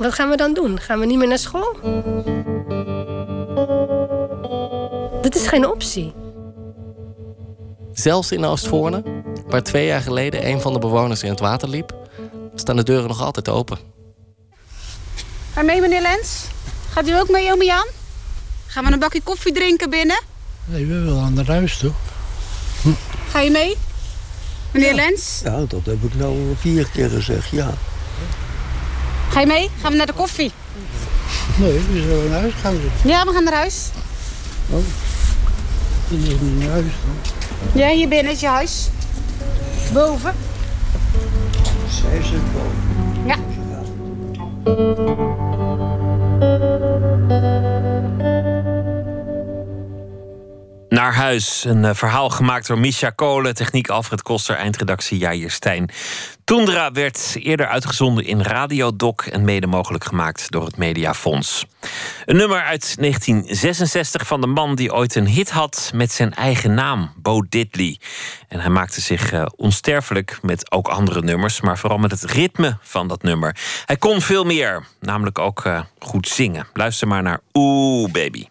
[0.00, 0.80] Wat gaan we dan doen?
[0.80, 1.76] Gaan we niet meer naar school?
[5.22, 6.12] Dit is geen optie.
[7.92, 9.02] Zelfs in Oostvoorne,
[9.46, 11.94] waar twee jaar geleden een van de bewoners in het water liep,
[12.54, 13.78] staan de deuren nog altijd open.
[15.52, 16.44] Ga mee, meneer Lens?
[16.90, 17.86] Gaat u ook mee, oom Jan?
[18.66, 20.22] Gaan we een bakje koffie drinken binnen?
[20.64, 21.92] Nee, we willen aan de huis toe.
[22.82, 22.88] Hm.
[23.30, 23.76] Ga je mee?
[24.72, 24.94] Meneer ja.
[24.94, 25.40] Lens?
[25.44, 27.74] Ja, dat heb ik nou vier keer gezegd, ja.
[29.30, 29.70] Ga je mee?
[29.80, 30.52] Gaan we naar de koffie?
[31.56, 32.74] Nee, we zullen naar huis gaan.
[33.04, 33.88] Ja, we gaan naar huis.
[34.70, 34.76] Oh,
[36.08, 37.80] dat is niet naar huis dan.
[37.82, 38.88] Ja, hier binnen is je huis.
[39.92, 40.34] Boven.
[41.88, 43.26] Zij zit boven.
[43.26, 43.36] Ja.
[50.90, 55.90] Naar huis, een eh, verhaal gemaakt door Misha Kolen, techniek Alfred Koster, eindredactie Jair Stijn.
[56.44, 61.66] Toendra werd eerder uitgezonden in Radiodoc en mede mogelijk gemaakt door het Mediafonds.
[62.24, 66.74] Een nummer uit 1966 van de man die ooit een hit had met zijn eigen
[66.74, 67.98] naam, Bo Diddley.
[68.48, 72.76] En hij maakte zich uh, onsterfelijk met ook andere nummers, maar vooral met het ritme
[72.80, 73.56] van dat nummer.
[73.84, 76.66] Hij kon veel meer, namelijk ook uh, goed zingen.
[76.72, 78.46] Luister maar naar Oeh Baby.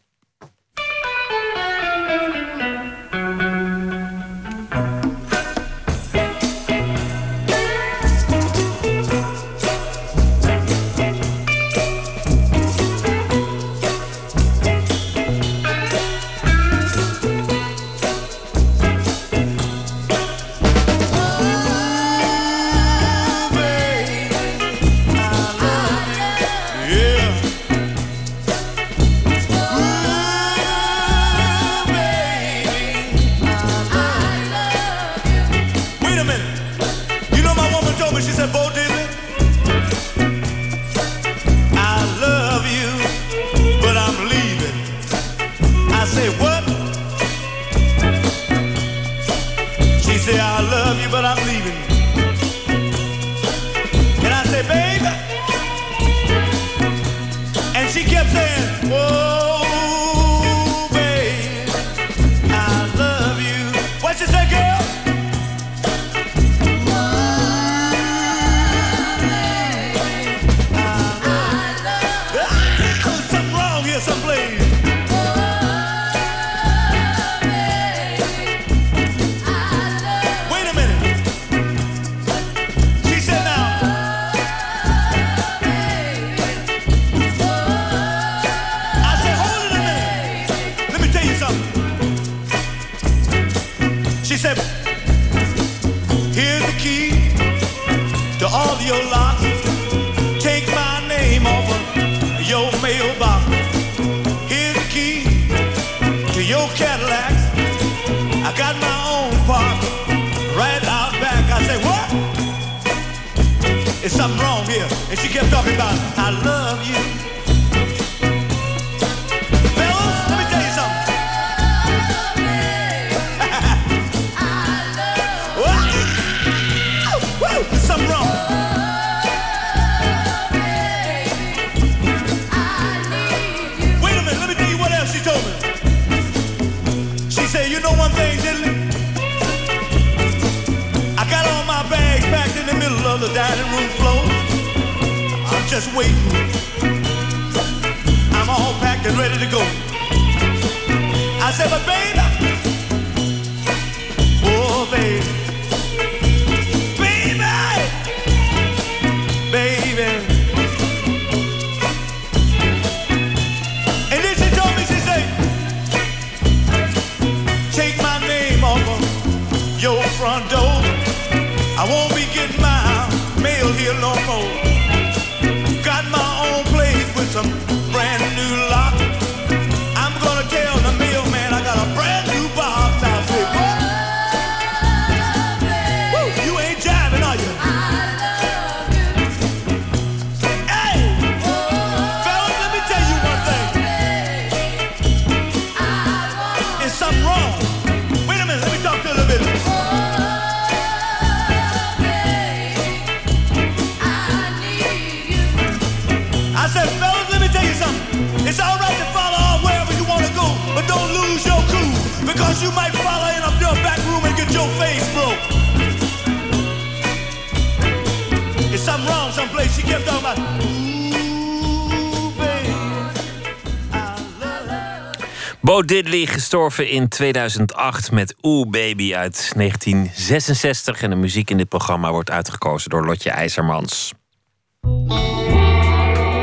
[226.03, 231.01] Diddley, gestorven in 2008 met Oeh Baby uit 1966.
[231.01, 234.13] En de muziek in dit programma wordt uitgekozen door Lotje IJzermans.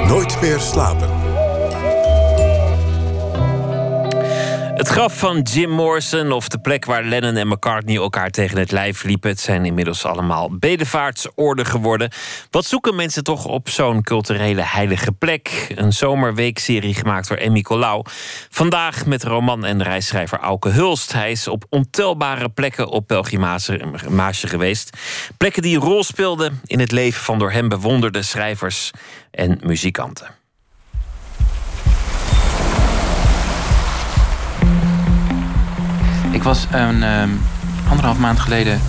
[0.08, 1.15] Nooit meer slapen.
[4.76, 8.72] Het graf van Jim Morrison of de plek waar Lennon en McCartney elkaar tegen het
[8.72, 9.30] lijf liepen.
[9.30, 12.10] Het zijn inmiddels allemaal bedevaartsoorden geworden.
[12.50, 15.72] Wat zoeken mensen toch op zo'n culturele heilige plek?
[15.74, 18.04] Een zomerweekserie gemaakt door Emmy Colau.
[18.50, 21.12] Vandaag met roman en reisschrijver Auke Hulst.
[21.12, 24.96] Hij is op ontelbare plekken op pelgrimage geweest.
[25.36, 28.90] Plekken die een rol speelden in het leven van door hem bewonderde schrijvers
[29.30, 30.35] en muzikanten.
[36.36, 37.28] Ik was een ehm,
[37.88, 38.80] anderhalf maand geleden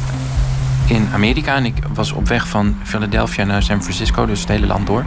[0.88, 4.68] in Amerika en ik was op weg van Philadelphia naar San Francisco, dus het hele
[4.68, 5.06] land door.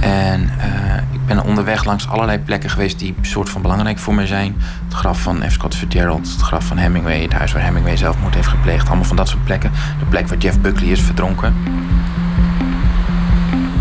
[0.00, 4.26] En eh, ik ben onderweg langs allerlei plekken geweest die soort van belangrijk voor me
[4.26, 4.54] zijn.
[4.84, 5.52] Het graf van F.
[5.52, 8.86] Scott Fitzgerald, het graf van Hemingway, het huis waar Hemingway zelfmoord heeft gepleegd.
[8.86, 9.72] Allemaal van dat soort plekken.
[9.98, 11.54] De plek waar Jeff Buckley is verdronken.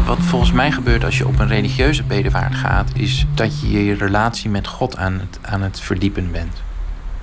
[0.05, 3.93] Wat volgens mij gebeurt als je op een religieuze bedevaart gaat, is dat je je
[3.93, 6.61] relatie met God aan aan het verdiepen bent.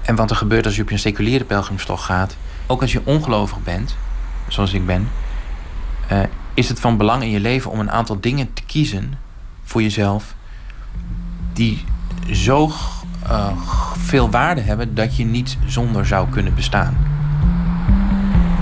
[0.02, 2.36] En wat er gebeurt als je op een seculiere pelgrimstocht gaat,
[2.66, 3.96] ook als je ongelovig bent,
[4.48, 5.08] zoals ik ben,
[6.08, 6.22] eh,
[6.54, 9.18] is het van belang in je leven om een aantal dingen te kiezen
[9.62, 10.34] voor jezelf
[11.52, 11.84] die
[12.32, 12.70] zo
[13.26, 13.52] eh,
[13.98, 16.96] veel waarde hebben dat je niet zonder zou kunnen bestaan.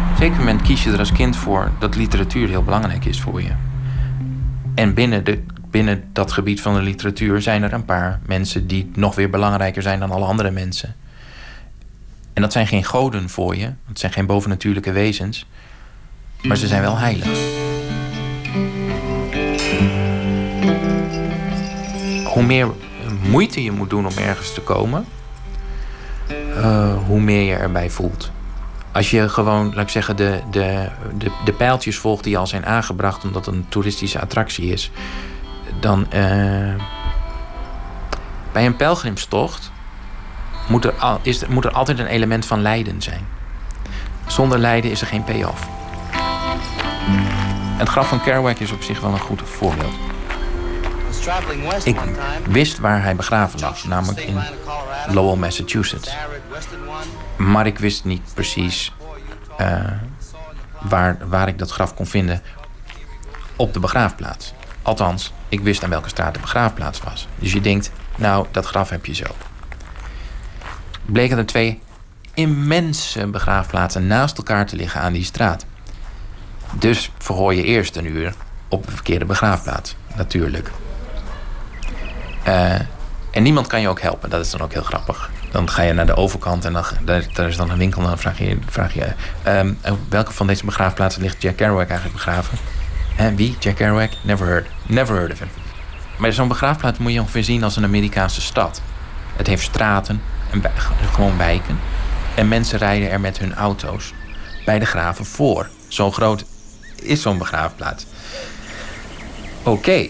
[0.08, 3.20] Op een zeker moment kies je er als kind voor dat literatuur heel belangrijk is
[3.20, 3.52] voor je.
[4.74, 8.90] En binnen, de, binnen dat gebied van de literatuur zijn er een paar mensen die
[8.94, 10.94] nog weer belangrijker zijn dan alle andere mensen.
[12.38, 15.46] En dat zijn geen goden voor je, dat zijn geen bovennatuurlijke wezens,
[16.42, 17.38] maar ze zijn wel heilig.
[22.24, 22.68] Hoe meer
[23.28, 25.04] moeite je moet doen om ergens te komen,
[26.56, 28.30] uh, hoe meer je erbij voelt.
[28.92, 32.66] Als je gewoon, laat ik zeggen, de, de, de, de pijltjes volgt die al zijn
[32.66, 34.90] aangebracht omdat het een toeristische attractie is,
[35.80, 36.74] dan uh,
[38.52, 39.70] bij een pelgrimstocht
[40.68, 43.26] moet er, is, moet er altijd een element van lijden zijn.
[44.26, 45.68] Zonder lijden is er geen payoff.
[47.76, 49.94] Het graf van Kerouac is op zich wel een goed voorbeeld.
[51.84, 51.96] Ik
[52.48, 54.40] wist waar hij begraven lag, namelijk in
[55.08, 56.16] Lowell, Massachusetts.
[57.36, 58.92] Maar ik wist niet precies
[59.60, 59.80] uh,
[60.80, 62.42] waar, waar ik dat graf kon vinden
[63.56, 64.52] op de begraafplaats.
[64.82, 67.28] Althans, ik wist aan welke straat de begraafplaats was.
[67.38, 69.26] Dus je denkt, nou, dat graf heb je zo.
[71.12, 71.80] Bleken er twee
[72.34, 75.66] immense begraafplaatsen naast elkaar te liggen aan die straat.
[76.78, 78.34] Dus verhoor je eerst een uur
[78.68, 80.70] op de verkeerde begraafplaats, natuurlijk.
[82.46, 82.74] Uh,
[83.30, 85.30] en niemand kan je ook helpen, dat is dan ook heel grappig.
[85.50, 88.18] Dan ga je naar de overkant en dan, daar, is dan een winkel en dan
[88.18, 88.58] vraag je...
[88.66, 89.12] Vraag je
[89.46, 89.78] um,
[90.08, 92.58] welke van deze begraafplaatsen ligt Jack Kerouac eigenlijk begraven?
[93.16, 93.56] En wie?
[93.58, 94.10] Jack Kerouac?
[94.22, 94.66] Never heard.
[94.86, 95.48] Never heard of him.
[96.18, 98.82] Maar zo'n begraafplaats moet je ongeveer zien als een Amerikaanse stad.
[99.36, 100.62] Het heeft straten en
[101.12, 101.78] gewoon wijken.
[102.34, 104.12] En mensen rijden er met hun auto's
[104.64, 105.68] bij de graven voor.
[105.88, 106.44] Zo groot
[107.02, 108.06] is zo'n begraafplaats.
[109.62, 110.08] Oké,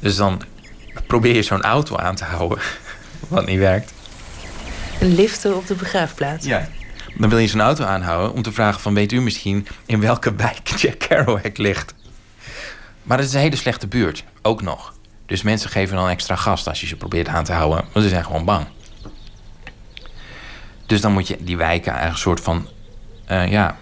[0.00, 0.42] dus dan
[1.06, 2.58] probeer je zo'n auto aan te houden,
[3.28, 3.92] wat niet werkt.
[5.00, 6.46] Een liften op de begraafplaats?
[6.46, 6.68] Ja.
[7.18, 8.94] Dan wil je zo'n auto aanhouden om te vragen van...
[8.94, 11.94] weet u misschien in welke wijk Jack Kerouac ligt?
[13.02, 14.94] Maar het is een hele slechte buurt, ook nog.
[15.26, 17.84] Dus mensen geven dan extra gas als je ze probeert aan te houden.
[17.92, 18.66] Want ze zijn gewoon bang.
[20.86, 22.68] Dus dan moet je die wijken eigenlijk een soort van...
[23.30, 23.76] Uh, ja,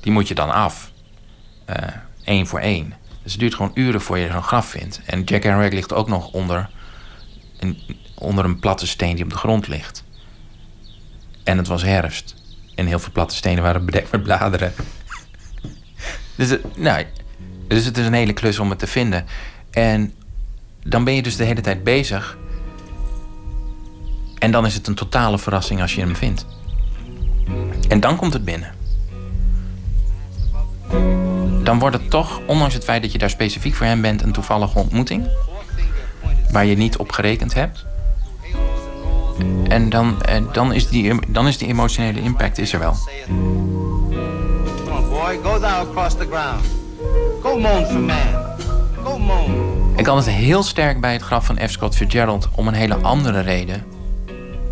[0.00, 0.92] die moet je dan af.
[2.24, 2.94] Eén uh, voor één.
[3.22, 5.00] Dus het duurt gewoon uren voor je zo'n graf vindt.
[5.06, 6.70] En Jack Kerouac ligt ook nog onder
[7.58, 7.82] een,
[8.14, 10.04] onder een platte steen die op de grond ligt.
[11.44, 12.34] En het was herfst.
[12.74, 14.72] En heel veel platte stenen waren bedekt met bladeren.
[16.36, 17.04] dus, het, nou,
[17.68, 19.26] dus het is een hele klus om het te vinden.
[19.70, 20.14] En
[20.84, 22.38] dan ben je dus de hele tijd bezig.
[24.38, 26.46] En dan is het een totale verrassing als je hem vindt.
[27.88, 28.76] En dan komt het binnen
[31.66, 34.32] dan wordt het toch, ondanks het feit dat je daar specifiek voor hem bent, een
[34.32, 35.28] toevallige ontmoeting.
[36.50, 37.84] Waar je niet op gerekend hebt.
[39.68, 42.96] En dan, en dan, is, die, dan is die emotionele impact is er wel.
[49.96, 51.70] Ik had het heel sterk bij het graf van F.
[51.70, 53.95] Scott Fitzgerald om een hele andere reden.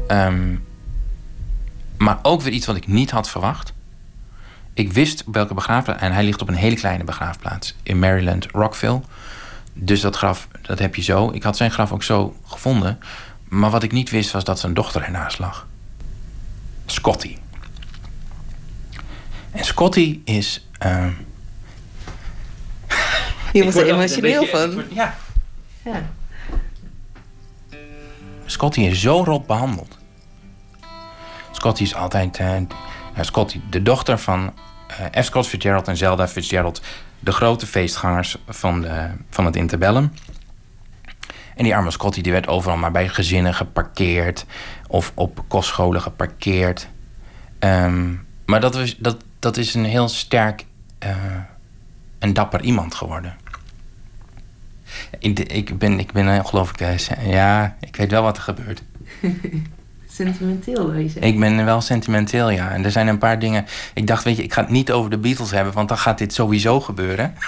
[0.08, 0.64] Um,
[1.96, 3.72] maar ook weer iets wat ik niet had verwacht.
[4.74, 6.00] Ik wist welke begraafplaats.
[6.00, 9.00] En hij ligt op een hele kleine begraafplaats in Maryland, Rockville.
[9.72, 11.30] Dus dat graf, dat heb je zo.
[11.30, 12.98] Ik had zijn graf ook zo gevonden.
[13.48, 15.66] Maar wat ik niet wist was dat zijn dochter ernaast lag.
[16.86, 17.36] Scotty.
[19.50, 20.66] En Scotty is.
[20.86, 21.06] Uh...
[23.52, 24.82] Je wordt er emotioneel van.
[24.90, 25.14] Ja.
[25.84, 26.02] ja.
[28.46, 29.98] Scotty is zo rot behandeld.
[31.50, 32.38] Scotty is altijd.
[32.38, 32.56] Uh,
[33.20, 34.52] Scotty, de dochter van
[34.90, 35.24] uh, F.
[35.24, 36.82] Scott Fitzgerald en Zelda Fitzgerald,
[37.20, 40.12] de grote feestgangers van, de, van het interbellum.
[41.56, 44.44] En die arme Scotty die werd overal maar bij gezinnen geparkeerd
[44.88, 46.88] of op kostscholen geparkeerd.
[47.58, 50.66] Um, maar dat, was, dat, dat is een heel sterk
[51.04, 51.16] uh,
[52.18, 53.36] en dapper iemand geworden.
[55.18, 58.82] Ik, ik, ben, ik ben geloof ik, ja, ik weet wel wat er gebeurt.
[60.14, 61.20] Sentimenteel wil je.
[61.20, 62.70] Ik ben wel sentimenteel, ja.
[62.70, 63.66] En er zijn een paar dingen.
[63.94, 66.18] Ik dacht, weet je, ik ga het niet over de Beatles hebben, want dan gaat
[66.18, 67.34] dit sowieso gebeuren.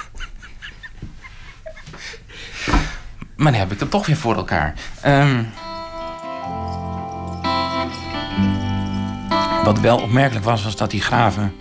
[3.37, 4.75] Maar dan heb ik het toch weer voor elkaar.
[5.01, 5.43] Ehm,
[9.65, 11.55] wat wel opmerkelijk was, was dat die graven.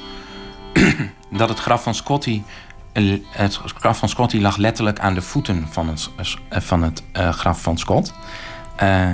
[1.37, 2.41] dat het graf van Scotty.
[2.95, 6.09] Eh, Het graf van Scotty lag letterlijk aan de voeten van het,
[6.49, 8.13] eh, van het eh, graf van Scott.
[8.75, 9.11] Eh,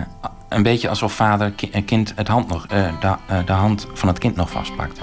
[0.49, 4.07] een beetje alsof vader en kind het hand nog, eh, de, eh, de hand van
[4.07, 5.01] het kind nog vastpakte.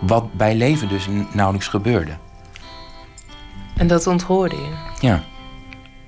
[0.00, 2.12] Wat bij leven dus nauwelijks gebeurde.
[3.76, 4.72] En dat onthoorde je.
[5.00, 5.22] Ja.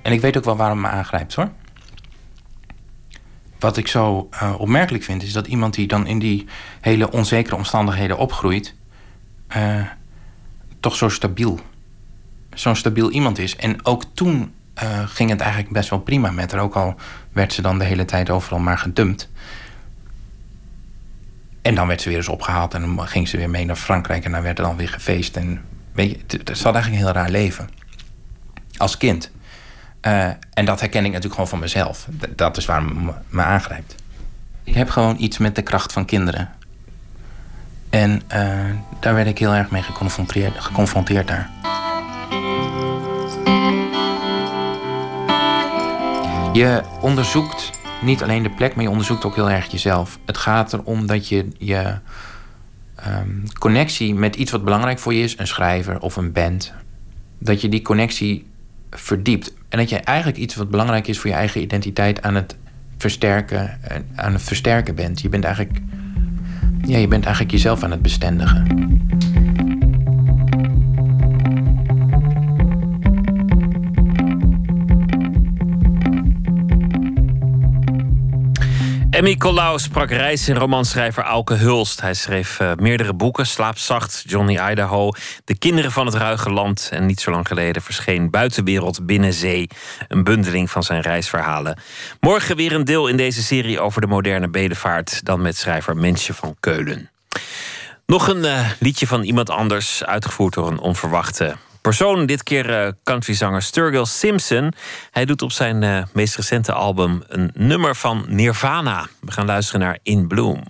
[0.01, 1.49] En ik weet ook wel waarom me aangrijpt hoor.
[3.59, 6.45] Wat ik zo eh, opmerkelijk vind, is dat iemand die dan in die
[6.81, 8.75] hele onzekere omstandigheden opgroeit,
[9.47, 9.81] eh,
[10.79, 11.59] toch zo stabiel.
[12.55, 13.55] Zo'n stabiel iemand is.
[13.55, 16.61] En ook toen eh, ging het eigenlijk best wel prima met haar.
[16.61, 16.95] Ook al
[17.31, 19.29] werd ze dan de hele tijd overal maar gedumpt.
[21.61, 24.25] En dan werd ze weer eens opgehaald en dan ging ze weer mee naar Frankrijk
[24.25, 25.37] en dan werd er dan weer gefeest.
[25.37, 25.61] En
[25.91, 27.69] weet je, het, zat eigenlijk een heel raar leven.
[28.77, 29.31] Als kind.
[30.01, 32.07] Eh, en dat herken ik natuurlijk gewoon van mezelf.
[32.35, 33.95] Dat is waar me, me aangrijpt.
[34.63, 36.49] Ik heb gewoon iets met de kracht van kinderen.
[37.89, 38.49] En eh,
[38.99, 41.49] daar werd ik heel erg mee geconfronteerd, geconfronteerd daar.
[46.53, 47.71] Je onderzoekt
[48.01, 50.19] niet alleen de plek, maar je onderzoekt ook heel erg jezelf.
[50.25, 51.97] Het gaat erom dat je je
[52.95, 56.73] ehm, connectie met iets wat belangrijk voor je is, een schrijver of een band,
[57.39, 58.47] dat je die connectie
[58.89, 59.53] verdiept.
[59.69, 62.55] En dat je eigenlijk iets wat belangrijk is voor je eigen identiteit aan het
[62.97, 65.21] versterken, eh, aan het versterken bent.
[65.21, 65.79] Je bent eigenlijk,
[66.85, 68.91] ja, je bent eigenlijk jezelf aan het bestendigen.
[79.31, 82.01] Colau sprak reis- en romanschrijver Auke Hulst.
[82.01, 83.45] Hij schreef eh, meerdere boeken.
[83.45, 85.11] Slaap zacht, Johnny Idaho,
[85.45, 86.89] De kinderen van het ruige land.
[86.91, 89.67] En niet zo lang geleden verscheen Buitenwereld Binnenzee.
[90.07, 91.77] Een bundeling van zijn reisverhalen.
[92.19, 95.25] Morgen weer een deel in deze serie over de moderne bedevaart.
[95.25, 97.09] Dan met schrijver Mensje van Keulen.
[98.05, 102.25] Nog een eh, liedje van iemand anders, uitgevoerd door een onverwachte persoon.
[102.25, 104.73] Dit keer eh, countryzanger Sturgill Simpson.
[105.11, 109.07] Hij doet op zijn eh, meest recente album een nummer van Nirvana.
[109.21, 110.63] We gaan luisteren naar In Bloom.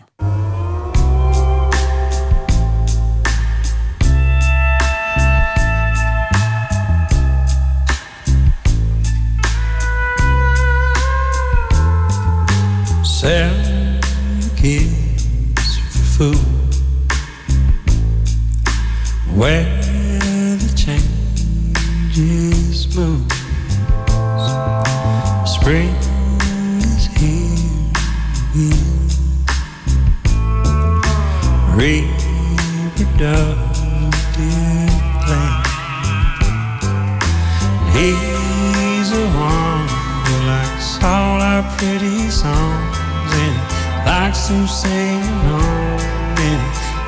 [14.64, 16.73] Kids for food.
[19.35, 19.82] Where
[22.14, 23.26] changes move.
[25.48, 25.90] Spring
[26.80, 27.53] is here.
[37.94, 39.88] He's a one
[40.26, 43.56] who likes all our pretty songs and
[44.06, 45.99] likes to sing along
[46.38, 46.61] and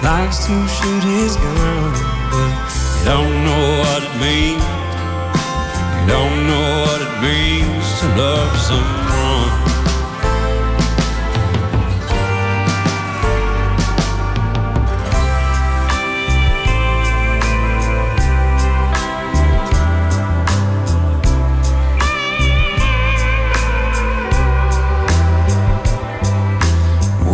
[0.04, 1.92] likes to shoot his gun,
[2.32, 2.52] but
[3.06, 4.75] don't know what it means.
[6.08, 9.06] Don't know what it means to love someone.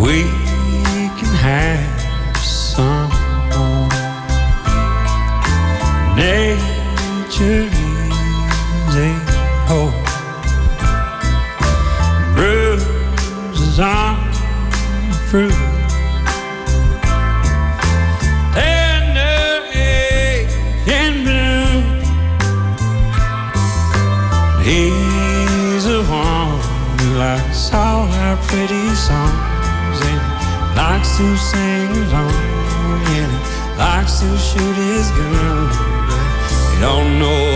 [0.02, 0.22] we
[1.18, 3.10] can have some.
[6.16, 7.71] Nature
[34.22, 35.68] to shoot his gun.
[36.08, 37.51] But he don't know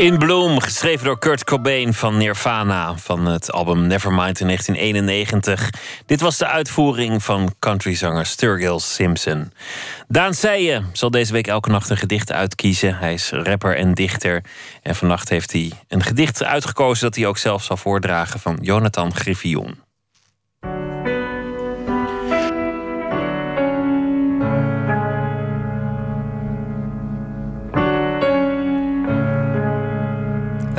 [0.00, 5.70] In Bloom, geschreven door Kurt Cobain van Nirvana van het album Nevermind in 1991.
[6.06, 9.52] Dit was de uitvoering van countryzanger Sturgill Simpson.
[10.08, 12.98] Daan Seijen zal deze week elke nacht een gedicht uitkiezen.
[12.98, 14.42] Hij is rapper en dichter.
[14.82, 19.14] En vannacht heeft hij een gedicht uitgekozen dat hij ook zelf zal voordragen van Jonathan
[19.14, 19.89] Griffioen.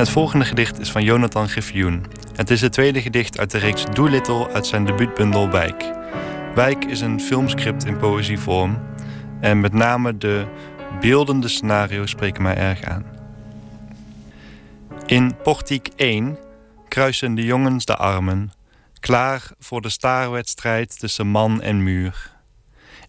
[0.02, 2.04] Het volgende gedicht is van Jonathan Griffioen.
[2.34, 5.92] Het is het tweede gedicht uit de reeks Doolittle uit zijn debuutbundel Wijk.
[6.54, 8.82] Wijk is een filmscript in poëzievorm
[9.40, 10.46] en met name de
[11.00, 13.04] beeldende scenario's spreken mij erg aan.
[15.06, 16.38] In Portiek 1
[16.88, 18.52] kruisen de jongens de armen,
[19.00, 22.30] klaar voor de staarwedstrijd tussen man en muur.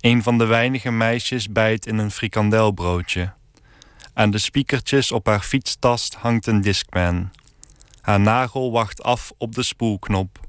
[0.02, 3.34] Een van de weinige meisjes bijt in een frikandelbroodje.
[4.14, 7.32] Aan de spiekertjes op haar fietstast hangt een Discman.
[8.02, 10.40] Haar nagel wacht af op de spoelknop.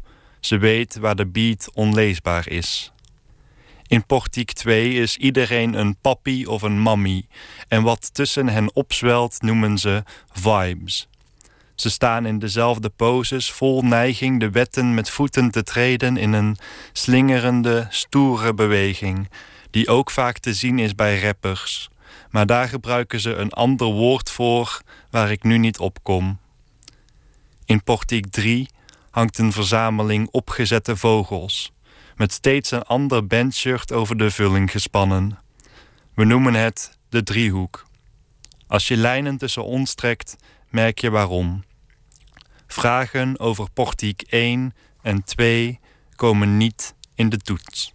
[0.41, 2.93] Ze weet waar de beat onleesbaar is.
[3.87, 7.27] In Portiek 2 is iedereen een papi of een mammy.
[7.69, 11.09] En wat tussen hen opzwelt noemen ze vibes.
[11.75, 16.57] Ze staan in dezelfde poses, vol neiging de wetten met voeten te treden in een
[16.93, 19.31] slingerende, stoere beweging,
[19.71, 21.89] die ook vaak te zien is bij rappers
[22.35, 26.39] maar daar gebruiken ze een ander woord voor waar ik nu niet op kom.
[27.65, 28.69] In Portiek 3
[29.11, 31.73] hangt een verzameling opgezette vogels,
[32.17, 35.39] met steeds een ander bandshirt over de vulling gespannen.
[36.15, 37.87] We noemen het de driehoek.
[38.67, 40.37] Als je lijnen tussen ons trekt,
[40.69, 41.65] merk je waarom.
[42.67, 45.81] Vragen over Portiek 1 en 2
[46.17, 47.94] komen niet in de toets.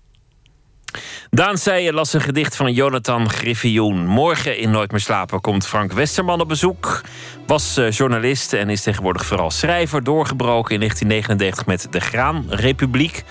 [1.30, 4.06] Daan Seijen las een gedicht van Jonathan Griffioen.
[4.06, 7.02] Morgen in Nooit meer slapen komt Frank Westerman op bezoek.
[7.48, 10.04] Was uh, journalist en is tegenwoordig vooral schrijver.
[10.04, 13.24] Doorgebroken in 1999 met De Graan Republiek.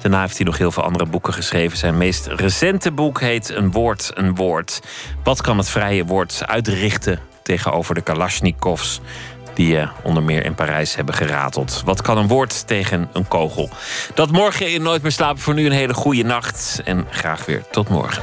[0.00, 1.78] Daarna heeft hij nog heel veel andere boeken geschreven.
[1.78, 4.80] Zijn meest recente boek heet Een woord, een woord.
[5.24, 9.00] Wat kan het vrije woord uitrichten tegenover de Kalashnikovs?
[9.56, 11.82] Die uh, onder meer in Parijs hebben gerateld.
[11.84, 13.70] Wat kan een woord tegen een kogel?
[14.14, 15.42] Dat morgen in Nooit meer slapen.
[15.42, 18.22] Voor nu een hele goede nacht en graag weer tot morgen.